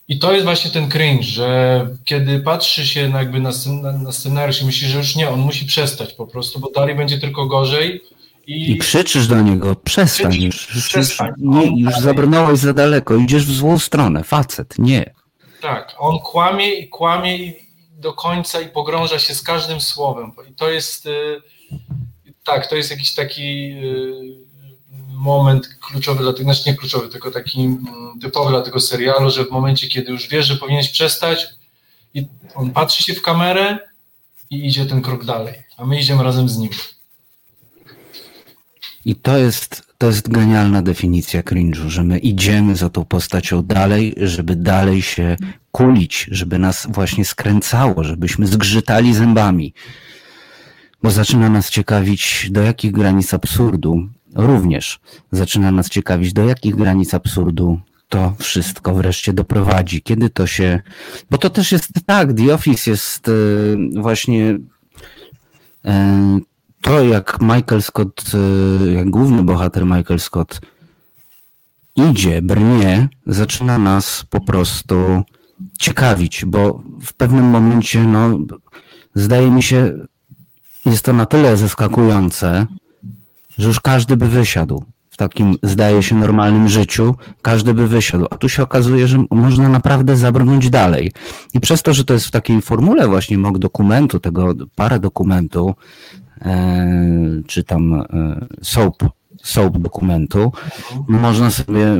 [0.07, 3.51] I to jest właśnie ten cringe, że kiedy patrzy się na, jakby na,
[3.81, 6.95] na, na scenariusz i myśli, że już nie, on musi przestać po prostu, bo dalej
[6.95, 8.01] będzie tylko gorzej,
[8.47, 11.33] i, I krzyczysz do niego, przestań, już, już, przestań.
[11.37, 15.13] nie, już zabrnąłeś za daleko, idziesz w złą stronę, facet, nie.
[15.61, 20.31] Tak, on kłamie i kłamie i do końca i pogrąża się z każdym słowem.
[20.49, 21.41] I to jest, y,
[22.43, 24.47] tak, to jest jakiś taki y,
[25.09, 27.85] moment kluczowy dla tego, znaczy nie kluczowy, tylko taki mm,
[28.21, 31.47] typowy dla tego serialu, że w momencie, kiedy już wiesz, że powinieneś przestać
[32.13, 33.79] i on patrzy się w kamerę
[34.49, 36.69] i idzie ten krok dalej, a my idziemy razem z nim.
[39.07, 44.13] I to jest, to jest genialna definicja cringe'u, że my idziemy za tą postacią dalej,
[44.17, 45.35] żeby dalej się
[45.71, 49.73] kulić, żeby nas właśnie skręcało, żebyśmy zgrzytali zębami.
[51.03, 54.99] Bo zaczyna nas ciekawić, do jakich granic absurdu, również
[55.31, 57.79] zaczyna nas ciekawić, do jakich granic absurdu
[58.09, 60.01] to wszystko wreszcie doprowadzi.
[60.01, 60.81] Kiedy to się.
[61.29, 64.49] Bo to też jest tak, The Office jest y, właśnie
[65.85, 65.89] y,
[66.81, 68.31] to, jak Michael Scott,
[68.87, 70.61] y, jak główny bohater Michael Scott
[71.95, 75.23] idzie, brnie, zaczyna nas po prostu
[75.79, 78.39] ciekawić, bo w pewnym momencie, no,
[79.15, 79.93] zdaje mi się,
[80.85, 82.65] jest to na tyle zaskakujące,
[83.57, 84.83] że już każdy by wysiadł
[85.17, 88.25] w takim, zdaje się, normalnym życiu, każdy by wysiadł.
[88.31, 91.11] A tu się okazuje, że można naprawdę zabrnąć dalej.
[91.53, 95.75] I przez to, że to jest w takiej formule właśnie mock dokumentu, tego parę dokumentu,
[95.75, 96.26] e,
[97.47, 98.05] czy tam e,
[98.63, 99.03] soap,
[99.43, 100.51] soap dokumentu,
[101.07, 101.99] można sobie, e,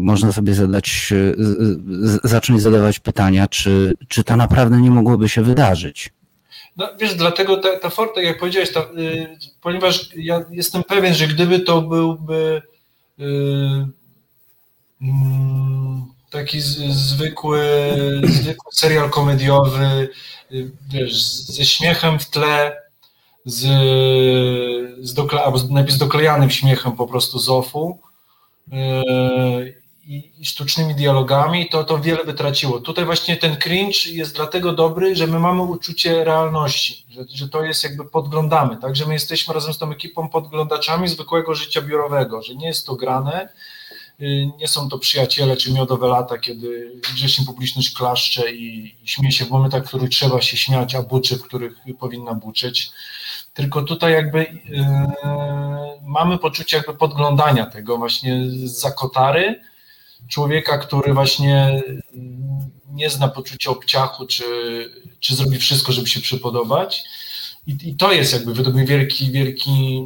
[0.00, 6.10] można sobie zadać, e, zacząć zadawać pytania, czy, czy to naprawdę nie mogłoby się wydarzyć.
[6.76, 11.14] No wiesz, dlatego ta, ta for, tak jak powiedziałeś, ta, y, ponieważ ja jestem pewien,
[11.14, 12.62] że gdyby to byłby
[13.20, 13.24] y,
[15.02, 17.60] mm, taki z, zwykły,
[18.24, 20.08] zwykły serial komediowy,
[20.52, 22.76] y, wiesz, z- ze śmiechem w tle,
[23.48, 23.60] z,
[25.08, 27.98] z dokle, albo z- najpierw z doklejanym śmiechem po prostu z ofu
[28.72, 32.80] y, i, sztucznymi dialogami, to to wiele by traciło.
[32.80, 37.62] Tutaj właśnie ten cringe jest dlatego dobry, że my mamy uczucie realności, że, że to
[37.62, 42.42] jest jakby podglądamy, tak, że my jesteśmy razem z tą ekipą podglądaczami zwykłego życia biurowego,
[42.42, 43.48] że nie jest to grane,
[44.20, 49.32] y, nie są to przyjaciele czy miodowe lata, kiedy grzecznie publiczność klaszcze i, i śmieje
[49.32, 52.90] się w momentach, w których trzeba się śmiać, a buczy, w których powinna buczyć.
[53.58, 54.84] Tylko tutaj jakby yy,
[56.02, 59.60] mamy poczucie jakby podglądania tego właśnie za kotary,
[60.28, 61.82] człowieka, który właśnie
[62.90, 64.44] nie zna poczucia obciachu, czy,
[65.20, 67.04] czy zrobi wszystko, żeby się przypodobać.
[67.68, 70.04] I, I to jest jakby według mnie wielki, wielki,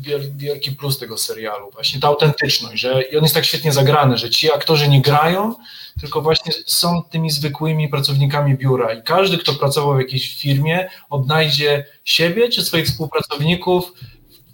[0.00, 1.70] wiel- wielki plus tego serialu.
[1.70, 5.54] Właśnie ta autentyczność, że i on jest tak świetnie zagrany, że ci aktorzy nie grają,
[6.00, 11.86] tylko właśnie są tymi zwykłymi pracownikami biura i każdy, kto pracował w jakiejś firmie, odnajdzie
[12.04, 13.92] siebie czy swoich współpracowników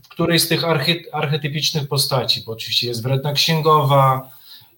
[0.02, 0.62] w którejś z tych
[1.12, 4.30] archetypicznych postaci, bo oczywiście jest wredna księgowa,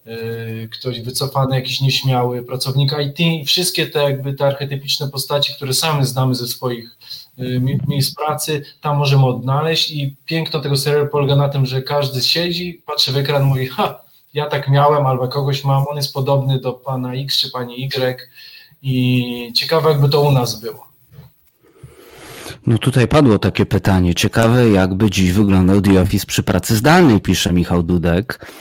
[0.05, 6.05] yy, ktoś wycofany, jakiś nieśmiały pracownik IT wszystkie te jakby te archetypiczne postaci, które sami
[6.05, 6.97] znamy ze swoich
[7.87, 12.81] miejsc pracy, tam możemy odnaleźć i piękno tego serialu polega na tym, że każdy siedzi,
[12.85, 14.01] patrzy w ekran, mówi ha,
[14.33, 18.29] ja tak miałem albo kogoś mam, on jest podobny do pana X czy pani Y
[18.81, 20.85] i ciekawe jakby to u nas było.
[22.67, 24.15] No tutaj padło takie pytanie.
[24.15, 28.51] Ciekawe, jakby dziś wyglądał The Office przy pracy zdalnej, pisze Michał Dudek.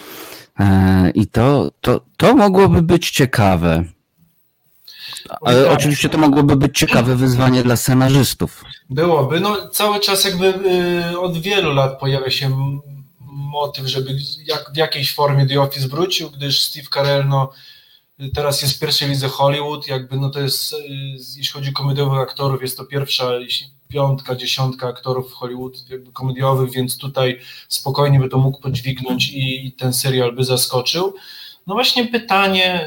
[0.61, 3.85] E, I to, to, to mogłoby być ciekawe.
[5.41, 5.73] Ale tak.
[5.73, 8.65] oczywiście to mogłoby być ciekawe wyzwanie dla scenarzystów.
[8.91, 9.41] Byłoby.
[9.41, 10.55] No, cały czas jakby
[11.13, 12.51] y, od wielu lat pojawia się
[13.55, 14.17] motyw, żeby
[14.47, 17.53] jak, w jakiejś formie The Office wrócił, gdyż Steve Carell no,
[18.35, 20.77] teraz jest w pierwszej lidze Hollywood, jakby no to jest, y,
[21.37, 26.13] jeśli chodzi o komediowych aktorów, jest to pierwsza jeśli piątka, dziesiątka aktorów w Hollywood jakby
[26.13, 31.15] komediowych, więc tutaj spokojnie by to mógł podźwignąć i, i ten serial by zaskoczył.
[31.67, 32.87] No właśnie pytanie...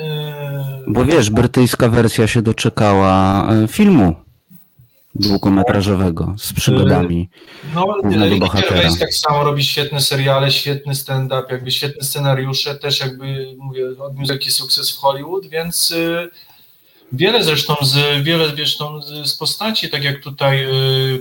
[0.88, 4.16] y, Bo wiesz, brytyjska wersja się doczekała e, filmu
[5.16, 7.30] długometrażowego z przygodami.
[7.76, 8.76] No, głównego Ricky bohatera.
[8.76, 14.32] Gervais tak samo robi świetne seriale, świetny stand-up, jakby świetne scenariusze, też jakby, mówię, odniósł
[14.34, 15.94] jakiś sukces w Hollywood, więc
[17.12, 20.68] wiele zresztą z, wiele zresztą z, z postaci, tak jak tutaj,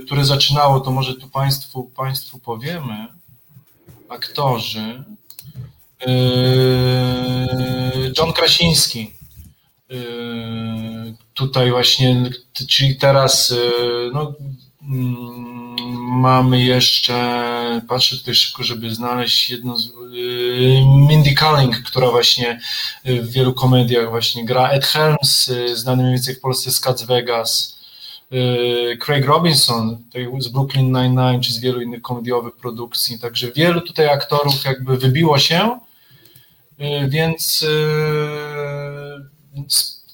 [0.05, 3.07] które zaczynało, to może tu Państwu, państwu powiemy,
[4.09, 5.03] aktorzy,
[8.17, 9.11] John Krasiński,
[9.91, 9.95] y,
[11.33, 12.29] tutaj właśnie,
[12.69, 13.61] czyli teraz y,
[14.13, 14.33] no,
[14.81, 15.37] mm,
[16.19, 19.91] mamy jeszcze, patrzę tutaj szybko, żeby znaleźć jedno z,
[21.09, 22.59] Mindy Kaling, która właśnie
[23.05, 27.77] w wielu komediach właśnie gra, Ed Helms, znany mniej więcej w Polsce z Cats Vegas,
[28.99, 30.03] Craig Robinson
[30.39, 35.39] z Brooklyn Nine-Nine, czy z wielu innych komediowych produkcji, także wielu tutaj aktorów jakby wybiło
[35.39, 35.79] się,
[37.09, 37.67] więc y,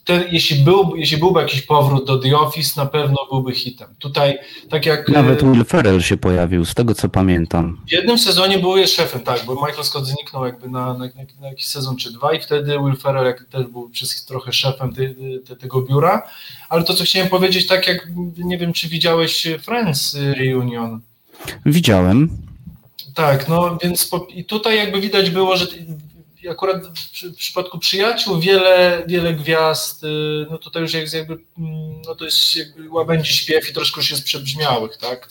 [0.04, 3.88] te, jeśli, był, jeśli byłby jakiś powrót do The Office, na pewno byłby hitem.
[4.00, 4.38] Tutaj,
[4.70, 7.78] tak jak Nawet y, Will Ferrell się pojawił, z tego co pamiętam.
[7.88, 11.06] w jednym sezonie był jest szefem, tak, bo Michael Scott zniknął jakby na, na,
[11.42, 14.94] na jakiś sezon czy dwa i wtedy Will Ferrell jak też był przez trochę szefem
[14.94, 15.02] te,
[15.48, 16.22] te, tego biura,
[16.70, 18.08] ale to co chciałem powiedzieć, tak jak
[18.38, 21.02] nie wiem czy widziałeś Friends Reunion,
[21.66, 22.30] Widziałem.
[23.16, 25.68] tak, no więc po, i tutaj jakby widać było, że
[26.50, 30.08] akurat w, przy- w przypadku przyjaciół wiele, wiele gwiazd, y,
[30.52, 34.12] no tutaj już jest jakby, mm, no to jest jakby łabędzi śpiew i troszkę już
[34.12, 35.30] jest przebrzmiałych, tak.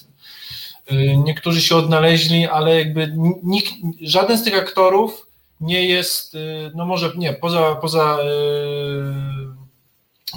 [0.93, 5.27] Y, Niektórzy się odnaleźli, ale jakby nikt, żaden z tych aktorów
[5.61, 8.19] nie jest, y, no może nie, poza, poza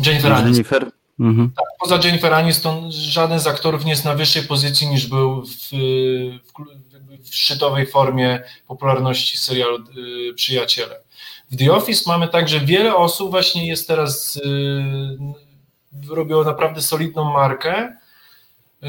[0.06, 0.52] Jennifer Aniston.
[0.54, 0.92] Jennifer.
[1.20, 1.52] Mhm.
[1.80, 5.50] Poza Jennifer Aniston żaden z aktorów nie jest na wyższej pozycji niż był w,
[6.48, 6.54] w
[7.32, 9.78] szczytowej formie popularności serialu
[10.30, 11.00] y, Przyjaciele.
[11.52, 14.46] W The Office mamy także wiele osób właśnie jest teraz, y,
[16.10, 17.98] robią naprawdę solidną markę
[18.84, 18.88] y,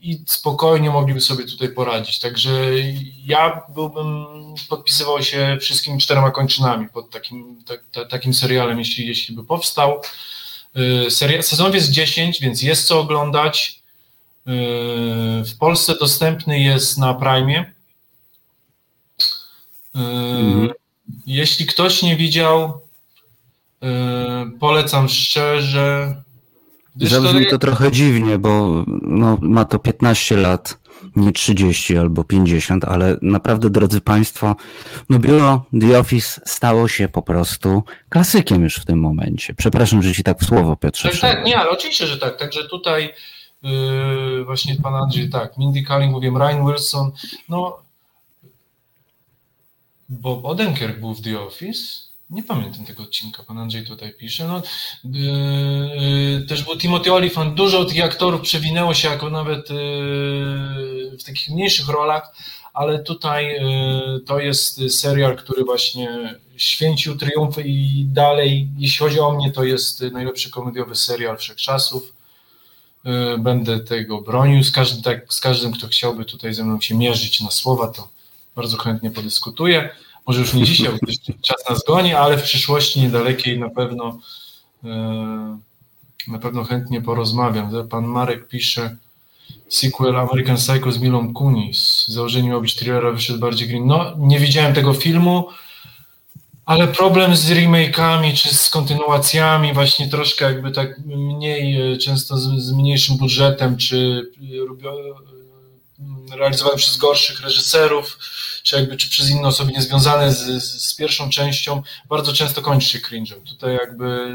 [0.00, 2.18] i spokojnie mogliby sobie tutaj poradzić.
[2.18, 2.50] Także
[3.24, 4.26] ja byłbym,
[4.68, 10.00] podpisywał się wszystkimi czterema kończynami pod takim, tak, ta, takim serialem, jeśli, jeśli by powstał.
[11.40, 13.81] Sezonów jest 10, więc jest co oglądać.
[15.44, 17.72] W Polsce dostępny jest na Prime.
[19.94, 20.70] Mhm.
[21.26, 22.80] Jeśli ktoś nie widział,
[24.60, 26.16] polecam szczerze.
[26.96, 30.78] Zabrzmi to trochę dziwnie, bo no, ma to 15 lat,
[31.16, 34.56] nie 30 albo 50, ale naprawdę, drodzy Państwo,
[35.08, 39.54] no biuro The Office stało się po prostu klasykiem już w tym momencie.
[39.54, 41.08] Przepraszam, że Ci tak w słowo, Piotrze.
[41.08, 42.38] Tak, tak, nie, ale oczywiście, że tak.
[42.38, 43.14] Także tutaj
[43.62, 47.10] yy, właśnie Pan Andrzej, tak, Mindy Kaling, mówię, Ryan Wilson,
[47.48, 47.78] no
[50.08, 54.48] Bob Odenkirk był w The Office, nie pamiętam tego odcinka, pan Andrzej tutaj pisze.
[54.48, 54.62] No,
[55.04, 59.76] yy, też był Timothy Olyphant, dużo tych aktorów przewinęło się jako nawet yy,
[61.18, 62.34] w takich mniejszych rolach,
[62.72, 69.32] ale tutaj yy, to jest serial, który właśnie święcił triumfy i dalej, jeśli chodzi o
[69.32, 72.21] mnie, to jest najlepszy komediowy serial wszechczasów.
[73.04, 76.94] Yy, będę tego bronił z każdym, tak, z każdym, kto chciałby tutaj ze mną się
[76.94, 78.08] mierzyć na słowa, to
[78.56, 79.90] bardzo chętnie podyskutuję.
[80.26, 84.18] Może już nie dzisiaj, bo czas nas goni, ale w przyszłości niedalekiej na pewno
[84.84, 85.58] e,
[86.28, 87.88] na pewno chętnie porozmawiam.
[87.88, 88.96] Pan Marek pisze
[89.68, 92.08] sequel American Psycho z Milą Kunis.
[92.08, 93.86] Założenie miało być thrillera, wyszedł bardziej green.
[93.86, 95.48] No, nie widziałem tego filmu,
[96.72, 102.62] ale problem z remake'ami czy z kontynuacjami, właśnie troszkę jakby tak mniej, e, często z,
[102.62, 104.30] z mniejszym budżetem, czy
[106.32, 108.18] e, realizowane przez gorszych reżyserów,
[108.62, 112.98] czy jakby czy przez inne osoby niezwiązane z, z pierwszą częścią, bardzo często kończy się
[112.98, 113.40] cringe'em.
[113.48, 114.28] Tutaj jakby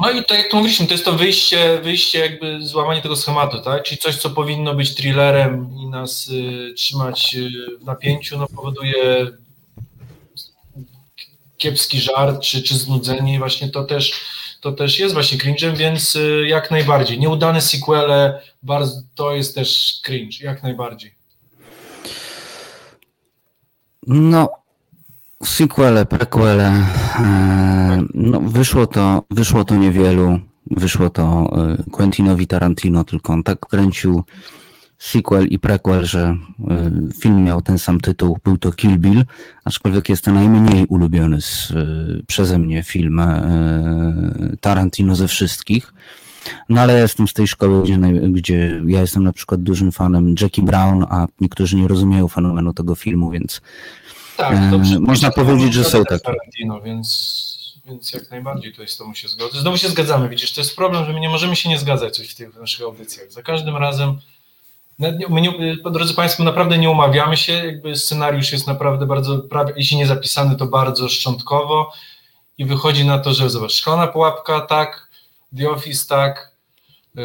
[0.00, 3.60] no i tak jak to mówiliśmy, to jest to wyjście, wyjście jakby złamanie tego schematu,
[3.62, 3.82] tak?
[3.82, 9.26] Czyli coś, co powinno być thrillerem i nas y, trzymać y, w napięciu, no powoduje
[11.66, 14.12] kiepski żart czy, czy znudzenie właśnie to też,
[14.60, 17.18] to też jest właśnie cringe'em, więc y, jak najbardziej.
[17.18, 21.14] Nieudane sequele, bardzo, to jest też cringe, jak najbardziej.
[24.06, 24.48] No,
[25.44, 26.66] sequele, prequele,
[27.18, 30.40] e, no wyszło to, wyszło to niewielu,
[30.70, 34.24] wyszło to e, Quentinowi Tarantino, tylko on tak kręcił
[34.98, 36.36] sequel i prequel, że
[36.70, 36.90] e,
[37.20, 39.24] film miał ten sam tytuł, był to Kill Bill,
[39.64, 41.72] aczkolwiek jest to najmniej ulubiony z,
[42.26, 43.22] przeze mnie film
[44.60, 45.92] Tarantino ze wszystkich.
[46.68, 47.98] No ale jestem z tej szkoły, gdzie,
[48.30, 52.94] gdzie ja jestem na przykład dużym fanem Jackie Brown, a niektórzy nie rozumieją fenomenu tego
[52.94, 53.60] filmu, więc
[54.36, 56.24] tak, to e, można powiedzieć, że są takie.
[56.24, 59.60] Tarantino, więc, więc jak najbardziej to jest, to mu się zgodzę.
[59.60, 62.28] Znowu się zgadzamy, widzisz, to jest problem, że my nie możemy się nie zgadzać coś
[62.28, 63.32] w tych naszych audycjach.
[63.32, 64.18] Za każdym razem
[64.98, 69.96] My nie, drodzy Państwo, naprawdę nie umawiamy się, jakby scenariusz jest naprawdę bardzo, prawie, jeśli
[69.96, 71.92] nie zapisany, to bardzo szczątkowo
[72.58, 75.10] i wychodzi na to, że zobacz, szklana pułapka, tak,
[75.58, 76.56] The Office tak.
[77.16, 77.22] E,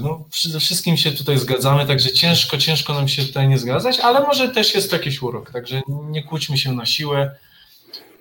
[0.00, 4.20] no, ze wszystkim się tutaj zgadzamy, także ciężko, ciężko nam się tutaj nie zgadzać, ale
[4.20, 7.36] może też jest jakiś urok, także nie kłóćmy się na siłę.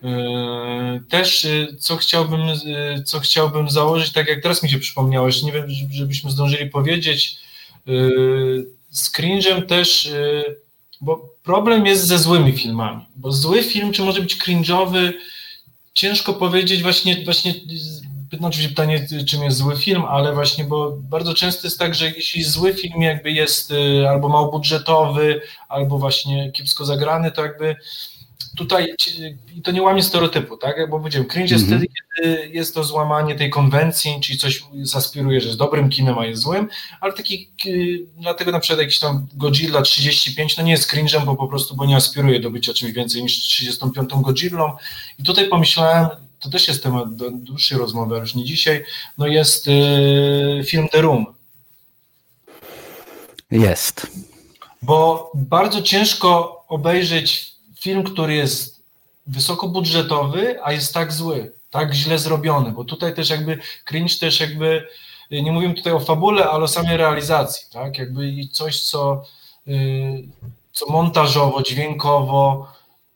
[0.03, 2.41] E, też e, co chciałbym,
[3.05, 7.44] co chciałbym założyć, tak jak teraz mi się przypomniałeś, nie wiem, żebyśmy zdążyli powiedzieć,
[8.89, 10.11] z cringe'em też,
[11.01, 15.11] bo problem jest ze złymi filmami, bo zły film, czy może być cringe'owy,
[15.93, 17.53] ciężko powiedzieć właśnie, właśnie
[18.41, 22.09] no oczywiście pytanie, czym jest zły film, ale właśnie, bo bardzo często jest tak, że
[22.09, 27.75] jeśli zły film jakby jest y, albo małobudżetowy, albo właśnie kiepsko zagrany, to jakby
[28.55, 28.95] tutaj
[29.63, 30.89] to nie łamie stereotypu, tak?
[30.89, 31.83] Bo powiedziałem, cringe jest mm -hmm.
[31.83, 36.25] wtedy, kiedy jest to złamanie tej konwencji, czyli coś zaspiruje, że jest dobrym kinem, a
[36.25, 36.67] jest złym,
[37.01, 41.35] ale taki, y, dlatego na przykład jakiś tam Godzilla 35, no nie jest cringe'em, bo
[41.35, 44.75] po prostu, bo nie aspiruje do bycia czymś więcej niż 35 Godzillą
[45.19, 46.07] i tutaj pomyślałem,
[46.39, 48.83] to też jest temat do dłuższej rozmowy, ale już nie dzisiaj,
[49.17, 51.25] no jest y, film The Room.
[53.51, 54.07] Jest.
[54.81, 57.54] Bo bardzo ciężko obejrzeć
[57.85, 58.81] film, który jest
[59.27, 64.87] wysokobudżetowy, a jest tak zły, tak źle zrobiony, bo tutaj też jakby cringe też jakby,
[65.31, 69.23] nie mówimy tutaj o fabule, ale o samej realizacji, tak, jakby coś, co,
[69.67, 70.27] y,
[70.73, 72.67] co montażowo, dźwiękowo,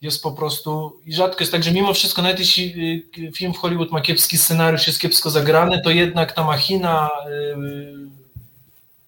[0.01, 2.73] jest po prostu i rzadko jest tak, że mimo wszystko, nawet jeśli
[3.17, 7.55] y, film w Hollywood ma kiepski scenariusz, jest kiepsko zagrany, to jednak ta machina y,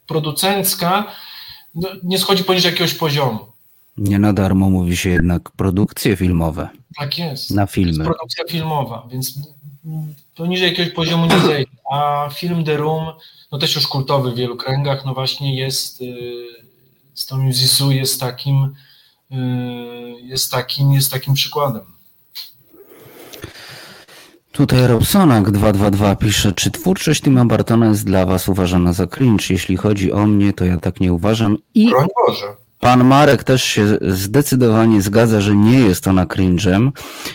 [0.08, 1.06] producencka
[1.76, 3.51] no, nie schodzi poniżej jakiegoś poziomu.
[4.02, 6.70] Nie na darmo mówi się jednak produkcje filmowe.
[6.98, 7.52] Tak jest.
[7.52, 7.90] Na filmy.
[7.90, 9.34] Jest produkcja filmowa, więc
[10.36, 11.72] poniżej jakiegoś poziomu nie zejdzie.
[11.92, 13.06] A film The Room,
[13.52, 16.06] no też już kultowy w wielu kręgach, no właśnie jest y,
[17.14, 18.74] z Tomim Zissou jest takim
[19.32, 19.36] y,
[20.22, 21.84] jest takim, jest takim przykładem.
[24.52, 29.46] Tutaj Robsonak 222 pisze, czy twórczość Tima Bartona jest dla was uważana za cringe?
[29.50, 31.58] Jeśli chodzi o mnie, to ja tak nie uważam.
[31.74, 32.61] I Broń Boże.
[32.82, 36.92] Pan Marek też się zdecydowanie zgadza, że nie jest ona cringe'em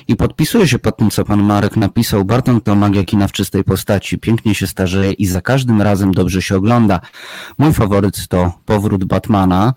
[0.09, 2.24] i podpisuje się pod tym, co pan Marek napisał.
[2.24, 4.18] Barton to magia kina w czystej postaci.
[4.18, 7.01] Pięknie się starzeje i za każdym razem dobrze się ogląda.
[7.59, 9.74] Mój faworyt to Powrót Batmana.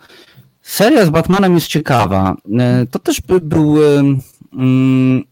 [0.61, 2.35] Seria z Batmanem jest ciekawa.
[2.59, 3.83] E, To też by był...
[3.83, 4.03] e,
[4.53, 5.23] mm,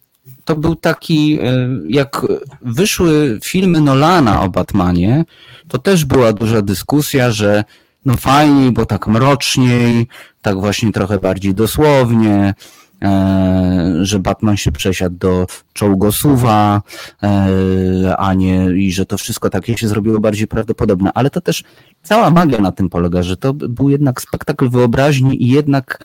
[0.45, 2.25] to był taki, e, jak
[2.61, 5.25] wyszły filmy Nolana o Batmanie,
[5.67, 7.63] to też była duża dyskusja, że
[8.07, 10.07] no fajniej, bo tak mroczniej,
[10.41, 12.53] tak właśnie trochę bardziej dosłownie,
[13.01, 16.81] e, że Batman się przesiadł do czołgosuwa,
[17.23, 21.11] e, a nie, i że to wszystko takie się zrobiło bardziej prawdopodobne.
[21.13, 21.63] Ale to też
[22.03, 26.03] cała magia na tym polega, że to był jednak spektakl wyobraźni i jednak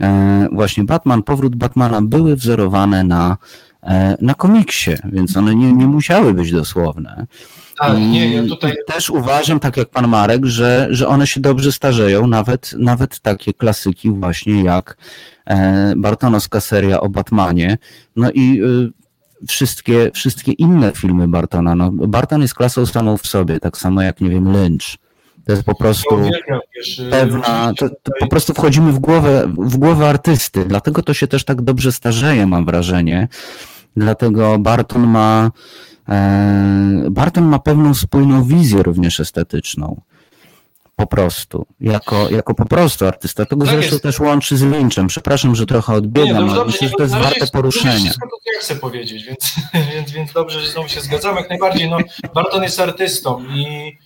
[0.00, 3.36] e, właśnie Batman, powrót Batmana były wzorowane na,
[4.20, 7.26] na komiksie, więc one nie, nie musiały być dosłowne.
[7.78, 11.72] Tak, nie, ja tutaj też uważam, tak jak pan Marek, że, że one się dobrze
[11.72, 14.96] starzeją, nawet, nawet takie klasyki właśnie jak
[15.46, 17.78] e, Bartonowska seria o Batmanie,
[18.16, 21.74] no i y, wszystkie, wszystkie inne filmy Bartona.
[21.74, 24.98] No, Barton jest klasą samą w sobie, tak samo jak, nie wiem, Lynch.
[25.46, 26.22] To jest po prostu
[26.76, 31.26] wiesz, pewna, to, to po prostu wchodzimy w głowę, w głowę artysty, dlatego to się
[31.26, 33.28] też tak dobrze starzeje, mam wrażenie.
[33.96, 35.50] Dlatego Barton ma,
[36.08, 40.00] e, Barton ma pewną spójną wizję również estetyczną.
[40.96, 41.66] Po prostu.
[41.80, 43.46] Jako, jako po prostu artysta.
[43.46, 44.02] Tego Tak zresztą jest.
[44.02, 45.06] też łączy z Lynchem.
[45.06, 48.12] Przepraszam, że trochę Nie, odbiegam, no ale dobrze, myślę, nie, że to jest warte poruszenia.
[48.12, 49.54] To, ja chcę powiedzieć, więc,
[49.94, 51.40] więc, więc dobrze, że znowu się zgadzamy.
[51.40, 51.98] Jak najbardziej, no,
[52.34, 53.96] Barton jest artystą i,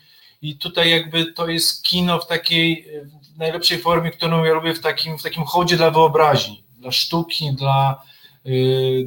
[0.43, 2.87] i tutaj jakby to jest kino w takiej
[3.35, 7.53] w najlepszej formie, którą ja lubię w takim, w takim hołdzie dla wyobraźni, dla sztuki,
[7.53, 8.03] dla,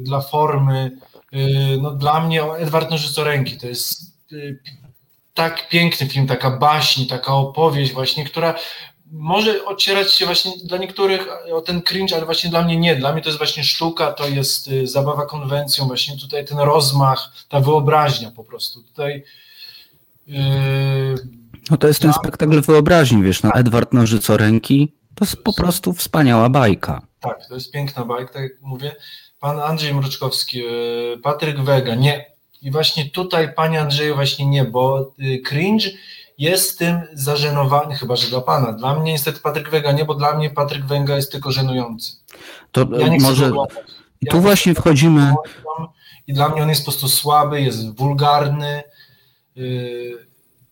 [0.00, 0.90] dla formy.
[1.34, 4.58] Y, no, dla mnie Edward Nożycoręki to jest y,
[5.34, 8.54] tak piękny film, taka baśń, taka opowieść właśnie, która
[9.12, 12.96] może ocierać się właśnie dla niektórych o ten cringe, ale właśnie dla mnie nie.
[12.96, 17.32] Dla mnie to jest właśnie sztuka, to jest y, zabawa konwencją, właśnie tutaj ten rozmach,
[17.48, 18.82] ta wyobraźnia po prostu.
[18.82, 19.24] Tutaj
[20.26, 20.36] yy,
[21.70, 26.48] No to jest ten spektakl wyobraźni, wiesz, no Edward Nożycoręki to jest po prostu wspaniała
[26.48, 27.02] bajka.
[27.20, 28.96] tak, to jest piękna bajka, tak jak mówię.
[29.40, 32.36] Pan Andrzej Mruczkowski, yy, Patryk Wega, nie.
[32.62, 35.88] I właśnie tutaj, panie Andrzeju, właśnie nie, bo y, cringe
[36.38, 38.72] jest tym zażenowany, chyba że dla pana.
[38.72, 42.12] Dla mnie niestety Patryk Wega nie, bo dla mnie Patryk Węga jest tylko żenujący.
[42.72, 43.50] To Ja nie może
[44.22, 45.34] Ja tu właśnie wchodzimy,
[46.26, 48.82] I dla mnie on jest po prostu słaby, jest wulgarny.
[49.56, 50.26] Yy,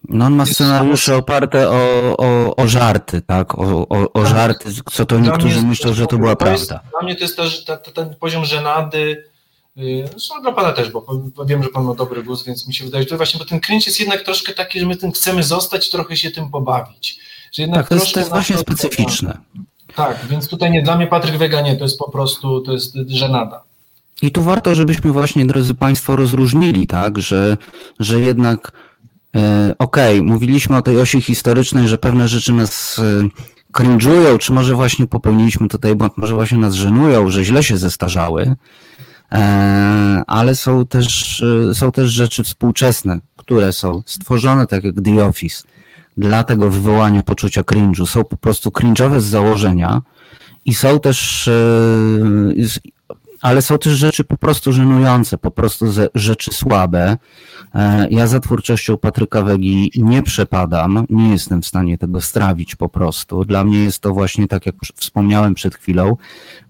[0.09, 4.26] no on ma scenariusze oparte o, o, o żarty, tak, o, o, o Tak.
[4.32, 6.90] żarty, co to niektórzy myślą, że to była to jest- prawda.
[6.90, 9.24] Dla mnie to jest też ta, ta, ten poziom żenady.
[9.76, 11.07] Yy, Zresztą dla pana też, bo,
[11.46, 13.61] wiem, że pan ma dobry gust, więc mi się wydaje, że to właśnie, bo ten
[13.61, 17.18] cringe jest jednak troszkę taki, że my tym chcemy zostać, trochę się tym pobawić.
[17.52, 19.38] Że jednak Tak, to jest, to jest właśnie to- specyficzne.
[19.94, 22.94] Tak, więc tutaj nie, dla mnie Patryk Wega nie, to jest po prostu, to jest
[23.09, 23.62] żenada.
[24.22, 27.57] I tu warto, żebyśmy właśnie, drodzy Państwo, rozróżnili, tak, że,
[28.00, 28.72] że jednak,
[29.35, 33.28] e, okej, mówiliśmy o tej osi historycznej, że pewne rzeczy nas e,
[33.72, 38.57] cringe'ują, czy może właśnie popełniliśmy tutaj błąd, może właśnie nas żenują, że źle się zestarzały,
[39.32, 45.62] e, ale są też, są też rzeczy współczesne, które są stworzone, tak jak The Office,
[46.16, 50.03] dla tego wywołania poczucia cringe'u, są po prostu cringe'owe z założenia
[50.64, 51.51] i są też,
[53.45, 57.16] ale są też rzeczy po prostu żenujące, po prostu ze, rzeczy słabe.
[57.74, 62.88] E, Ja za twórczością Patryka Wegi nie przepadam, nie jestem w stanie tego strawić po
[62.88, 63.45] prostu.
[63.45, 66.16] Dla mnie jest to właśnie tak, jak wspomniałem przed chwilą,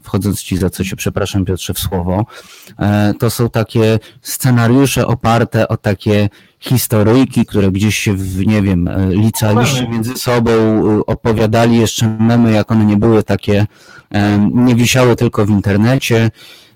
[0.03, 2.27] wchodząc ci za co się przepraszam Piotrze w słowo,
[2.79, 6.29] e, to są takie scenariusze oparte o takie
[6.61, 10.53] historyjki, które gdzieś się w, nie wiem, e, licealiści między sobą
[11.07, 13.67] opowiadali jeszcze memy, jak one nie były takie,
[14.53, 16.31] nie wisiały tylko w internecie,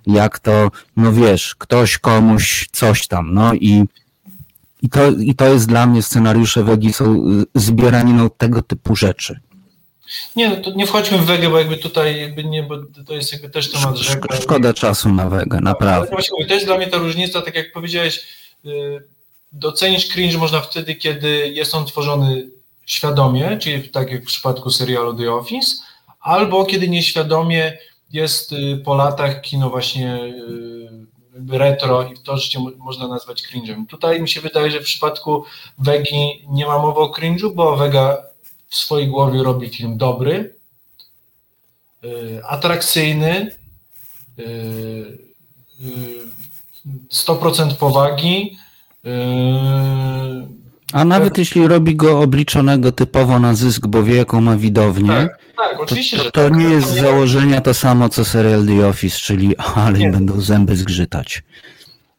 [0.08, 3.84] jak to, no wiesz, ktoś komuś coś tam, no i
[4.82, 9.40] i to, I to jest dla mnie scenariusze Wegi są y, zbieraniną tego typu rzeczy.
[10.36, 13.32] Nie, no to nie wchodźmy w Wegę, bo jakby tutaj jakby nie, bo to jest
[13.32, 14.28] jakby też temat rzeka.
[14.36, 16.16] Szko- Szkoda czasu na Wegę, Ale naprawdę.
[16.48, 18.20] to jest dla mnie ta różnica, tak jak powiedziałeś,
[18.66, 18.70] y,
[19.52, 22.50] docenić cringe można wtedy, kiedy jest on tworzony
[22.86, 25.76] świadomie, czyli tak jak w przypadku serialu The Office,
[26.20, 27.78] albo kiedy nieświadomie
[28.12, 33.86] jest y, po latach kino właśnie y, retro i to życie mo- można nazwać cringe'em.
[33.86, 35.44] Tutaj mi się wydaje, że w przypadku
[35.78, 38.22] Wegi nie ma mowy o cringe'u, bo Vega
[38.68, 40.54] w swojej głowie robi film dobry,
[42.04, 43.56] y, atrakcyjny,
[44.38, 44.42] y,
[45.80, 46.28] y,
[47.10, 48.58] 100% powagi,
[50.92, 55.38] A nawet jeśli robi go obliczonego typowo na zysk, bo wie jaką ma widownię, tak,
[55.56, 56.56] tak, to, oczywiście, to, że to tak.
[56.56, 60.10] nie jest z Nie- założenia to samo co serial The Office, czyli ale Nie.
[60.10, 61.42] będą zęby zgrzytać.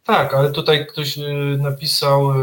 [0.04, 1.22] Tak, ale tutaj ktoś y,
[1.62, 2.36] napisał, y,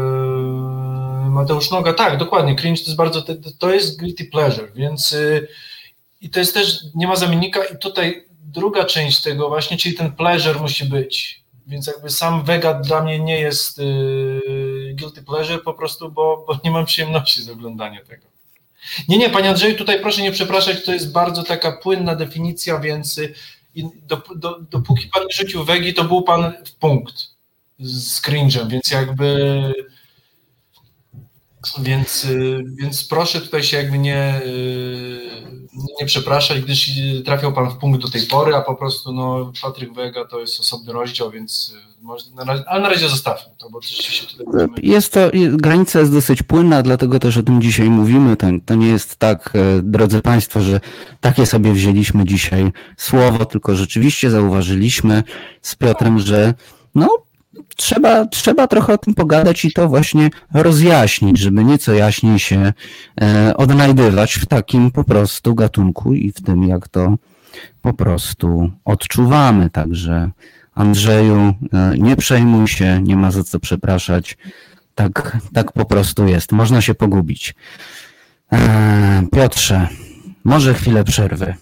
[1.29, 5.47] Mateusz Noga, tak, dokładnie, cringe to jest bardzo, to, to jest guilty pleasure, więc y,
[6.21, 10.11] i to jest też, nie ma zamiennika i tutaj druga część tego właśnie, czyli ten
[10.11, 13.81] pleasure musi być, więc jakby sam Vega dla mnie nie jest
[15.07, 18.27] guilty pleasure po prostu, bo, bo nie mam przyjemności z oglądania tego.
[19.07, 23.17] Nie, nie, panie Andrzeju, tutaj proszę nie przepraszać, to jest bardzo taka płynna definicja, więc
[23.17, 23.33] y,
[24.07, 27.13] do, do, dopóki pan rzucił wegi, to był pan w punkt
[27.79, 29.73] z cringe'em, więc jakby
[31.79, 35.19] więc, y, więc proszę tutaj się jakby nie, y,
[35.99, 39.51] nie przepraszać, gdyż y, trafiał pan w punkt do tej pory, a po prostu no
[39.61, 43.69] Patryk Wega to jest osobny rozdział, więc może, na razie, ale na razie zostawmy to,
[43.69, 44.67] bo rzeczywiście tutaj.
[44.83, 45.19] Jest to,
[45.51, 48.37] granica jest dosyć płynna, dlatego też o tym dzisiaj mówimy.
[48.37, 50.79] To, to nie jest tak, e, drodzy Państwo, że
[51.21, 55.23] takie sobie wzięliśmy dzisiaj słowo, tylko rzeczywiście zauważyliśmy
[55.61, 56.53] z Piotrem, że
[56.95, 57.26] no,
[57.75, 62.73] trzeba, trzeba trochę o tym pogadać i to właśnie rozjaśnić, żeby nieco jaśniej się
[63.21, 67.15] e, odnajdywać w takim po prostu gatunku i w tym, jak to
[67.81, 69.69] po prostu odczuwamy.
[69.69, 70.29] Także
[70.75, 74.37] Andrzeju, e, nie przejmuj się, nie ma za co przepraszać.
[74.95, 76.51] Tak, tak po prostu jest.
[76.51, 77.55] Można się pogubić.
[78.53, 79.87] E, Piotrze,
[80.43, 81.55] może chwilę przerwy.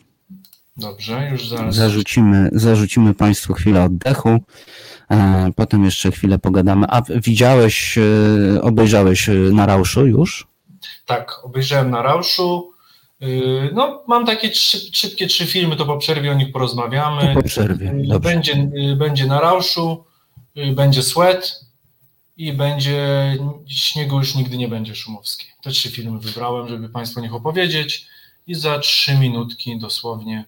[0.77, 1.75] Dobrze, już zaraz...
[1.75, 4.39] Zarzucimy, zarzucimy Państwu chwilę oddechu.
[5.11, 6.85] E, Potem jeszcze chwilę pogadamy.
[6.89, 10.47] A widziałeś, e, obejrzałeś e, na Rauszu już?
[11.05, 12.71] Tak, obejrzałem na Rauszu.
[13.19, 17.33] Yy, No, mam takie trzy, szybkie trzy filmy, to po przerwie o nich porozmawiamy.
[17.35, 18.29] Po przerwie, Yy, dobrze.
[18.29, 20.03] Będzie, yy, będzie na Rauszu,
[20.55, 21.59] yy, będzie Sweat
[22.37, 25.47] i będzie Śniegu już nigdy nie będzie Szumowski.
[25.63, 28.07] Te trzy filmy wybrałem, żeby Państwu o nich opowiedzieć
[28.47, 30.45] i za trzy minutki dosłownie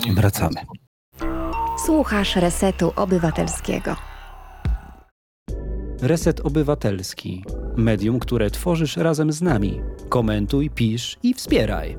[0.00, 0.60] Wracamy.
[1.86, 3.96] Słuchasz Resetu Obywatelskiego.
[6.02, 7.44] Reset Obywatelski.
[7.76, 9.80] Medium, które tworzysz razem z nami.
[10.08, 11.96] Komentuj, pisz i wspieraj.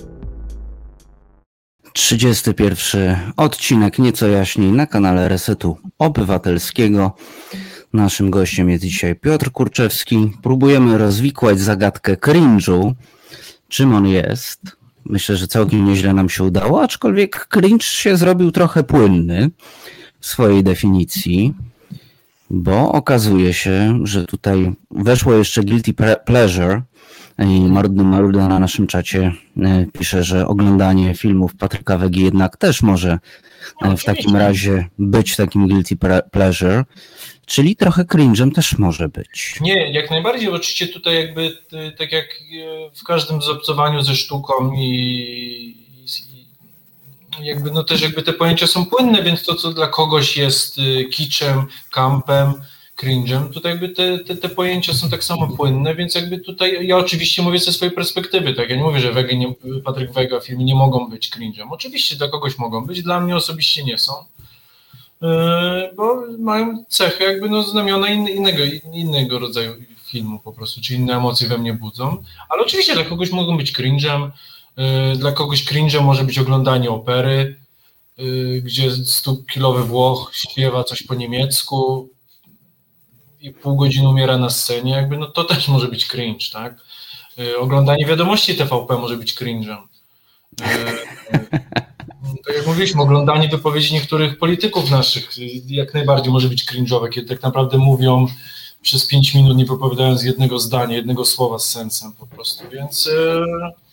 [1.94, 7.16] 31 odcinek nieco jaśniej na kanale Resetu Obywatelskiego.
[7.94, 10.32] Naszym gościem jest dzisiaj Piotr Kurczewski.
[10.44, 12.94] Próbujemy rozwikłać zagadkę cringe'u.
[13.68, 14.83] Czym on jest?
[15.06, 19.52] Myślę, że całkiem nieźle nam się udało, aczkolwiek cringe się zrobił trochę płynny
[20.20, 21.54] w swojej definicji,
[22.50, 25.94] bo okazuje się, że tutaj weszło jeszcze guilty
[26.26, 26.82] pleasure,
[27.40, 29.32] i Maruda, Maruda na naszym czacie
[29.62, 33.20] e, pisze, że oglądanie filmów Patryka Wegi jednak też może
[33.98, 35.98] w takim razie być takim guilty
[36.32, 36.84] pleasure,
[37.46, 39.58] czyli trochę cringe'em też może być.
[39.62, 40.50] Nie, jak najbardziej.
[40.50, 41.42] Oczywiście tutaj jakby
[41.74, 44.84] y, tak jak y, w każdym zobcowaniu ze sztuką i,
[47.42, 50.78] i jakby no też jakby te pojęcia są płynne, więc to co dla kogoś jest
[50.78, 52.54] y, kiczem, kampem,
[53.04, 56.98] cringe'em, tutaj jakby te, te, te pojęcia są tak samo płynne, więc jakby tutaj ja
[56.98, 59.54] oczywiście mówię ze swojej perspektywy, tak, ja nie mówię, że Wege nie,
[59.86, 61.68] Patryk Wega filmy nie mogą być cringe'em.
[61.72, 64.14] Oczywiście dla kogoś mogą być, dla mnie osobiście nie są.
[65.22, 65.30] Yy,
[65.96, 69.74] bo mają cechy jakby no znamiona in, innego, innego rodzaju
[70.06, 73.74] filmu po prostu, czy inne emocje we mnie budzą, ale oczywiście dla kogoś mogą być
[73.74, 74.30] cringe'em,
[74.78, 77.56] yy, dla kogoś cringe'em może być oglądanie opery,
[78.18, 82.10] yy, gdzie stukilowy Włoch śpiewa coś po niemiecku
[83.44, 86.76] i pół godziny umiera na scenie, jakby no to też może być cringe, tak?
[87.38, 89.78] Yy, oglądanie wiadomości TVP może być cringe'em.
[90.60, 90.66] Yy,
[92.46, 95.30] tak jak mówiliśmy, oglądanie wypowiedzi niektórych polityków naszych
[95.68, 98.28] jak najbardziej może być cringe'owe, kiedy tak naprawdę mówią
[98.82, 103.10] przez pięć minut, nie wypowiadając jednego zdania, jednego słowa z sensem po prostu, więc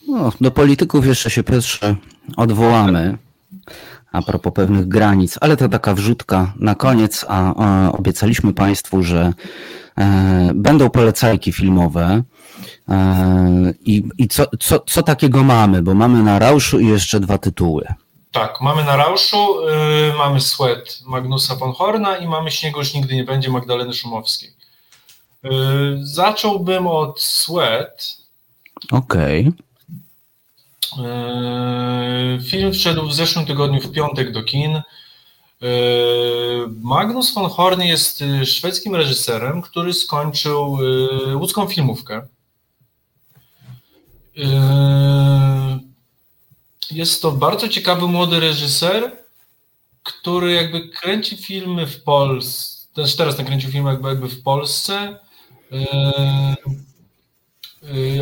[0.09, 1.97] No, do polityków jeszcze się Piotrze
[2.37, 3.19] odwołamy
[4.12, 7.55] a propos pewnych granic, ale to taka wrzutka na koniec, a
[7.93, 9.32] obiecaliśmy Państwu, że
[9.99, 12.23] e, będą polecajki filmowe
[12.89, 17.39] e, i, i co, co, co takiego mamy, bo mamy na Rauszu i jeszcze dwa
[17.39, 17.87] tytuły.
[18.32, 23.15] tak, mamy na Rauszu, y, mamy Sweat Magnusa von Horna i mamy Śniegu już nigdy
[23.15, 24.51] nie będzie Magdaleny Szumowskiej.
[25.45, 25.51] Y,
[26.03, 28.20] zacząłbym od Sweat,
[28.93, 29.53] Okej, Eee,
[32.45, 34.83] Film wszedł w zeszłym tygodniu w piątek do kin.
[36.69, 40.79] Magnus von Horn jest szwedzkim reżyserem, który skończył
[41.35, 42.27] łódzką filmówkę.
[46.91, 49.17] Jest to bardzo ciekawy młody reżyser,
[50.03, 55.19] który jakby kręci filmy w Polsce, też teraz nakręcił film jakby, jakby w Polsce,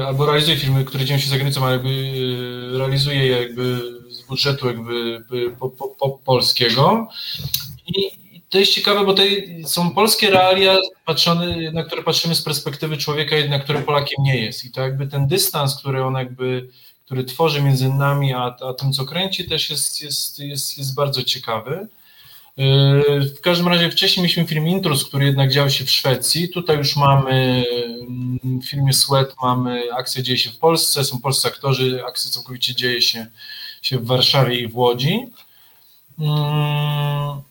[0.07, 3.81] albo realizuje filmy, które dzieją się za granicą, ale jakby yy, realizuje je jakby
[4.11, 5.25] z budżetu jakby
[5.59, 7.09] po, po, po polskiego.
[7.87, 8.11] I
[8.49, 9.23] to jest ciekawe, bo to
[9.67, 14.65] są polskie realia, patrzone, na które patrzymy z perspektywy człowieka, na którym Polakiem nie jest.
[14.65, 16.69] I to jakby ten dystans, który on jakby
[17.09, 21.23] który tworzy między nami a, a tym, co kręci, też jest, jest, jest, jest bardzo
[21.23, 21.89] ciekawy.
[22.59, 26.49] Yy, w każdym razie wcześniej mieliśmy film Intrus, który jednak dział się w Szwecji.
[26.49, 27.65] Tutaj już mamy
[28.01, 32.75] mm, w filmie Sweat, mamy akcja dzieje się w Polsce, są polscy aktorzy, akcja całkowicie
[32.75, 33.27] dzieje się,
[33.83, 35.27] się w Warszawie i w Łodzi.
[36.19, 37.43] Mm,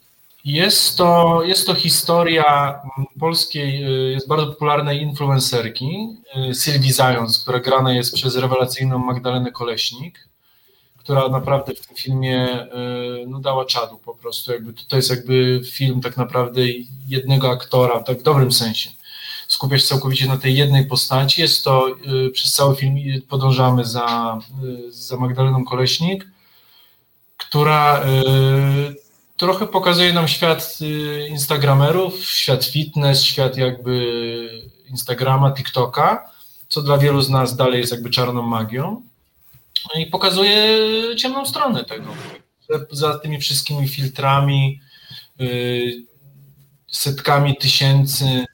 [0.46, 2.80] jest to, jest to historia
[3.20, 6.18] polskiej, y, jest bardzo popularnej influencerki
[6.54, 10.27] Sylwii Zając, która grana jest przez rewelacyjną Magdalenę Koleśnik,
[11.08, 14.52] która naprawdę w tym filmie y, no, dała czadu po prostu.
[14.52, 16.62] Jakby, to jest jakby film tak naprawdę
[17.08, 18.90] jednego aktora, tak w dobrym sensie.
[19.48, 21.42] Skupia się całkowicie na tej jednej postaci.
[21.42, 21.96] Jest to
[22.34, 24.40] przez cały film podążamy za,
[24.90, 26.28] za Magdaleną Koleśnik,
[27.38, 28.06] która
[29.38, 30.78] trochę pokazuje nam świat
[31.30, 36.32] Instagramerów, świat fitness, świat jakby Instagrama, TikToka,
[36.70, 39.02] co dla wielu z nas dalej jest jakby czarną magią.
[39.96, 40.78] I pokazuje
[41.18, 42.14] ciemną stronę tego.
[42.92, 44.80] Za tymi wszystkimi filtrami,
[45.42, 46.06] y,
[46.88, 48.46] setkami tysięcy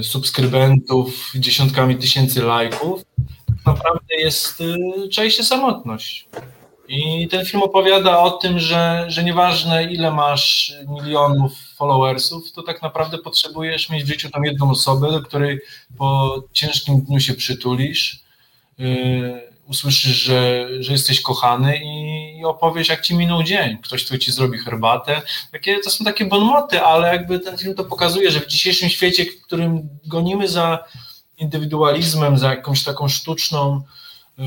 [0.00, 3.02] y, subskrybentów, dziesiątkami tysięcy lajków,
[3.66, 4.62] naprawdę jest,
[5.10, 6.28] czai się samotność.
[6.88, 12.82] I ten film opowiada o tym, że, że nieważne ile masz milionów followersów, to tak
[12.82, 15.60] naprawdę potrzebujesz mieć w życiu tam jedną osobę, do której
[15.98, 18.22] po ciężkim dniu się przytulisz,
[19.72, 23.78] usłyszysz, że, że jesteś kochany i, opowiesz, jak ci minął dzień.
[23.82, 25.22] Ktoś, kto ci zrobi herbatę.
[25.52, 29.24] Takie, to są takie bonmoty, ale jakby ten film to pokazuje, że w dzisiejszym świecie,
[29.24, 30.84] w którym gonimy za
[31.38, 33.82] indywidualizmem, za jakąś taką sztuczną
[34.38, 34.44] yy,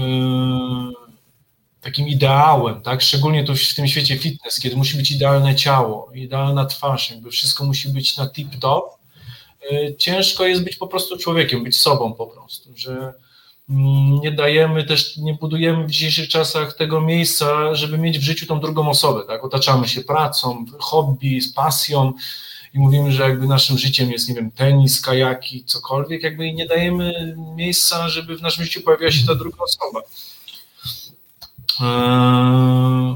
[1.81, 3.01] takim ideałem, tak?
[3.01, 7.63] Szczególnie tu w tym świecie fitness, kiedy musi być idealne ciało, idealna twarz, jakby wszystko
[7.63, 8.81] musi być na tip-top.
[9.71, 13.13] Y, ciężko jest być po prostu człowiekiem, być sobą po prostu, że
[13.67, 18.59] nie dajemy też, nie budujemy w dzisiejszych czasach tego miejsca, żeby mieć w życiu tą
[18.59, 19.43] drugą osobę, tak?
[19.43, 22.13] Otaczamy się pracą, hobby, z pasją
[22.73, 27.35] i mówimy, że jakby naszym życiem jest, nie wiem, tenis, kajaki, cokolwiek, jakby nie dajemy
[27.55, 30.01] miejsca, żeby w naszym życiu pojawiła się ta druga osoba.
[31.81, 33.15] Eee,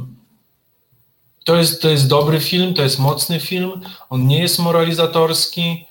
[1.44, 3.82] to jest, to jest dobry film, to jest mocny film.
[4.10, 5.86] On nie jest moralizatorski.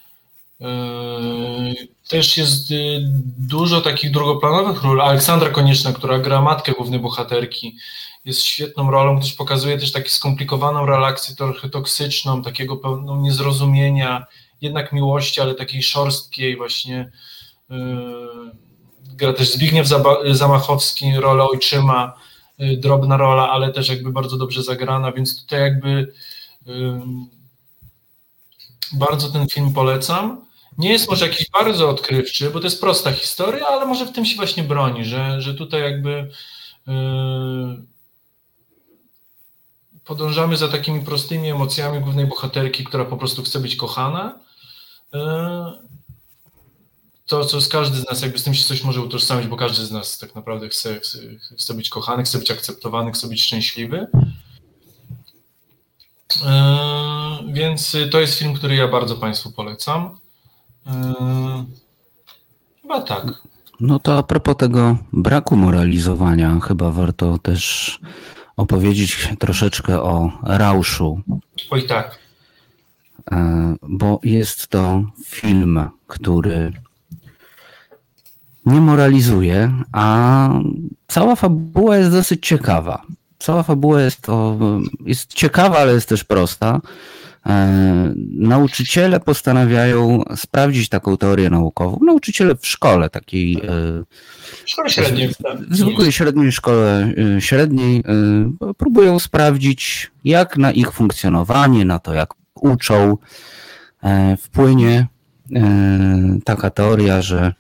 [2.09, 3.01] Też jest y,
[3.39, 5.01] dużo takich drugoplanowych ról.
[5.01, 7.77] Aleksandra Konieczna, która gra matkę głównej bohaterki,
[8.25, 14.27] jest świetną rolą, też pokazuje też taką skomplikowaną relację, trochę toksyczną, takiego pełną niezrozumienia,
[14.61, 17.11] jednak miłości, ale takiej szorstkiej właśnie.
[17.71, 17.79] Eee,
[19.17, 19.87] gra też Zbigniew
[20.33, 22.15] Zamachowski, rolę ojczyma
[22.61, 26.13] Y, drobna rola, ale też jakby bardzo dobrze zagrana, więc tutaj jakby
[28.93, 30.48] bardzo ten film polecam.
[30.79, 34.27] Nie jest może jakiś bardzo odkrywczy, bo to jest prosta historia, ale może w tym
[34.27, 36.11] się właśnie broni, że, że tutaj jakby
[36.89, 36.93] y,
[40.05, 44.39] podążamy za takimi prostymi emocjami głównej bohaterki, która po prostu chce być kochana
[45.15, 45.19] y,
[47.27, 49.87] to, co z każdy z nas, jakby z tym się coś może utożsamić, bo każdy
[49.87, 51.19] z nas tak naprawdę chce, chce,
[51.59, 54.07] chce być kochany, chce być akceptowany, chce być szczęśliwy.
[56.43, 60.19] Yy, więc to jest film, który ja bardzo Państwu polecam.
[60.89, 61.65] Yy,
[62.82, 63.43] chyba tak.
[63.81, 67.98] No to a propos tego braku moralizowania, chyba warto też
[68.56, 71.20] opowiedzieć troszeczkę o Rauszu.
[71.70, 72.19] Oj tak.
[73.31, 73.36] Yy,
[73.82, 76.73] bo jest to film, który
[78.66, 80.51] nie moralizuje, a
[81.09, 83.02] cała fabuła jest dosyć ciekawa.
[83.39, 84.59] Cała fabuła jest, to,
[85.06, 86.81] jest ciekawa, ale jest też prosta.
[87.47, 91.98] E, nauczyciele postanawiają sprawdzić taką teorię naukową.
[92.06, 93.56] Nauczyciele w szkole takiej.
[93.56, 93.60] E,
[94.65, 95.28] w szkole średniej.
[95.69, 98.05] W zwykłej średniej szkole e, średniej
[98.77, 103.16] próbują sprawdzić, jak na ich funkcjonowanie, na to, jak uczą,
[104.39, 105.06] wpłynie
[106.44, 107.55] taka teoria, że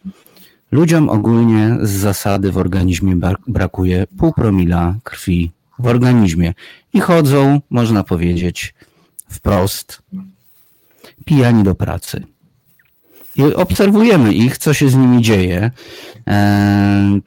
[0.72, 6.54] Ludziom ogólnie z zasady w organizmie brakuje pół promila krwi w organizmie
[6.92, 8.74] i chodzą, można powiedzieć,
[9.30, 10.02] wprost,
[11.24, 12.22] pijani do pracy.
[13.36, 15.70] I obserwujemy ich, co się z nimi dzieje.
[16.26, 17.20] E,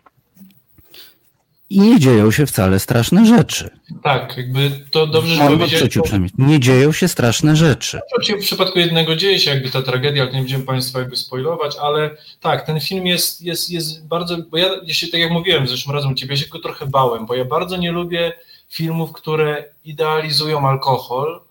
[1.69, 3.69] I nie dzieją się wcale straszne rzeczy.
[4.03, 5.73] Tak, jakby to dobrze, że powiedziałeś.
[5.73, 6.31] odczuciu przynajmniej.
[6.37, 7.99] Nie dzieją się straszne rzeczy.
[8.15, 11.75] Oczywiście w przypadku jednego dzieje się jakby ta tragedia, ale nie będziemy Państwa jakby spoilować,
[11.81, 15.91] ale tak, ten film jest, jest, jest bardzo, bo ja jeśli tak jak mówiłem zresztą
[15.91, 18.33] razem u Ciebie, ja się go trochę bałem, bo ja bardzo nie lubię
[18.69, 21.41] filmów, które idealizują alkohol,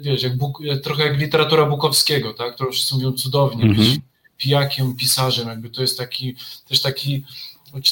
[0.00, 3.88] wiesz, jak Buk, trochę jak literatura Bukowskiego, tak, którą wszyscy mówią cudownie, Mhm.
[3.90, 4.00] być
[4.38, 6.36] pijakiem, pisarzem, jakby to jest taki,
[6.68, 7.24] też taki,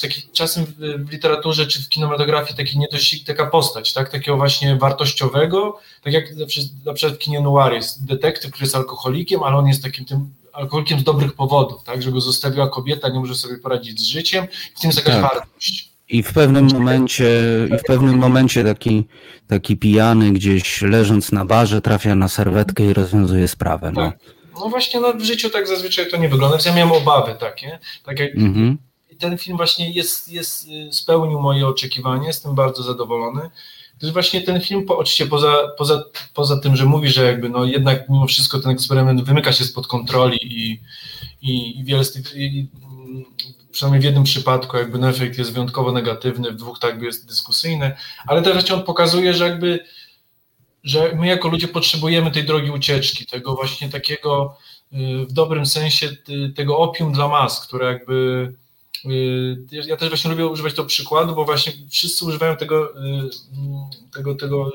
[0.03, 4.77] taki czasem w, literaturze czy w kinematografii taki nie dość, taka postać, tak, takiego właśnie
[4.77, 9.43] wartościowego, tak jak na przykład- na przykład w kinie noir jest detektyw, który jest alkoholikiem,
[9.43, 13.21] ale on jest takim tym alkoholikiem z dobrych powodów, tak, że go zostawiła kobieta, nie
[13.21, 14.47] może sobie poradzić z życiem,
[14.77, 15.23] w tym jest jakaś Tak.
[15.23, 15.92] wartość.
[16.13, 17.29] I w pewnym momencie,
[17.75, 19.05] i w pewnym momencie taki,
[19.49, 23.93] taki pijany gdzieś leżąc na barze trafia na serwetkę i rozwiązuje sprawę.
[23.93, 24.03] No.
[24.03, 24.19] Tak.
[24.61, 27.79] No właśnie, no w życiu tak zazwyczaj to nie wygląda, więc ja miałem obawy takie,
[28.05, 28.79] tak jak Mhm.
[29.11, 33.51] I ten film właśnie jest, jest, y, spełnił moje oczekiwania, jestem bardzo zadowolony.
[33.99, 37.65] Gdyż właśnie ten film, po, oczywiście poza, poza, poza tym, że mówi, że jakby no
[37.65, 40.81] jednak mimo wszystko ten eksperyment wymyka się spod kontroli i,
[41.43, 42.67] i, i wiele z tych, i,
[43.73, 47.93] przynajmniej w jednym przypadku jakby no efekt jest wyjątkowo negatywny, w dwóch tak jest dyskusyjny,
[48.27, 49.85] ale też on pokazuje, że jakby
[50.85, 54.57] że my jako ludzie potrzebujemy tej drogi ucieczki, tego właśnie takiego
[54.93, 58.53] y, w dobrym sensie y, tego opium dla mas, które jakby
[59.05, 62.93] y, ja też właśnie lubię używać tego przykładu, bo właśnie wszyscy używają tego,
[64.13, 64.71] tego, tego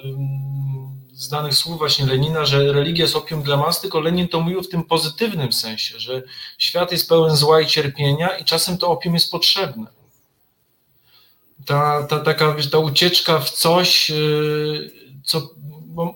[1.17, 4.63] mm, znanych słów właśnie Lenina, że religia jest opium dla mas, tylko Lenin to mówił
[4.63, 6.23] w tym pozytywnym sensie, że
[6.57, 9.87] świat jest pełen zła i cierpienia i czasem to opium jest potrzebne.
[11.65, 14.91] Ta, ta taka ta ucieczka w coś, y,
[15.23, 15.49] co
[15.85, 16.15] bo,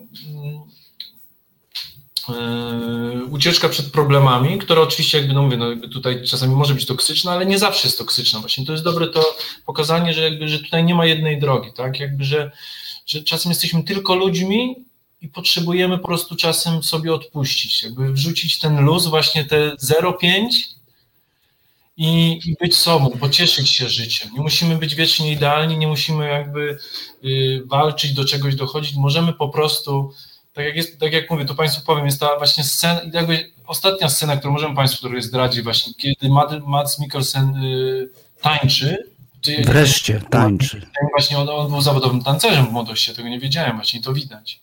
[2.30, 6.86] Yy, ucieczka przed problemami, która oczywiście jakby, no mówię, no jakby tutaj czasami może być
[6.86, 8.40] toksyczna, ale nie zawsze jest toksyczna.
[8.40, 11.99] Właśnie to jest dobre to pokazanie, że jakby, że tutaj nie ma jednej drogi, tak?
[11.99, 12.52] Jakby, że,
[13.06, 14.76] że czasem jesteśmy tylko ludźmi
[15.22, 20.48] i potrzebujemy po prostu czasem sobie odpuścić, jakby wrzucić ten luz, właśnie te 0,5
[21.98, 24.30] i, i być sobą, pocieszyć się życiem.
[24.34, 26.77] Nie musimy być wiecznie idealni, nie musimy jakby
[27.26, 30.14] y, walczyć, do czegoś dochodzić, możemy po prostu
[30.53, 34.10] tak jak, jest, tak jak mówię, to Państwu powiem, jest ta właśnie scena, jakby ostatnia
[34.10, 38.10] scena, którą możemy Państwu trochę zdradzić właśnie, kiedy Mad, Mads Mikkelsen y,
[38.41, 39.11] tańczy.
[39.41, 40.88] Czy, Wreszcie tańczy.
[41.11, 44.61] Właśnie on, on, był zawodowym tancerzem w młodości, ja tego nie wiedziałem, właśnie to widać.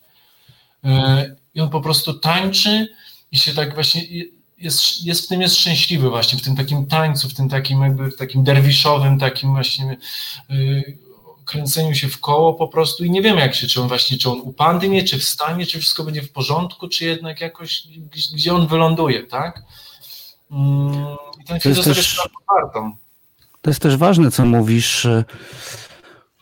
[0.85, 2.89] Y, I on po prostu tańczy
[3.33, 4.03] i się tak właśnie
[4.59, 8.11] jest, jest w tym jest szczęśliwy właśnie, w tym takim tańcu, w tym takim jakby
[8.11, 9.97] w takim derwiszowym, takim właśnie
[10.51, 10.99] y,
[11.45, 14.31] kręceniu się w koło po prostu i nie wiemy jak się, czy on właśnie, czy
[14.31, 17.83] on upadnie, czy wstanie, czy wszystko będzie w porządku, czy jednak jakoś,
[18.35, 19.63] gdzie on wyląduje, tak?
[21.41, 22.97] I ten film też, wartą.
[23.63, 25.07] To jest też ważne, co mówisz,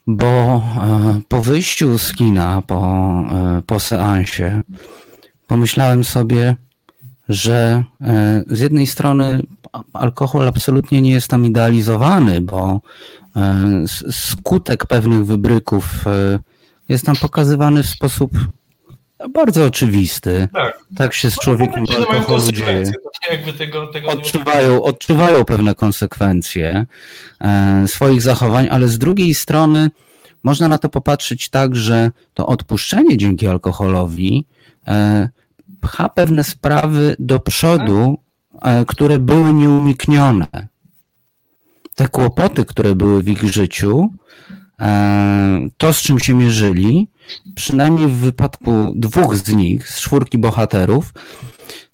[0.06, 2.80] bo e, po wyjściu z kina, po,
[3.32, 4.62] e, po seansie,
[5.46, 6.56] pomyślałem sobie,
[7.28, 9.42] że e, z jednej strony
[9.92, 12.80] alkohol absolutnie nie jest tam idealizowany, bo
[14.10, 16.04] skutek pewnych wybryków
[16.88, 18.30] jest tam pokazywany w sposób
[19.34, 20.48] bardzo oczywisty.
[20.52, 22.93] Tak, tak się z człowiekiem no, alkoholu dzieje.
[23.59, 26.86] Tego, tego odczuwają, odczuwają pewne konsekwencje
[27.40, 29.90] e, swoich zachowań, ale z drugiej strony
[30.43, 34.47] można na to popatrzeć tak, że to odpuszczenie dzięki alkoholowi
[34.86, 35.28] e,
[35.80, 38.18] pcha pewne sprawy do przodu,
[38.62, 40.47] e, które były nieuniknione
[41.94, 44.10] te kłopoty, które były w ich życiu,
[45.76, 47.09] to z czym się mierzyli,
[47.56, 51.12] przynajmniej w wypadku dwóch z nich, z czwórki bohaterów,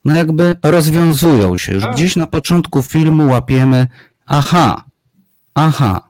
[0.04, 1.72] no jakby rozwiązują się.
[1.72, 3.86] Już gdzieś na początku filmu łapiemy,
[4.26, 4.84] aha,
[5.54, 6.08] aha,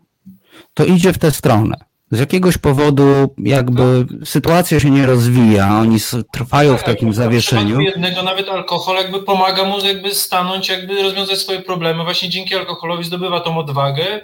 [0.74, 1.76] to idzie w tę stronę.
[2.10, 3.04] Z jakiegoś powodu
[3.38, 5.98] jakby sytuacja się nie rozwija, oni
[6.32, 7.80] trwają w takim zawieszeniu.
[7.80, 12.04] jednego nawet alkohol jakby pomaga mu jakby stanąć, jakby rozwiązać swoje problemy.
[12.04, 14.20] Właśnie dzięki alkoholowi zdobywa tą odwagę,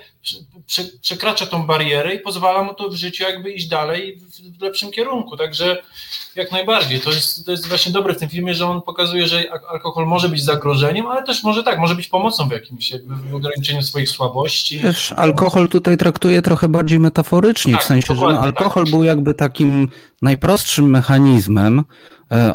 [1.02, 4.18] przekracza tą barierę i pozwala mu to w życiu jakby iść dalej
[4.58, 5.36] w lepszym kierunku.
[5.36, 5.82] Także
[6.36, 7.00] jak najbardziej.
[7.00, 10.28] To jest, to jest właśnie dobre w tym filmie, że on pokazuje, że alkohol może
[10.28, 12.92] być zagrożeniem, ale też może tak, może być pomocą w jakimś
[13.30, 14.78] w ograniczeniu swoich słabości.
[14.78, 18.90] Wiesz, alkohol tutaj traktuje trochę bardziej metaforycznie, tak, w sensie, że no, alkohol tak.
[18.90, 19.88] był jakby takim
[20.22, 21.84] najprostszym mechanizmem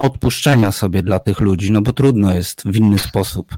[0.02, 3.58] odpuszczenia sobie dla tych ludzi, no bo trudno jest w inny sposób,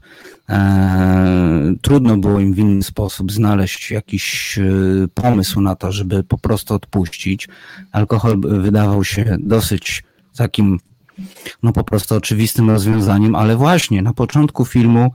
[0.50, 4.64] e, trudno było im w inny sposób znaleźć jakiś e,
[5.14, 7.48] pomysł na to, żeby po prostu odpuścić.
[7.92, 10.04] Alkohol wydawał się dosyć
[10.38, 10.80] takim
[11.64, 15.12] no po prostu oczywistym rozwiązaniem, ale właśnie na początku filmu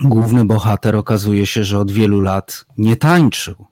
[0.00, 3.66] główny bohater okazuje się, że od wielu lat nie tańczył.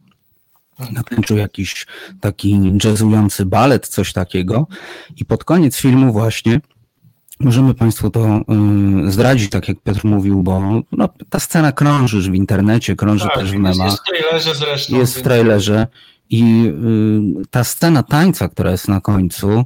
[0.93, 1.87] Natańczył jakiś
[2.21, 4.67] taki jazzujący balet, coś takiego
[5.17, 6.61] i pod koniec filmu właśnie
[7.41, 8.41] Możemy Państwu to
[9.07, 13.25] y, zdradzić, tak jak Piotr mówił, bo no, ta scena krąży już w internecie, krąży
[13.25, 13.87] Tak, też w memach.
[13.87, 14.97] jest w trailerze zresztą.
[14.97, 15.87] Jest w trailerze
[16.31, 16.67] i
[17.43, 19.65] y, ta scena tańca, która jest na końcu,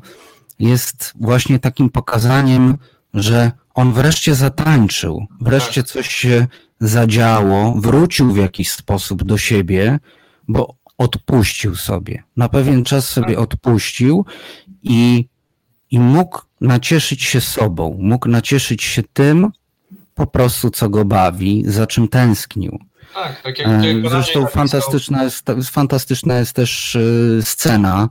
[0.59, 2.77] jest właśnie takim pokazaniem,
[3.15, 5.93] że on wreszcie zatańczył, wreszcie Tak.
[5.93, 6.47] coś się
[6.81, 9.99] zadziało, wrócił w jakiś sposób do siebie,
[10.49, 12.23] bo odpuścił sobie.
[12.37, 13.39] Na pewien czas sobie Tak.
[13.39, 14.25] odpuścił
[14.83, 15.29] i,
[15.91, 19.51] i mógł nacieszyć się sobą, mógł nacieszyć się tym
[20.15, 22.79] po prostu, co go bawi, za czym tęsknił.
[23.15, 28.09] Tak, tak jak, E, Zresztą fantastyczna jest, fantastyczna jest też e, scena,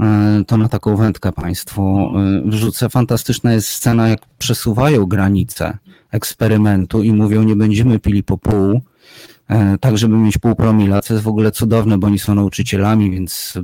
[0.00, 2.12] e, to na taką wędkę Państwu
[2.44, 2.88] wrzucę.
[2.88, 5.78] Fantastyczna jest scena, jak przesuwają granice
[6.10, 8.82] eksperymentu i mówią, nie będziemy pili po pół,
[9.80, 13.58] tak żeby mieć pół promila, co jest w ogóle cudowne, bo oni są nauczycielami, więc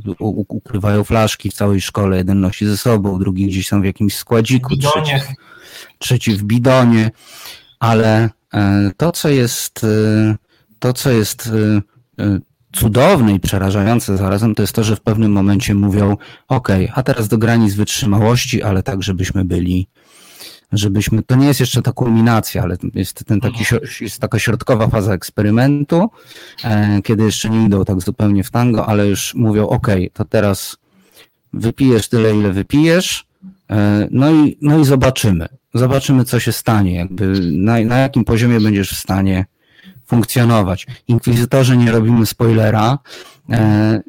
[0.49, 4.77] ukrywają flaszki w całej szkole, jeden nosi ze sobą, drugi gdzieś tam w jakimś składziku,
[4.77, 5.13] trzeci
[5.99, 7.11] trzeci w bidonie,
[7.81, 10.37] ale e, to, co jest, e,
[10.79, 11.51] to, co jest
[12.19, 12.39] e, e,
[12.73, 16.17] cudowne i przerażające zarazem, to jest to, że w pewnym momencie mówią,
[16.49, 19.89] ok, a teraz do granic wytrzymałości, ale tak, żebyśmy byli,
[20.73, 24.89] żebyśmy, to nie jest jeszcze ta kulminacja, ale jest, ten taki, sio- jest taka środkowa
[24.89, 26.11] faza eksperymentu,
[26.65, 30.77] e, kiedy jeszcze nie idą tak zupełnie w tango, ale już mówią, ok, to teraz
[31.53, 33.27] wypijesz tyle, ile wypijesz,
[33.71, 35.49] e, no i, no i zobaczymy.
[35.75, 39.47] Zobaczymy, co się stanie, jakby na, na jakim poziomie będziesz w stanie
[40.07, 40.87] funkcjonować.
[41.09, 42.99] Inkwizytorzy nie robimy spoilera
[43.51, 44.01] e,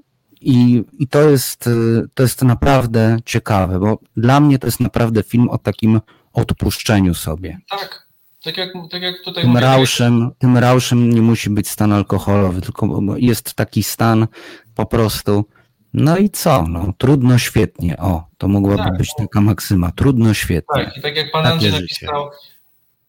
[0.42, 1.70] i, i to, jest,
[2.14, 6.00] to jest naprawdę ciekawe, bo dla mnie to jest naprawdę film o takim
[6.40, 7.58] odpuszczeniu sobie.
[7.70, 8.08] Tak,
[8.44, 12.62] tak jak, tak jak tutaj Tym mówię, rauszem, tym rauszem nie musi być stan alkoholowy,
[12.62, 12.88] tylko
[13.18, 14.28] jest taki stan
[14.76, 15.46] po prostu.
[15.94, 16.66] No i co?
[16.68, 17.98] No, trudno świetnie.
[17.98, 18.98] O, to mogłaby Tak.
[18.98, 19.92] być taka maksyma.
[19.92, 20.86] Trudno świetnie.
[20.86, 22.30] Tak, i tak jak pan Takie Andrzej napisał,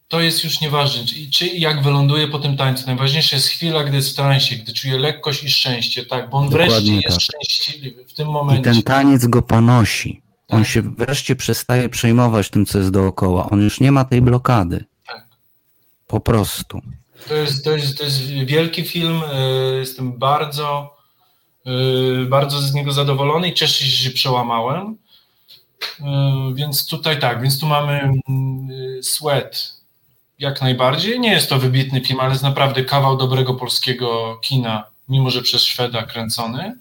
[0.09, 2.87] to jest już nieważne, czy, czy i jak wyląduje po tym tańcu.
[2.87, 6.51] Najważniejsza jest chwila, gdy jest w transie, gdy czuje lekkość i szczęście, tak, bo on
[6.51, 7.21] Dokładnie wreszcie jest tak.
[7.21, 8.63] szczęśliwy w tym I momencie.
[8.63, 10.23] ten taniec go ponosi.
[10.51, 10.69] On Tak.
[10.69, 13.51] się wreszcie przestaje przejmować tym, co jest dookoła.
[13.51, 14.85] On już nie ma tej blokady.
[15.07, 15.27] Tak.
[16.07, 16.81] Po prostu.
[17.29, 19.45] To jest, to, jest, to jest wielki film, e,
[19.79, 20.97] jestem bardzo,
[21.67, 24.97] e, bardzo z niego zadowolony i cieszę się, że się przełamałem.
[26.01, 29.81] E, Więc tutaj tak, więc tu mamy mm, Sweat
[30.39, 31.21] jak najbardziej.
[31.21, 35.63] Nie jest to wybitny film, ale jest naprawdę kawał dobrego polskiego kina, mimo że przez
[35.63, 36.75] Szweda kręcony.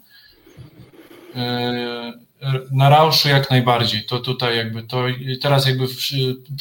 [2.71, 4.05] Na Rauszu jak najbardziej.
[4.05, 5.03] To tutaj jakby to
[5.41, 5.97] teraz jakby w,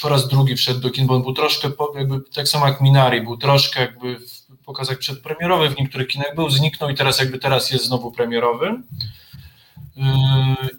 [0.03, 2.81] po raz drugi wszedł do kin, bo on był troszkę po- jakby tak samo jak
[2.81, 7.39] Minari, był troszkę jakby w pokazach przedpremierowych w niektórych kinach był, zniknął i teraz jakby
[7.39, 8.67] teraz jest znowu premierowy.
[9.97, 10.05] Yy,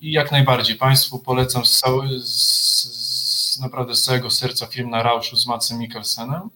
[0.02, 1.82] I jak najbardziej Państwu polecam z,
[2.24, 6.50] z, z naprawdę z całego serca film na Rauszu z Macem Mikkelsenem.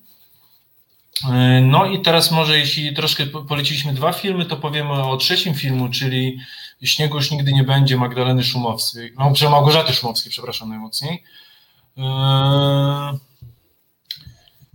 [1.30, 5.54] Yy, No i teraz może jeśli troszkę po- poleciliśmy dwa filmy, to powiemy o trzecim
[5.54, 6.38] filmu, czyli
[6.84, 11.24] Śniegu już nigdy nie będzie Magdaleny Szumowskiej, no, Małgorzaty Szumowskiej, przepraszam najmocniej.
[11.98, 12.04] Yy,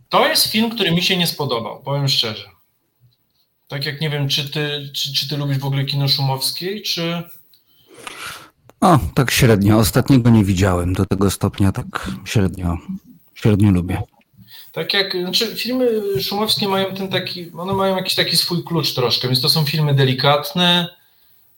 [0.08, 2.44] To jest film, który mi się nie spodobał, powiem szczerze.
[3.68, 7.22] Tak jak nie wiem, czy ty, czy, czy ty lubisz w ogóle kino Szumowskiej, czy...
[8.80, 9.78] O, tak średnio.
[9.78, 10.92] Ostatniego nie widziałem.
[10.92, 12.78] Do tego stopnia tak średnio.
[13.34, 14.02] Średnio lubię.
[14.78, 15.86] Tak jak, znaczy filmy
[16.22, 19.94] szumowskie mają ten taki, one mają jakiś taki swój klucz troszkę, więc to są filmy
[19.94, 20.88] delikatne,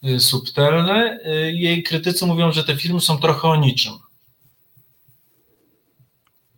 [0.05, 1.18] y, subtelne.
[1.26, 3.92] Y, Jej krytycy mówią, że te filmy są trochę o niczym.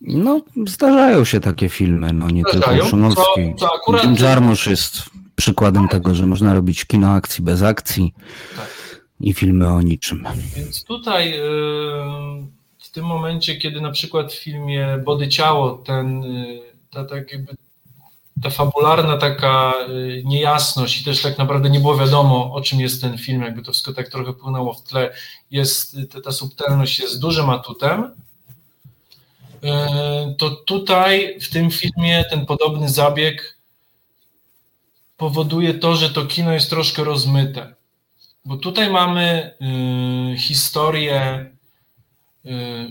[0.01, 2.73] No, zdarzają się takie filmy, no nie Zdarzają.
[2.79, 3.55] tylko Szumowski.
[3.59, 5.03] To- to akurat- Jim Jarmusch jest
[5.37, 8.15] przykładem tego, że można robić kino akcji bez akcji
[8.57, 9.03] Tak.
[9.21, 10.25] i filmy o niczym.
[10.57, 11.43] Więc tutaj y,
[12.93, 16.61] w tym momencie, kiedy na przykład w filmie Body Ciało ten, y,
[16.91, 17.57] ta, tak jakby,
[18.43, 23.01] ta fabularna taka y, niejasność i też tak naprawdę nie było wiadomo, o czym jest
[23.01, 25.15] ten film, jakby to wszystko tak trochę płynęło w tle,
[25.51, 29.69] jest, ta, ta subtelność jest dużym atutem, y,
[30.39, 33.59] to tutaj w tym filmie ten podobny zabieg
[35.17, 37.75] powoduje to, że to kino jest troszkę rozmyte.
[38.45, 39.57] Bo tutaj mamy
[40.39, 41.52] historię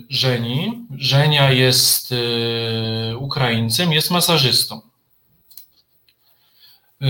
[0.10, 0.86] Żeni.
[0.98, 4.82] Żenia jest y, Ukraińcem, jest masażystą.
[7.02, 7.06] Y,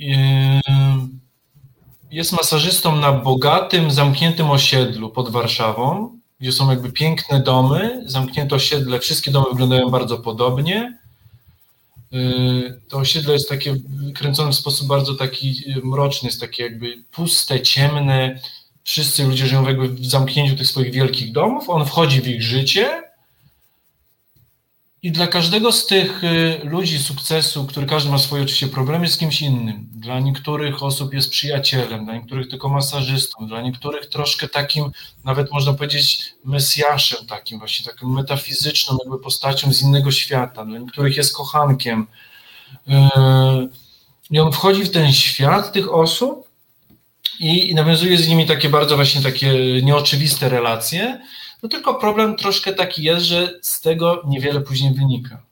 [0.00, 0.60] y,
[2.10, 6.18] jest masażystą na bogatym, zamkniętym osiedlu pod Warszawą.
[6.40, 10.98] gdzie są jakby piękne domy, zamknięte osiedle, wszystkie domy wyglądają bardzo podobnie.
[12.12, 13.76] Y, to osiedle jest takie
[14.14, 18.40] kręcone w sposób bardzo taki mroczny, jest takie jakby puste, ciemne.
[18.88, 21.70] Wszyscy ludzie żyją jakby w zamknięciu tych swoich wielkich domów.
[21.70, 23.02] On wchodzi w ich życie
[25.02, 29.18] i dla każdego z tych y, ludzi sukcesu, który każdy ma swoje oczywiście problemy, jest
[29.18, 29.88] kimś innym.
[29.92, 34.90] Dla niektórych osób jest przyjacielem, dla niektórych tylko masażystą, dla niektórych troszkę takim,
[35.24, 40.64] nawet można powiedzieć, mesjaszem takim, właśnie taką metafizyczną jakby postacią z innego świata.
[40.64, 42.06] Dla niektórych jest kochankiem.
[42.88, 42.92] Y,
[44.30, 46.47] I on wchodzi w ten świat tych osób
[47.40, 51.20] i, i nawiązuje z nimi takie bardzo właśnie takie nieoczywiste relacje,
[51.62, 55.42] no tylko problem troszkę taki jest, że z tego niewiele później wynika.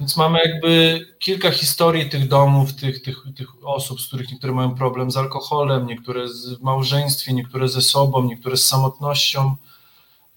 [0.00, 4.74] Więc mamy jakby kilka historii tych domów, tych, tych, tych osób, z których niektóre mają
[4.74, 6.26] problem z alkoholem, niektóre
[6.58, 9.56] w małżeństwie, niektóre ze sobą, niektóre z samotnością.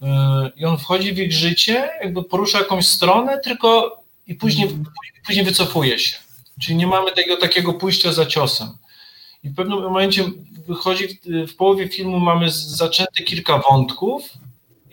[0.00, 0.08] Yy,
[0.56, 3.96] I on wchodzi w ich życie, jakby porusza jakąś stronę, tylko
[4.26, 4.68] i później,
[5.26, 6.16] później wycofuje się.
[6.60, 8.68] Czyli nie mamy tego takiego pójścia za ciosem.
[9.44, 10.24] I w pewnym momencie
[10.66, 14.22] wychodzi, w, w połowie filmu mamy zaczęte kilka wątków,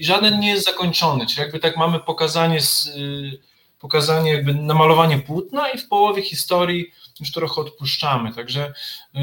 [0.02, 3.40] i żaden nie jest zakończony, czyli jakby tak mamy pokazanie, z, y,
[3.80, 8.74] pokazanie jakby namalowanie płótna i w połowie historii już trochę odpuszczamy, także
[9.16, 9.20] y,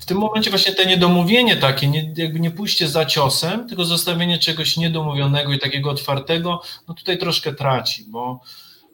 [0.00, 4.38] w tym momencie właśnie te niedomówienie takie, nie, jakby nie pójście za ciosem, tylko zostawienie
[4.38, 8.40] czegoś niedomówionego i takiego otwartego, no tutaj troszkę traci, bo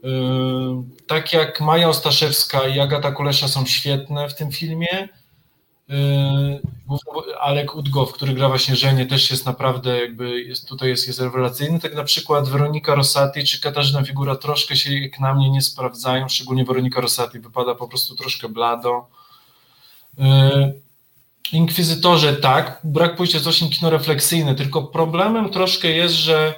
[0.02, 0.10] yy,
[1.06, 5.08] tak jak Maja Ostaszewska i Agata Kulesza są świetne w tym filmie,
[5.88, 6.60] Yy,
[7.40, 11.80] Alek Udgow, który gra właśnie Żenię, też jest naprawdę jakby, jest, tutaj jest, jest rewelacyjny.
[11.80, 16.28] Tak na przykład Weronika Rosati czy Katarzyna Figura troszkę się jak na mnie nie sprawdzają,
[16.28, 19.06] szczególnie Weronika Rosati wypada po prostu troszkę blado.
[20.18, 20.84] Yy,
[21.52, 26.54] Inkwizytorze tak, brak pójścia z właśnie kino refleksyjne, tylko problemem troszkę jest, że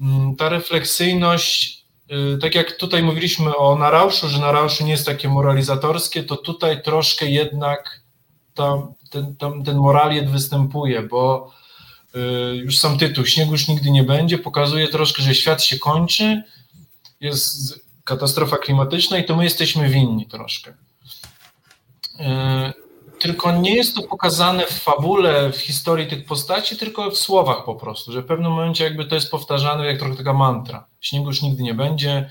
[0.00, 5.28] mm, ta refleksyjność yy, tak jak tutaj mówiliśmy o Narauszu, że Narauszu nie jest takie
[5.28, 8.00] moralizatorskie, to tutaj troszkę jednak
[8.58, 11.50] tam, ten, tam, ten moraliet występuje, bo
[12.16, 16.42] y, już sam tytuł Śniegu już nigdy nie będzie pokazuje troszkę, że świat się kończy,
[17.20, 20.70] jest katastrofa klimatyczna i to my jesteśmy winni troszkę.
[20.70, 22.24] Y,
[23.18, 27.74] tylko nie jest to pokazane w fabule, w historii tych postaci, tylko w słowach po
[27.74, 30.86] prostu, że w pewnym momencie jakby to jest powtarzane jak trochę taka mantra.
[31.00, 32.30] Śniegu już nigdy nie będzie,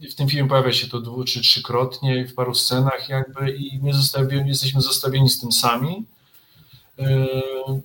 [0.00, 3.94] w tym filmie pojawia się to dwu czy trzykrotnie w paru scenach jakby i my
[3.94, 6.04] zostawieni, jesteśmy zostawieni z tym sami.
[6.98, 7.82] Yy,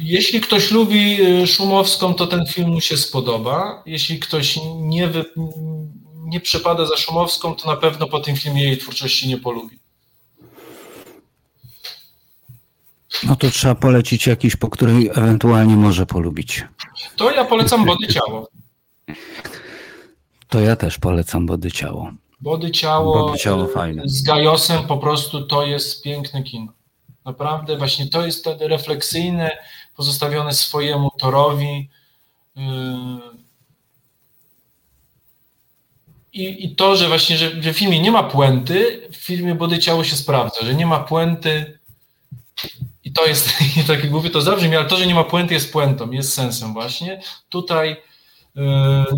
[0.00, 3.82] jeśli ktoś lubi yy, Szumowską, to ten film mu się spodoba.
[3.86, 5.24] Jeśli ktoś nie, wy,
[6.14, 9.78] nie przypada za Szumowską, to na pewno po tym filmie jej twórczości nie polubi.
[13.26, 16.64] No to trzeba polecić jakiś, po której ewentualnie może polubić.
[17.16, 18.48] To ja polecam Body Ciało.
[20.48, 22.12] To ja też polecam Body Ciało.
[22.40, 24.02] Body Ciało, Body ciało fajne.
[24.06, 26.72] z Gajosem po prostu to jest piękne kino.
[27.24, 29.58] Naprawdę właśnie to jest wtedy refleksyjne,
[29.96, 31.90] pozostawione swojemu torowi.
[32.56, 32.62] Yy.
[36.32, 40.04] I, I to, że właśnie, że w filmie nie ma puenty, w filmie Body Ciało
[40.04, 41.78] się sprawdza, że nie ma puenty,
[43.08, 43.52] i to jest,
[43.86, 47.20] takie głupie to zabrzmi, ale to, że nie ma puenty jest puentą, jest sensem właśnie.
[47.48, 47.90] Tutaj
[48.56, 48.60] y,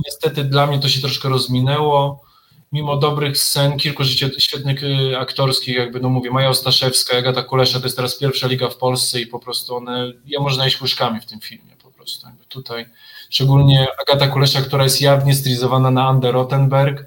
[0.06, 2.24] niestety dla mnie to się troszkę rozminęło.
[2.72, 4.04] Mimo dobrych scen, kilku
[4.38, 8.68] świetnych y, aktorskich, jakby no mówię, Maja Ostaszewska, Agata Kulesza, to jest teraz pierwsza liga
[8.68, 12.26] w Polsce i po prostu one, ja można iść łyżkami w tym filmie po prostu.
[12.26, 12.86] Jakby tutaj
[13.30, 17.04] szczególnie Agata Kulesza, która jest jawnie stylizowana na Andę Rottenberg,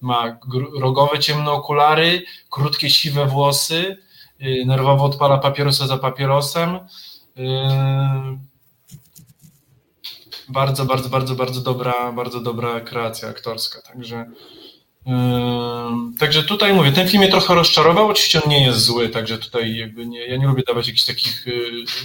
[0.00, 0.38] ma
[0.80, 3.96] rogowe ciemne okulary, krótkie siwe włosy,
[4.66, 6.74] nerwowo odpala papierosa za papierosem.
[6.74, 6.80] Y,
[10.48, 13.82] bardzo, bardzo, bardzo, bardzo dobra, bardzo dobra kreacja aktorska.
[13.82, 14.30] Także,
[15.06, 15.10] y,
[16.18, 18.08] także tutaj mówię, ten film mnie trochę rozczarował.
[18.08, 21.44] Oczywiście on nie jest zły, także tutaj jakby nie, ja nie lubię dawać jakichś takich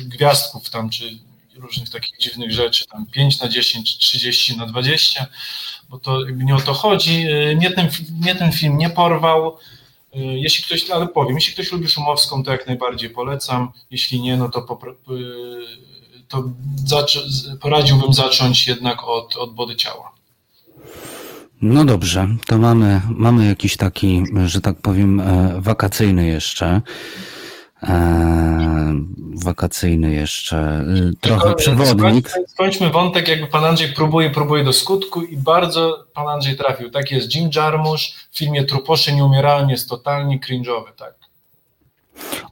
[0.06, 1.20] gwiazdków tam, czy
[1.56, 5.26] różnych takich dziwnych rzeczy, tam 5 na 10, 30 na 20,
[5.90, 7.26] bo to nie o to chodzi.
[7.56, 7.90] Mnie ten,
[8.22, 9.58] mnie ten film nie porwał.
[10.16, 13.72] Y, jeśli ktoś, ale powiem, jeśli ktoś lubi Szumowską, to jak najbardziej polecam.
[13.92, 16.44] Jeśli nie, no to, y, to
[17.62, 20.12] poradziłbym zacząć jednak od, od body ciała.
[21.62, 26.82] No dobrze, to mamy, mamy jakiś taki, że tak powiem, e, wakacyjny jeszcze.
[27.84, 28.94] E,
[29.44, 32.32] wakacyjny jeszcze, y, trochę Tylko przewodnik.
[32.48, 36.90] Skończmy wątek, jakby pan Andrzej próbuje, próbuje do skutku i bardzo pan Andrzej trafił.
[36.90, 38.02] Tak jest Jim Jarmusch
[38.32, 41.14] w filmie Truposzy nie umierałem jest totalnie cringe'owy, tak.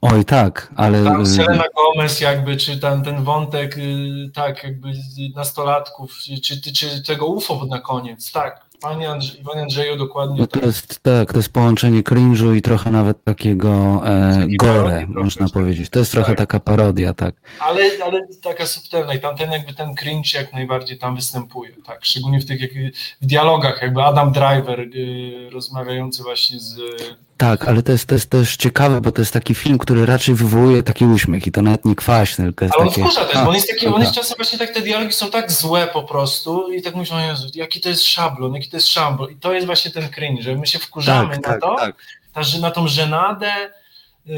[0.01, 1.03] Oj tak, ale...
[1.03, 4.91] Tam Selena Gomez jakby, czy tam ten wątek, y, tak, jakby
[5.35, 8.66] nastolatków, czy, czy, czy tego UFO na koniec, tak.
[8.81, 10.65] Panie, Andrzej, Panie Andrzeju, dokładnie no to tak.
[10.65, 15.89] Jest, tak, to jest połączenie cringe'u i trochę nawet takiego e, gore, można trochę, powiedzieć.
[15.89, 16.37] To jest trochę tak.
[16.37, 17.35] taka parodia, tak.
[17.59, 22.05] Ale, ale taka subtelna i tam ten jakby ten cringe jak najbardziej tam występuje, tak.
[22.05, 22.71] Szczególnie w tych jak,
[23.21, 26.79] w dialogach, jakby Adam Driver y, rozmawiający właśnie z
[27.38, 30.35] tak, ale to jest, to jest też ciekawe, bo to jest taki film, który raczej
[30.35, 33.01] wywołuje taki uśmiech i to nawet nie kwaśny, tylko jest Ale on takie...
[33.01, 35.51] wkurza też, bo on jest taki, on jest czasem właśnie tak, te dialogi są tak
[35.51, 39.31] złe po prostu i tak myślą, Jezu, jaki to jest szablon, jaki to jest szambol
[39.31, 41.95] i to jest właśnie ten cringe, że my się wkurzamy tak, na tak, to, tak.
[42.34, 43.51] Ta, na tą żenadę,
[44.26, 44.35] yy,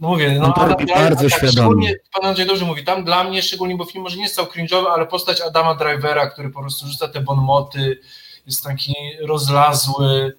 [0.00, 1.94] no mówię, no, no Adam, bardzo tak, świadomie.
[2.12, 4.86] Pan Andrzej dobrze mówi, tam dla mnie szczególnie, bo film może nie jest cał cringe'owy,
[4.94, 8.00] ale postać Adama Drivera, który po prostu rzuca te bonmoty,
[8.46, 10.32] jest taki rozlazły,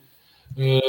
[0.57, 0.81] i,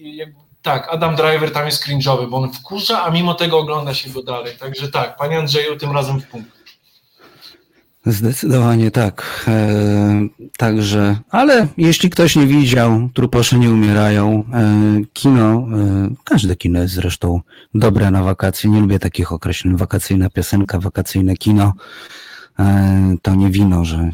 [0.00, 3.94] i jakby tak, Adam Driver tam jest cringe'owy, bo on wkurza, a mimo tego ogląda
[3.94, 4.56] się go dalej.
[4.58, 6.56] Także tak, panie Andrzeju, tym razem w punkt.
[8.06, 9.44] Zdecydowanie tak.
[9.48, 10.28] E,
[10.58, 14.44] także, ale jeśli ktoś nie widział, truposze nie umierają.
[14.52, 15.66] E, kino, e,
[16.24, 17.40] każde kino jest zresztą
[17.74, 18.70] dobre na wakacje.
[18.70, 19.76] Nie lubię takich określeń.
[19.76, 21.72] Wakacyjna piosenka, wakacyjne kino.
[22.58, 24.10] E, to nie wino, że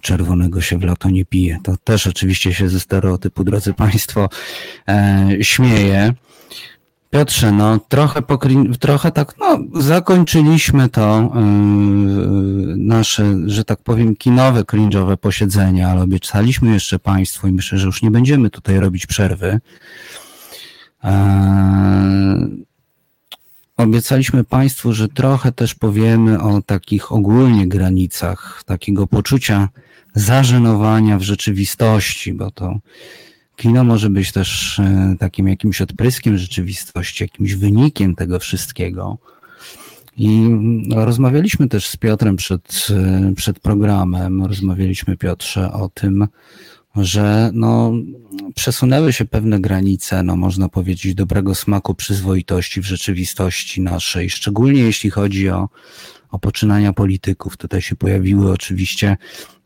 [0.00, 1.58] czerwonego się w lato nie pije.
[1.62, 4.28] To też oczywiście się ze stereotypu, drodzy Państwo,
[4.88, 6.14] e, śmieje.
[7.10, 8.54] Piotrze, no trochę, pokry...
[8.80, 16.72] trochę tak, no zakończyliśmy to yy, nasze, że tak powiem, kinowe, cringe'owe posiedzenie, ale obiecaliśmy
[16.72, 19.60] jeszcze Państwu i myślę, że już nie będziemy tutaj robić przerwy.
[21.04, 21.10] Yy,
[23.76, 29.68] obiecaliśmy Państwu, że trochę też powiemy o takich ogólnie granicach takiego poczucia
[30.16, 32.78] zażenowania w rzeczywistości, bo to
[33.56, 39.18] kino może być też e, takim jakimś odpryskiem rzeczywistości, jakimś wynikiem tego wszystkiego.
[40.16, 40.48] I
[40.90, 46.26] rozmawialiśmy też z Piotrem przed, e, przed programem, rozmawialiśmy Piotrze o tym,
[46.96, 47.92] że no,
[48.54, 55.10] przesunęły się pewne granice, no, można powiedzieć, dobrego smaku przyzwoitości w rzeczywistości naszej, szczególnie jeśli
[55.10, 55.68] chodzi o,
[56.30, 57.56] o poczynania polityków.
[57.56, 59.16] Tutaj się pojawiły oczywiście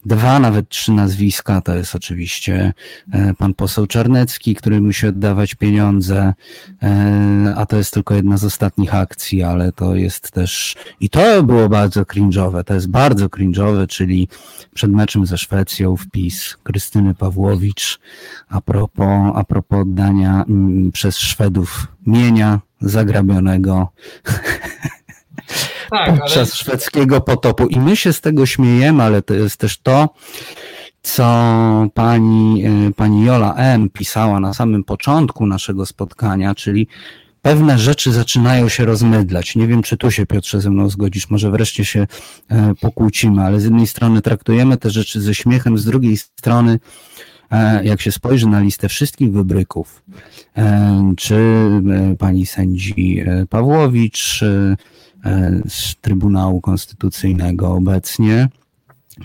[0.07, 1.61] dwa, nawet trzy nazwiska.
[1.61, 2.73] To jest oczywiście
[3.13, 6.35] e, pan poseł Czarnecki, który musi oddawać pieniądze,
[6.83, 11.43] e, a to jest tylko jedna z ostatnich akcji, ale to jest też, i to
[11.43, 14.29] było bardzo cringe'owe, to jest bardzo cringe'owe, czyli
[14.75, 18.01] przed meczem ze Szwecją wpis Krystyny Pawłowicz
[18.49, 23.89] a propos, a propos oddania mm, przez Szwedów mienia zagrabionego
[25.91, 26.47] tak, podczas ale...
[26.47, 27.67] szwedzkiego potopu.
[27.67, 30.09] I my się z tego śmiejemy, ale to jest też to,
[31.03, 31.25] co
[31.95, 33.91] pani, e, pani Jola M.
[33.91, 36.89] pisała na samym początku naszego spotkania, czyli
[37.43, 39.57] pewne rzeczy zaczynają się rozmydlać.
[39.57, 42.07] Nie wiem, czy tu się, Piotrze, ze mną zgodzisz, może wreszcie się
[42.49, 46.79] e, pokłócimy, ale z jednej strony traktujemy te rzeczy ze śmiechem, z drugiej strony
[47.51, 50.03] e, jak się spojrzy na listę wszystkich wybryków,
[51.17, 51.69] czy
[52.19, 54.45] pani sędzi Pawłowicz,
[55.69, 58.49] z Trybunału Konstytucyjnego obecnie.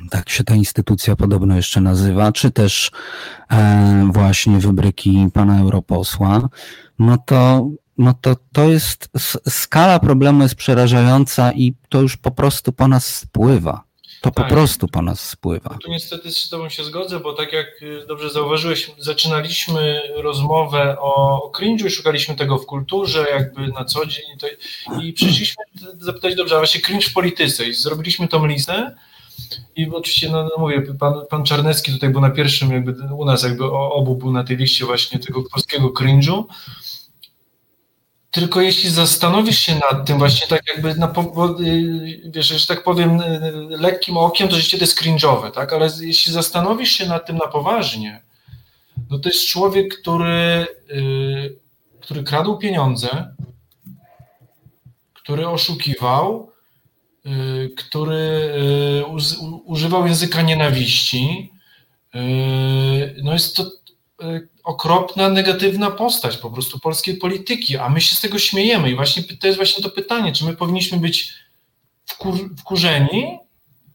[0.10, 2.92] Tak się ta instytucja podobno jeszcze nazywa, czy też
[3.52, 6.50] e, właśnie wybryki pana europosła,
[7.00, 9.10] no to, no to to jest,
[9.50, 13.85] skala problemu jest przerażająca i to już po prostu po nas spływa.
[14.26, 14.48] To tak.
[14.48, 15.78] po prostu po nas spływa.
[15.84, 21.44] Tu niestety z Tobą się zgodzę, bo tak jak y, dobrze zauważyłeś, zaczynaliśmy rozmowę o,
[21.44, 24.26] o cringe'u i szukaliśmy tego w kulturze, jakby na co dzień.
[24.40, 24.48] To,
[25.02, 25.64] I przyszliśmy
[26.00, 27.66] zapytać, dobrze, a właśnie cringe w polityce.
[27.66, 28.96] I zrobiliśmy tą listę.
[29.76, 33.44] I oczywiście, no, no mówię, pan, pan Czarnecki tutaj był na pierwszym, jakby u nas
[33.44, 36.44] jakby obu był na tej liście właśnie tego polskiego cringe'u.
[38.36, 41.14] Tylko jeśli zastanowisz się nad tym właśnie tak jakby, na,
[41.60, 45.74] y, wiesz, że tak powiem y, lekkim okiem, to życie to jest cringe'owe, tak?
[45.74, 48.22] Ale jeśli zastanowisz się nad tym na poważnie,
[49.10, 51.60] no to jest człowiek, który, yy,
[52.00, 53.36] który kradł pieniądze,
[55.14, 56.52] który oszukiwał,
[57.26, 58.52] yy, który
[59.04, 61.52] yy, używał języka nienawiści.
[62.16, 63.64] Y, no jest to
[64.66, 68.92] okropna, negatywna postać po prostu polskiej polityki, a my się z tego śmiejemy.
[68.92, 71.34] I właśnie to jest właśnie to pytanie, czy my powinniśmy być
[72.06, 73.38] wkur, wkurzeni,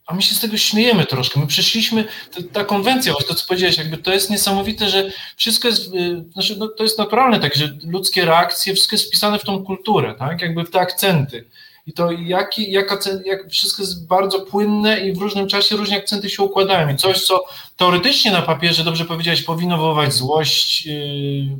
[0.06, 1.40] a my się z tego śmiejemy troszkę.
[1.40, 2.04] My przeszliśmy,
[2.52, 6.68] ta konwencja, to co powiedziałeś, jakby to jest niesamowite, że wszystko jest, y, znaczy, no,
[6.68, 10.64] to jest naturalne, tak, że ludzkie reakcje, wszystko jest wpisane w tą kulturę, tak, jakby
[10.64, 11.44] w te akcenty.
[11.90, 16.30] I to jaki, jak, jak wszystko jest bardzo płynne i w różnym czasie różne akcenty
[16.30, 16.88] się układają.
[16.88, 17.44] I coś, co
[17.76, 20.92] teoretycznie na papierze, dobrze powiedziałeś, powinno wywoływać złość, yy,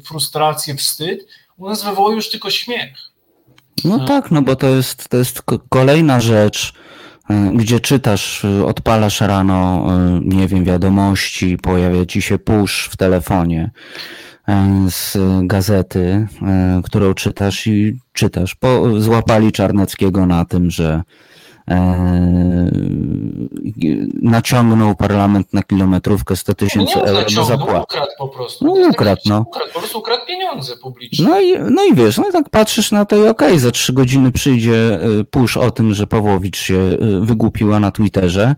[0.06, 1.26] frustrację, wstyd,
[1.56, 2.90] u nas wywołuje już tylko śmiech.
[3.84, 6.72] No tak, no bo to jest, to jest kolejna rzecz,
[7.30, 12.96] e, gdzie czytasz, e, odpalasz rano, e, nie wiem, wiadomości, pojawia ci się push w
[12.96, 13.70] telefonie
[14.88, 16.26] z gazety,
[16.84, 18.54] którą czytasz i czytasz.
[18.54, 21.29] Po, złapali Czarneckiego na tym, że E,
[24.22, 27.82] naciągnął parlament na kilometrówkę 100 tysięcy euro do zapłaty.
[27.82, 28.64] ukradł po prostu.
[28.64, 29.44] No ukradł, no.
[29.48, 31.28] Ukradł, po prostu ukradł pieniądze publiczne.
[31.28, 33.70] No i, no i wiesz, no i tak patrzysz na to i okej, okay, za
[33.70, 38.54] trzy godziny przyjdzie e, push o tym, że Pawłowicz się e, wygłupiła na Twitterze,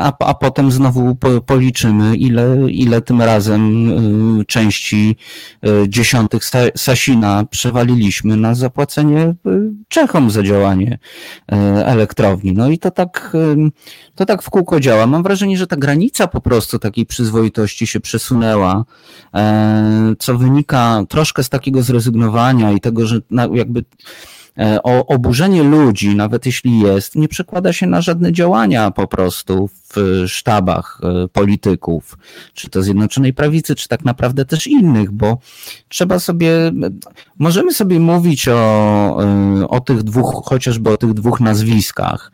[0.00, 1.16] a, a potem znowu
[1.46, 3.86] policzymy, ile, ile tym razem
[4.46, 5.16] części
[5.88, 6.42] dziesiątych
[6.76, 9.34] Sasina przewaliliśmy na zapłacenie
[9.88, 10.98] Czechom za działanie
[11.84, 12.52] elektroniczne elektrowni.
[12.52, 13.36] No i to tak,
[14.14, 15.06] to tak w kółko działa.
[15.06, 18.84] Mam wrażenie, że ta granica po prostu takiej przyzwoitości się przesunęła,
[19.34, 23.20] e, co wynika troszkę z takiego zrezygnowania i tego, że
[23.52, 23.84] jakby
[24.82, 30.24] o oburzenie ludzi, nawet jeśli jest, nie przekłada się na żadne działania po prostu w
[30.26, 32.18] sztabach e, polityków,
[32.54, 35.38] czy to Zjednoczonej Prawicy, czy tak naprawdę też innych, bo
[35.88, 36.72] trzeba sobie,
[37.38, 39.18] możemy sobie mówić o,
[39.68, 42.32] o tych dwóch, chociażby o tych dwóch nazwiskach,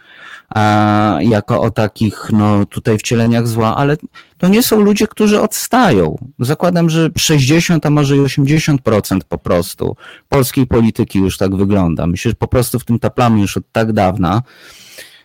[1.21, 3.97] jako o takich, no tutaj wcieleniach zła, ale
[4.39, 6.19] to nie są ludzie, którzy odstają.
[6.39, 9.97] Zakładam, że 60, a może i 80% po prostu
[10.29, 12.07] polskiej polityki już tak wygląda.
[12.07, 14.43] Myślę, że po prostu w tym taplamy już od tak dawna,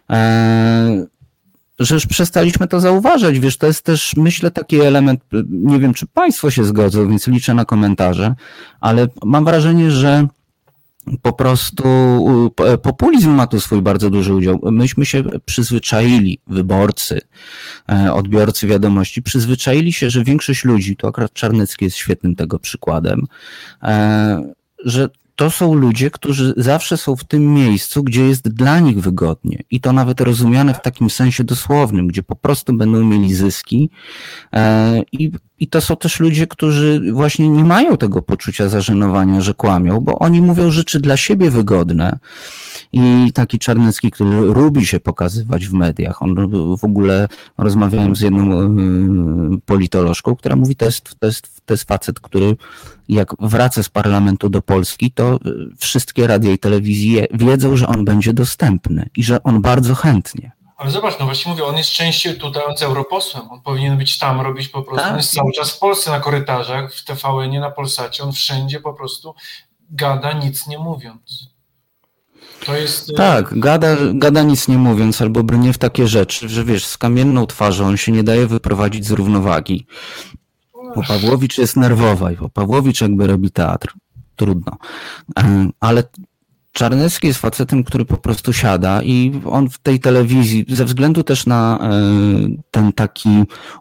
[0.09, 1.05] e,
[1.79, 3.39] że już przestaliśmy to zauważać.
[3.39, 7.53] Wiesz, to jest też, myślę, taki element, nie wiem, czy Państwo się zgodzą, więc liczę
[7.53, 8.35] na komentarze,
[8.79, 10.27] ale mam wrażenie, że
[11.21, 11.83] po prostu
[12.81, 14.59] populizm ma tu swój bardzo duży udział.
[14.63, 17.21] Myśmy się przyzwyczaili, wyborcy,
[17.91, 23.21] e, odbiorcy wiadomości, przyzwyczaili się, że większość ludzi, to akurat Czarnecki jest świetnym tego przykładem,
[23.83, 24.53] e,
[24.85, 29.63] że to są ludzie, którzy zawsze są w tym miejscu, gdzie jest dla nich wygodnie.
[29.71, 33.89] I to nawet rozumiane w takim sensie dosłownym, gdzie po prostu będą mieli zyski.
[34.53, 39.53] E, I, i to są też ludzie, którzy właśnie nie mają tego poczucia zażenowania, że
[39.53, 42.19] kłamią, bo oni mówią rzeczy dla siebie wygodne.
[42.93, 46.35] I taki Czarnecki, który lubi się pokazywać w mediach, on
[46.77, 47.27] w ogóle
[47.57, 52.55] rozmawiałem z jedną y, politolożką, która mówi, to jest, to jest, to jest facet, który
[53.09, 55.39] jak wraca z parlamentu do Polski, to y,
[55.77, 60.56] wszystkie radia i telewizje wiedzą, że on będzie dostępny i że on bardzo chętnie.
[60.77, 64.17] Ale zobacz, no właśnie mówię, on jest częściej tutaj on jest europosłem, on powinien być
[64.17, 65.11] tam, robić po prostu, tak.
[65.11, 68.79] on jest cały czas w Polsce na korytarzach, w tvn nie na Polsacie, on wszędzie
[68.79, 69.35] po prostu
[69.89, 71.49] gada nic nie mówiąc.
[72.65, 73.09] To jest...
[73.09, 76.97] Y, tak, gada, gada nic nie mówiąc, albo brnie w takie rzeczy, że wiesz, z
[76.97, 79.85] kamienną twarzą on się nie daje wyprowadzić z równowagi.
[80.95, 83.93] Bo Pawłowicz jest nerwowa, bo Pawłowicz jakby robi teatr.
[84.35, 84.71] Trudno.
[85.79, 86.03] Ale
[86.77, 91.45] Czarnecki jest facetem, który po prostu siada i on w tej telewizji, ze względu też
[91.45, 91.89] na e,
[92.71, 93.29] ten taki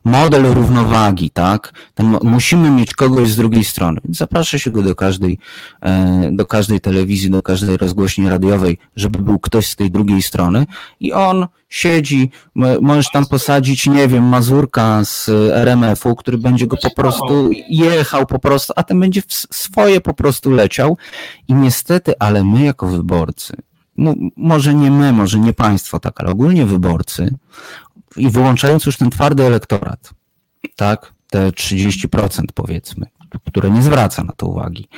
[0.05, 4.01] model równowagi, tak, ten, musimy mieć kogoś z drugiej strony.
[4.11, 5.39] Zaprasza się go do każdej,
[5.81, 10.67] e, do każdej telewizji, do każdej rozgłośni radiowej, żeby był ktoś z tej drugiej strony
[11.01, 12.31] i on siedzi,
[12.81, 18.39] możesz tam posadzić, nie wiem, Mazurka z RMF-u, który będzie go po prostu jechał po
[18.39, 20.97] prostu, a ten będzie swoje po prostu leciał.
[21.49, 23.57] I niestety, ale my jako wyborcy,
[23.97, 27.35] no, może nie my, może nie państwo tak, ale ogólnie wyborcy
[28.17, 30.11] i wyłączając już ten twardy elektorat,
[30.77, 33.07] tak, te 30% powiedzmy,
[33.47, 34.89] które nie zwraca na to uwagi,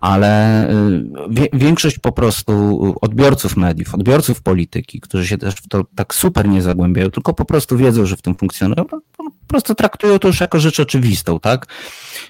[0.00, 6.14] ale y, większość po prostu odbiorców mediów, odbiorców polityki, którzy się też w to tak
[6.14, 10.28] super nie zagłębiają, tylko po prostu wiedzą, że w tym funkcjonują, po prostu traktują to
[10.28, 11.66] już jako rzecz oczywistą, tak?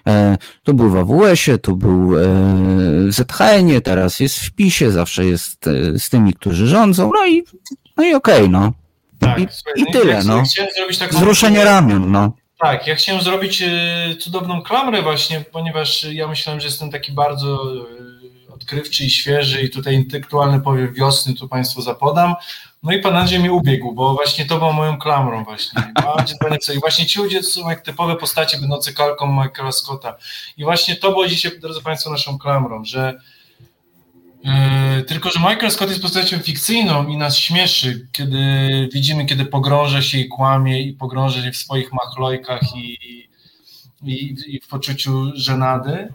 [0.06, 2.22] E, tu był w AWS-ie, tu był e,
[3.08, 7.44] w ZHN-ie, teraz jest w PiSie, zawsze jest e, z tymi, którzy rządzą, no i,
[7.96, 8.72] no i okej, okay, no.
[9.18, 10.42] Tak, I, i tyle, no.
[10.98, 12.32] Tak Wzruszenie ramion, no.
[12.64, 13.70] Tak, ja chciałem zrobić e,
[14.20, 17.62] cudowną klamrę właśnie, ponieważ ja myślałem, że jestem taki bardzo
[18.48, 22.34] e, odkrywczy i świeży i tutaj intelektualny powiew wiosny tu Państwu zapodam.
[22.82, 25.82] No i Pan Andrzej mnie ubiegł, bo właśnie to było moją klamrą właśnie.
[26.76, 30.16] I właśnie ci ludzie są jak typowe postacie będące kalką Michaela Scotta.
[30.56, 33.20] I właśnie to było dzisiaj, drodzy Państwo, naszą klamrą, że
[34.44, 38.38] E, tylko, że Michael Scott jest postacią fikcyjną i nas śmieszy, kiedy
[38.92, 42.98] widzimy, kiedy pogrąża się i kłamie i pogrąża się w swoich machlojkach i,
[44.02, 46.12] i, i w poczuciu żenady.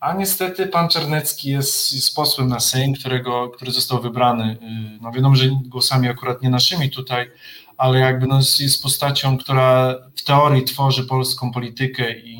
[0.00, 4.44] A niestety pan Czarnecki jest, jest posłem na Sejm, którego, który został wybrany.
[4.62, 7.30] E, no wiadomo, że głosami akurat nie naszymi tutaj,
[7.76, 12.38] ale jakby no jest, jest postacią, która w teorii tworzy polską politykę i,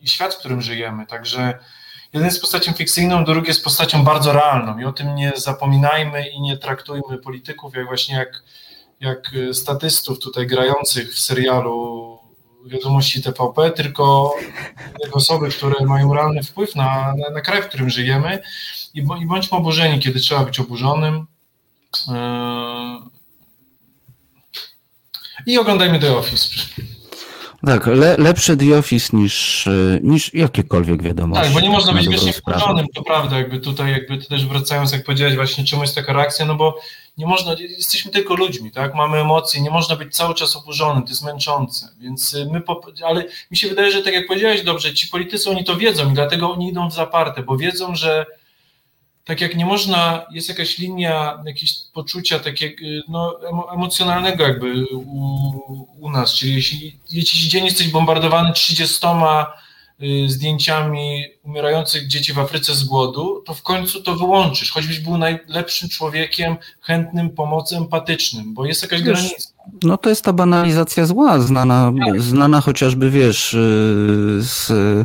[0.00, 1.06] i świat, w którym żyjemy.
[1.06, 1.58] Także
[2.12, 6.40] jeden jest postacią fikcyjną, drugi jest postacią bardzo realną i o tym nie zapominajmy i
[6.40, 8.42] nie traktujmy polityków jak właśnie jak,
[9.00, 12.18] jak statystów tutaj grających w serialu
[12.66, 14.34] wiadomości TVP, tylko
[15.12, 18.42] osoby, które mają realny wpływ na, na, na kraj, w którym żyjemy
[18.94, 21.26] i, i bądźmy oburzeni, kiedy trzeba być oburzonym.
[22.08, 22.14] Yy,
[25.46, 26.48] I oglądajmy The Office.
[27.66, 29.70] Tak, le, lepsze The Office niż, e,
[30.02, 31.44] niż jakiekolwiek wiadomości.
[31.44, 34.92] Tak, bo nie można na być wiecznie wkurzonym, to prawda, jakby tutaj, jakby też wracając,
[34.92, 36.78] jak powiedziałeś właśnie, czemu jest taka reakcja, no bo
[37.18, 41.08] nie można, jesteśmy tylko ludźmi, tak, mamy emocje, nie można być cały czas oburzonym, to
[41.08, 42.62] jest męczące, więc y, my,
[43.06, 46.14] ale mi się wydaje, że tak jak powiedziałeś dobrze, ci politycy, oni to wiedzą i
[46.14, 48.26] dlatego oni idą w zaparte, bo wiedzą, że
[49.24, 55.86] tak jak nie można, jest jakaś linia jakiegoś poczucia takiego no, emo, emocjonalnego jakby u,
[55.98, 59.06] u nas, czyli jeśli, jeśli dzień jesteś bombardowany 30
[60.02, 65.18] y, zdjęciami umierających dzieci w Afryce z głodu, to w końcu to wyłączysz, choćbyś był
[65.18, 69.51] najlepszym człowiekiem, chętnym pomocy, empatycznym, bo jest jakaś Wiesz, granica.
[69.82, 75.04] No to jest ta banalizacja zła, znana, znana chociażby, wiesz, y, z, y,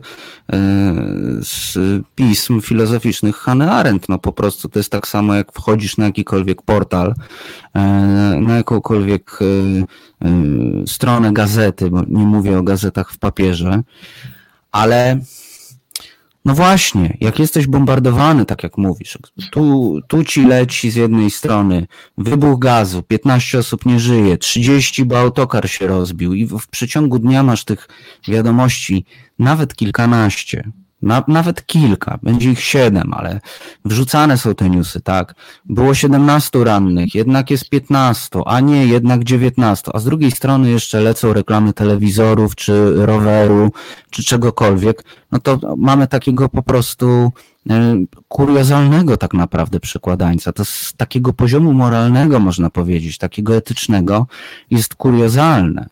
[1.42, 1.78] z
[2.16, 4.10] pism filozoficznych Hannah Arendt.
[4.10, 7.14] No po prostu to jest tak samo, jak wchodzisz na jakikolwiek portal,
[7.74, 7.82] e,
[8.42, 9.46] na jakąkolwiek e,
[10.28, 13.82] e, stronę gazety, bo nie mówię o gazetach w papierze,
[14.72, 15.20] ale
[16.48, 19.18] no właśnie, jak jesteś bombardowany, tak jak mówisz,
[19.52, 21.88] tu, tu ci leci z jednej strony
[22.18, 27.20] wybuch gazu, 15 osób nie żyje, 30, bo autokar się rozbił i w, w przeciągu
[27.20, 27.88] dnia masz tych
[28.28, 29.06] wiadomości
[29.40, 30.72] nawet kilkanaście,
[31.02, 33.40] na, nawet kilka, będzie ich siedem, ale
[33.86, 35.36] wrzucane są te newsy, tak?
[35.66, 41.02] Było 17 rannych, jednak jest 15, a nie jednak 19, a z drugiej strony jeszcze
[41.02, 43.72] lecą reklamy telewizorów, czy roweru,
[44.10, 47.32] czy czegokolwiek, no to mamy takiego po prostu
[47.70, 47.96] e,
[48.28, 50.54] kuriozalnego tak naprawdę przykładańca.
[50.54, 54.28] To z takiego poziomu moralnego można powiedzieć, takiego etycznego
[54.72, 55.90] jest kuriozalne.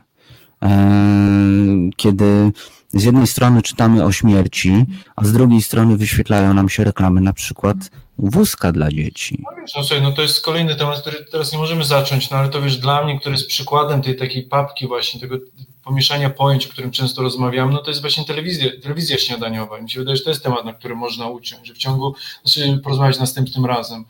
[0.64, 2.52] E, Kiedy
[2.93, 4.85] z jednej strony czytamy o śmierci,
[5.15, 7.77] a z drugiej strony wyświetlają nam się reklamy na przykład
[8.17, 9.43] wózka dla dzieci.
[9.75, 12.77] No no to jest kolejny temat, który teraz nie możemy zacząć, no ale to wiesz,
[12.77, 15.37] dla mnie, który jest przykładem tej takiej papki właśnie, tego
[15.83, 19.81] pomieszania pojęć, o którym często rozmawiam, no to jest właśnie telewizja, telewizja śniadaniowa.
[19.81, 22.79] Mi się wydaje, że to jest temat, na który można uciąć, że w ciągu, znaczy
[22.83, 24.05] porozmawiać następnym razem.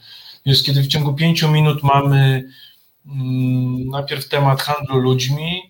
[0.45, 2.43] Wiesz, kiedy w ciągu pięciu minut mamy
[3.06, 5.61] mm, najpierw temat handlu ludźmi,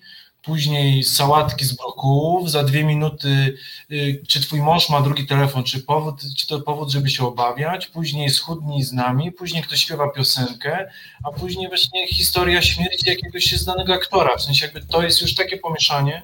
[0.45, 3.57] później sałatki z brokułów, za dwie minuty
[3.91, 7.87] y, czy twój mąż ma drugi telefon, czy powód, czy to powód, żeby się obawiać,
[7.87, 10.91] później schudnij z nami, później ktoś śpiewa piosenkę,
[11.23, 15.57] a później właśnie historia śmierci jakiegoś znanego aktora, w sensie jakby to jest już takie
[15.57, 16.23] pomieszanie,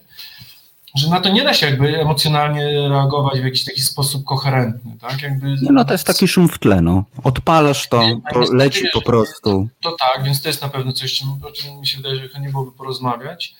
[0.95, 5.21] że na to nie da się jakby emocjonalnie reagować w jakiś taki sposób koherentny, tak?
[5.21, 7.03] Jakby, No to jest taki szum w tle, no.
[7.23, 8.01] Odpalasz to,
[8.33, 9.67] to leci po prostu.
[9.81, 12.49] To tak, więc to jest na pewno coś, o czym mi się wydaje, że chętnie
[12.49, 13.55] byłoby porozmawiać.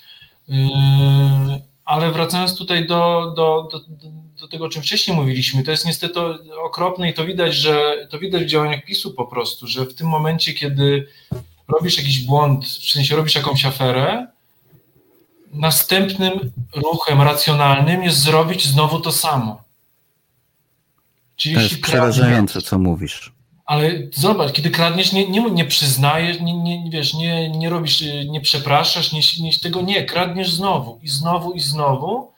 [0.52, 3.80] Yy, ale wracając tutaj do, do, do,
[4.42, 6.20] do tego, o czym wcześniej mówiliśmy, to jest niestety
[6.64, 10.08] okropne i to widać, że to widać w działaniach PiSu po prostu, że w tym
[10.08, 11.08] momencie, kiedy
[11.68, 14.28] robisz jakiś błąd, w sensie robisz jakąś aferę,
[15.54, 19.64] następnym ruchem racjonalnym jest zrobić znowu to samo.
[21.36, 23.32] Czyli to jest przerażające, co mówisz.
[23.72, 28.42] Ale zobacz, kiedy kradniesz, nie, nie, nie przyznajesz, nie, nie, wiesz, nie, nie robisz, nie
[28.42, 32.34] przepraszasz, nie, nie, tego nie, kradniesz znowu i znowu i znowu.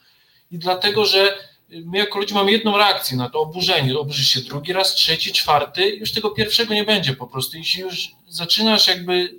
[0.52, 1.38] I dlatego, że
[1.70, 5.96] my jako ludzie mamy jedną reakcję na to, oburzenie, oburzysz się drugi raz, trzeci, czwarty,
[5.96, 7.58] już tego pierwszego nie będzie po prostu.
[7.58, 9.36] Jeśli już zaczynasz jakby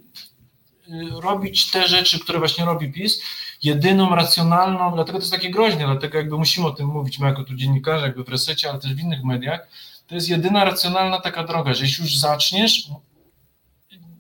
[1.11, 3.23] robić te rzeczy, które właśnie robi PiS,
[3.63, 7.45] jedyną racjonalną, dlatego to jest takie groźne, dlatego jakby musimy o tym mówić, my jako
[7.45, 9.69] tu dziennikarze, jakby w resecie, ale też w innych mediach,
[10.07, 12.89] to jest jedyna racjonalna taka droga, że jeśli już zaczniesz,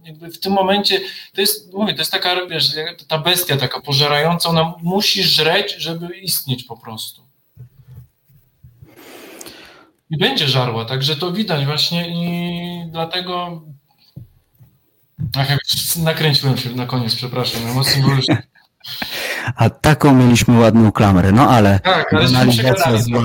[0.04, 1.00] jakby w tym momencie,
[1.34, 2.72] to jest, mówię, to jest taka, wiesz,
[3.08, 7.22] ta bestia taka pożerająca, ona musi żreć, żeby istnieć po prostu.
[10.10, 13.62] I będzie żarła, także to widać właśnie i dlatego
[15.36, 15.48] Ach,
[15.96, 17.62] nakręciłem się na koniec, przepraszam,
[18.00, 18.26] były już...
[19.56, 21.32] A taką mieliśmy ładną klamrę.
[21.32, 23.22] No ale, tak, ale banalizacja, zła,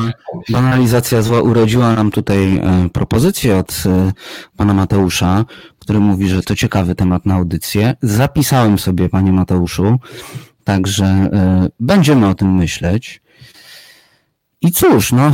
[0.49, 4.11] banalizacja zła urodziła nam tutaj e, propozycję od e,
[4.57, 5.45] pana Mateusza,
[5.79, 7.95] który mówi, że to ciekawy temat na audycję.
[8.01, 9.99] Zapisałem sobie, panie Mateuszu,
[10.63, 13.21] także e, będziemy o tym myśleć.
[14.61, 15.31] I cóż, no,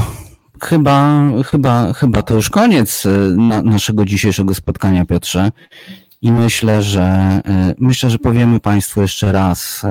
[0.61, 3.03] chyba, chyba, chyba to już koniec
[3.37, 5.51] na, naszego dzisiejszego spotkania, Piotrze.
[6.21, 7.39] I myślę, że
[7.79, 9.85] myślę, że powiemy Państwu jeszcze raz,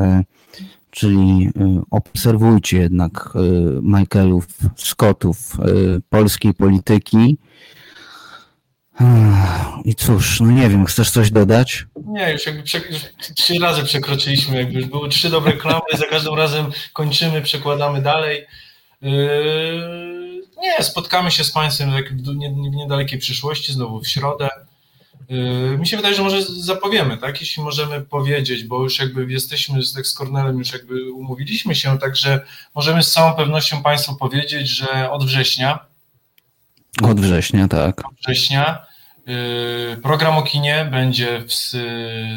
[0.94, 3.38] czyli y, obserwujcie jednak y,
[3.82, 4.46] Michaelów,
[4.76, 5.38] Scottów
[5.68, 7.38] y, polskiej polityki.
[9.84, 11.86] I cóż, no nie wiem, chcesz coś dodać?
[12.06, 13.02] Nie, już jakby już
[13.34, 18.46] trzy razy przekroczyliśmy, jakby już były trzy dobre klamry, za każdym razem kończymy, przekładamy dalej.
[20.62, 24.48] Nie, spotkamy się z Państwem w niedalekiej przyszłości, znowu w środę.
[25.28, 27.40] Yy, mi się wydaje, że może zapowiemy, tak?
[27.40, 31.98] Jeśli możemy powiedzieć, bo już jakby jesteśmy z, tak z Kornelem, już jakby umówiliśmy się,
[31.98, 32.40] także
[32.74, 35.78] możemy z całą pewnością Państwu powiedzieć, że od września.
[37.02, 38.06] Od września, tak.
[38.06, 38.86] Od września.
[39.26, 41.52] Yy, program o kinie będzie w,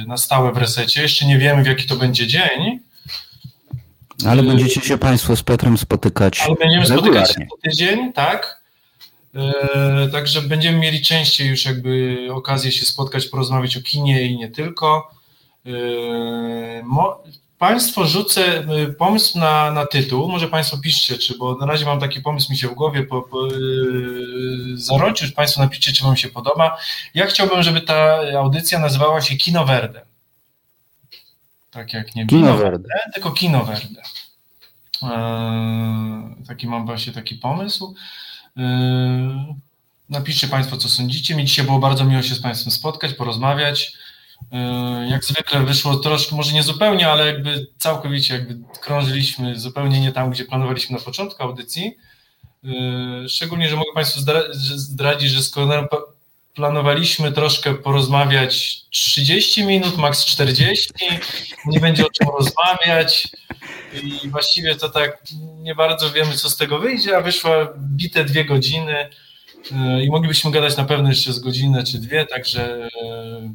[0.08, 1.02] na stałe w resecie.
[1.02, 2.80] Jeszcze nie wiemy, w jaki to będzie dzień.
[4.26, 6.42] Ale będziecie się Państwo z Petrem spotykać.
[6.46, 8.57] Ale będziemy spotykać się co tydzień, tak?
[9.36, 14.50] E, także będziemy mieli częściej już jakby okazję się spotkać, porozmawiać o kinie i nie
[14.50, 15.12] tylko.
[15.66, 15.72] E,
[17.58, 22.00] państwo rzucę e, pomysł na, na tytuł, może Państwo piszcie, czy, bo na razie mam
[22.00, 23.48] taki pomysł mi się w głowie po, po,
[24.76, 26.78] zarodził, Państwo napiszcie, czy Wam się podoba.
[27.14, 30.06] Ja chciałbym, żeby ta audycja nazywała się Kino Verde.
[31.72, 34.02] Tak jak nie Kino Verde, tylko Kino Verde.
[36.48, 37.96] Taki mam właśnie taki pomysł.
[38.58, 39.56] Yy,
[40.10, 41.36] napiszcie Państwo, co sądzicie.
[41.36, 43.94] Mi dzisiaj było bardzo miło się z Państwem spotkać, porozmawiać.
[44.52, 50.12] Yy, jak zwykle wyszło troszkę, może nie zupełnie, ale jakby całkowicie jakby krążyliśmy zupełnie nie
[50.12, 51.98] tam, gdzie planowaliśmy na początku audycji.
[52.64, 54.20] Yy, szczególnie, że mogę Państwu
[54.76, 55.52] zdradzić, że z
[56.58, 60.90] planowaliśmy troszkę porozmawiać 30 minut, maks 40.
[61.66, 63.28] Nie będzie o czym rozmawiać
[64.04, 65.24] i właściwie to tak
[65.60, 69.10] nie bardzo wiemy, co z tego wyjdzie, a wyszła bite dwie godziny
[69.72, 73.54] e, i moglibyśmy gadać na pewno jeszcze z godzinę czy dwie, także e,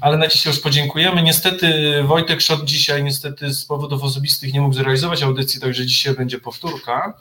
[0.00, 1.22] ale na dzisiaj już podziękujemy.
[1.22, 6.38] Niestety Wojtek Szot dzisiaj niestety z powodów osobistych nie mógł zrealizować audycji, także dzisiaj będzie
[6.38, 7.14] powtórka.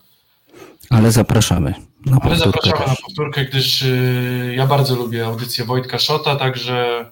[0.89, 1.73] Ale zapraszamy.
[2.05, 2.87] Na Ale zapraszamy też.
[2.87, 7.05] na powtórkę, gdyż y, ja bardzo lubię audycję Wojtka Szota, także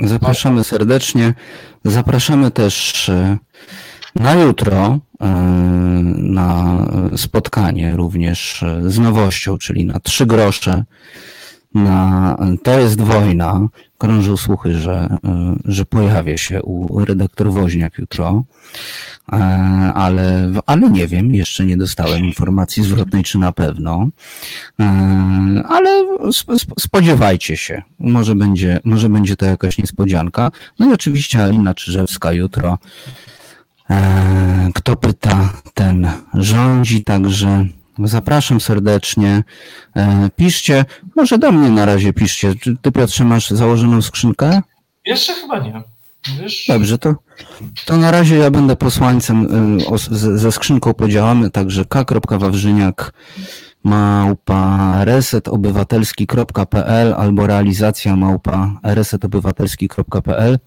[0.00, 1.34] y, zapraszamy serdecznie.
[1.84, 3.38] Zapraszamy też y,
[4.14, 5.26] na jutro e,
[6.16, 6.78] na
[7.16, 10.84] spotkanie również z nowością, czyli na trzy grosze.
[11.74, 13.68] Na, to jest wojna.
[13.98, 18.44] Krążą słuchy, że, e, że pojawia się u redaktor Woźniak jutro,
[19.32, 19.36] e,
[19.94, 24.08] ale, ale nie wiem, jeszcze nie dostałem informacji zwrotnej, czy na pewno,
[25.68, 26.06] ale
[26.78, 30.50] spodziewajcie się, może będzie, może będzie to jakaś niespodzianka.
[30.78, 32.78] No i oczywiście Alina Czyżewska jutro.
[33.90, 37.66] E, kto pyta, ten rządzi, także
[38.04, 39.44] zapraszam serdecznie.
[39.96, 40.84] E, piszcie,
[41.18, 42.54] może do mnie na razie piszcie.
[42.54, 44.62] Czy ty Piotrze masz założoną skrzynkę?
[45.06, 45.82] Jeszcze chyba nie.
[46.40, 46.66] Wiesz?
[46.68, 47.14] Dobrze, to,
[47.84, 49.48] to na razie ja będę posłańcem,
[49.92, 49.98] e,
[50.38, 53.12] ze skrzynką podziałamy, także k.wawrzyniak
[53.84, 60.58] małpa resetobywatelski.pl albo realizacja małpa resetobywatelski.pl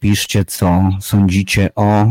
[0.00, 2.06] piszcie, co sądzicie o e,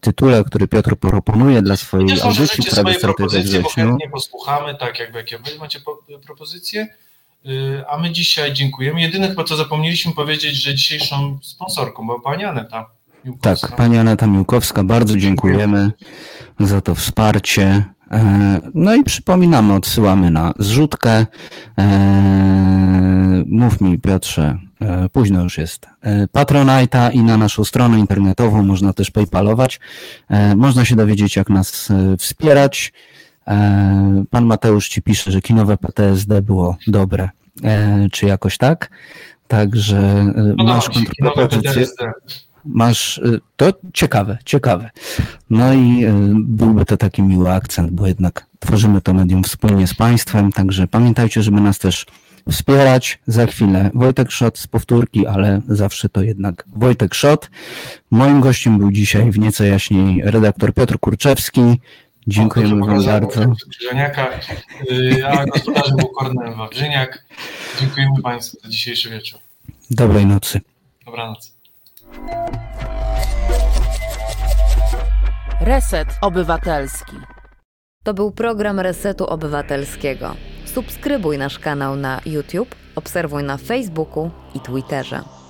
[0.00, 5.38] tytule, który Piotr proponuje dla swojej audycji prawie propozycje, bo chętnie posłuchamy, tak jakby jakie
[5.38, 5.80] wy macie
[6.26, 6.88] propozycje.
[7.46, 9.00] Y, a my dzisiaj dziękujemy.
[9.00, 12.86] Jedyne chyba co zapomnieliśmy powiedzieć, że dzisiejszą sponsorką była pani Aneta.
[13.24, 13.68] Miłkowska.
[13.68, 15.90] Tak, pani Aneta Miłkowska, bardzo dziękujemy
[16.60, 17.84] za to wsparcie.
[18.10, 21.26] E, no i przypominamy, odsyłamy na zrzutkę.
[21.78, 25.86] E, mów mi Piotrze, E, późno już jest.
[26.36, 29.80] Patronite'a i na naszą stronę internetową można też PayPalować.
[30.56, 31.88] Można się dowiedzieć, jak nas
[32.18, 32.92] wspierać.
[34.30, 37.28] Pan Mateusz ci pisze, że kinowe PTSD było dobre,
[38.12, 38.90] czy jakoś tak.
[39.48, 41.86] Także no masz kontrpropozycję.
[42.64, 43.20] Masz,
[43.56, 44.90] to ciekawe, ciekawe.
[45.50, 50.52] No i byłby to taki miły akcent, bo jednak tworzymy to medium wspólnie z Państwem,
[50.52, 52.06] także pamiętajcie, żeby nas też
[52.50, 53.18] wspierać.
[53.26, 57.50] Za chwilę Wojtek Szot z powtórki, ale zawsze to jednak Wojtek Szot.
[58.10, 61.80] Moim gościem był dzisiaj w nieco jaśniej redaktor Piotr Kurczewski.
[62.26, 63.40] Dziękujemy Wam bardzo.
[63.70, 64.30] Krzyżaniaka,
[64.90, 67.24] y, a gospodarzem był Kornel Wawrzyniak.
[67.80, 69.40] Dziękujemy Państwu za dzisiejszy wieczór.
[69.90, 70.60] Dobrej nocy.
[71.06, 71.52] Dobranoc.
[75.60, 77.16] Reset Obywatelski.
[78.02, 80.36] To był program Resetu Obywatelskiego.
[80.64, 85.41] Subskrybuj nasz kanał na YouTube, obserwuj na Facebooku i Twitterze.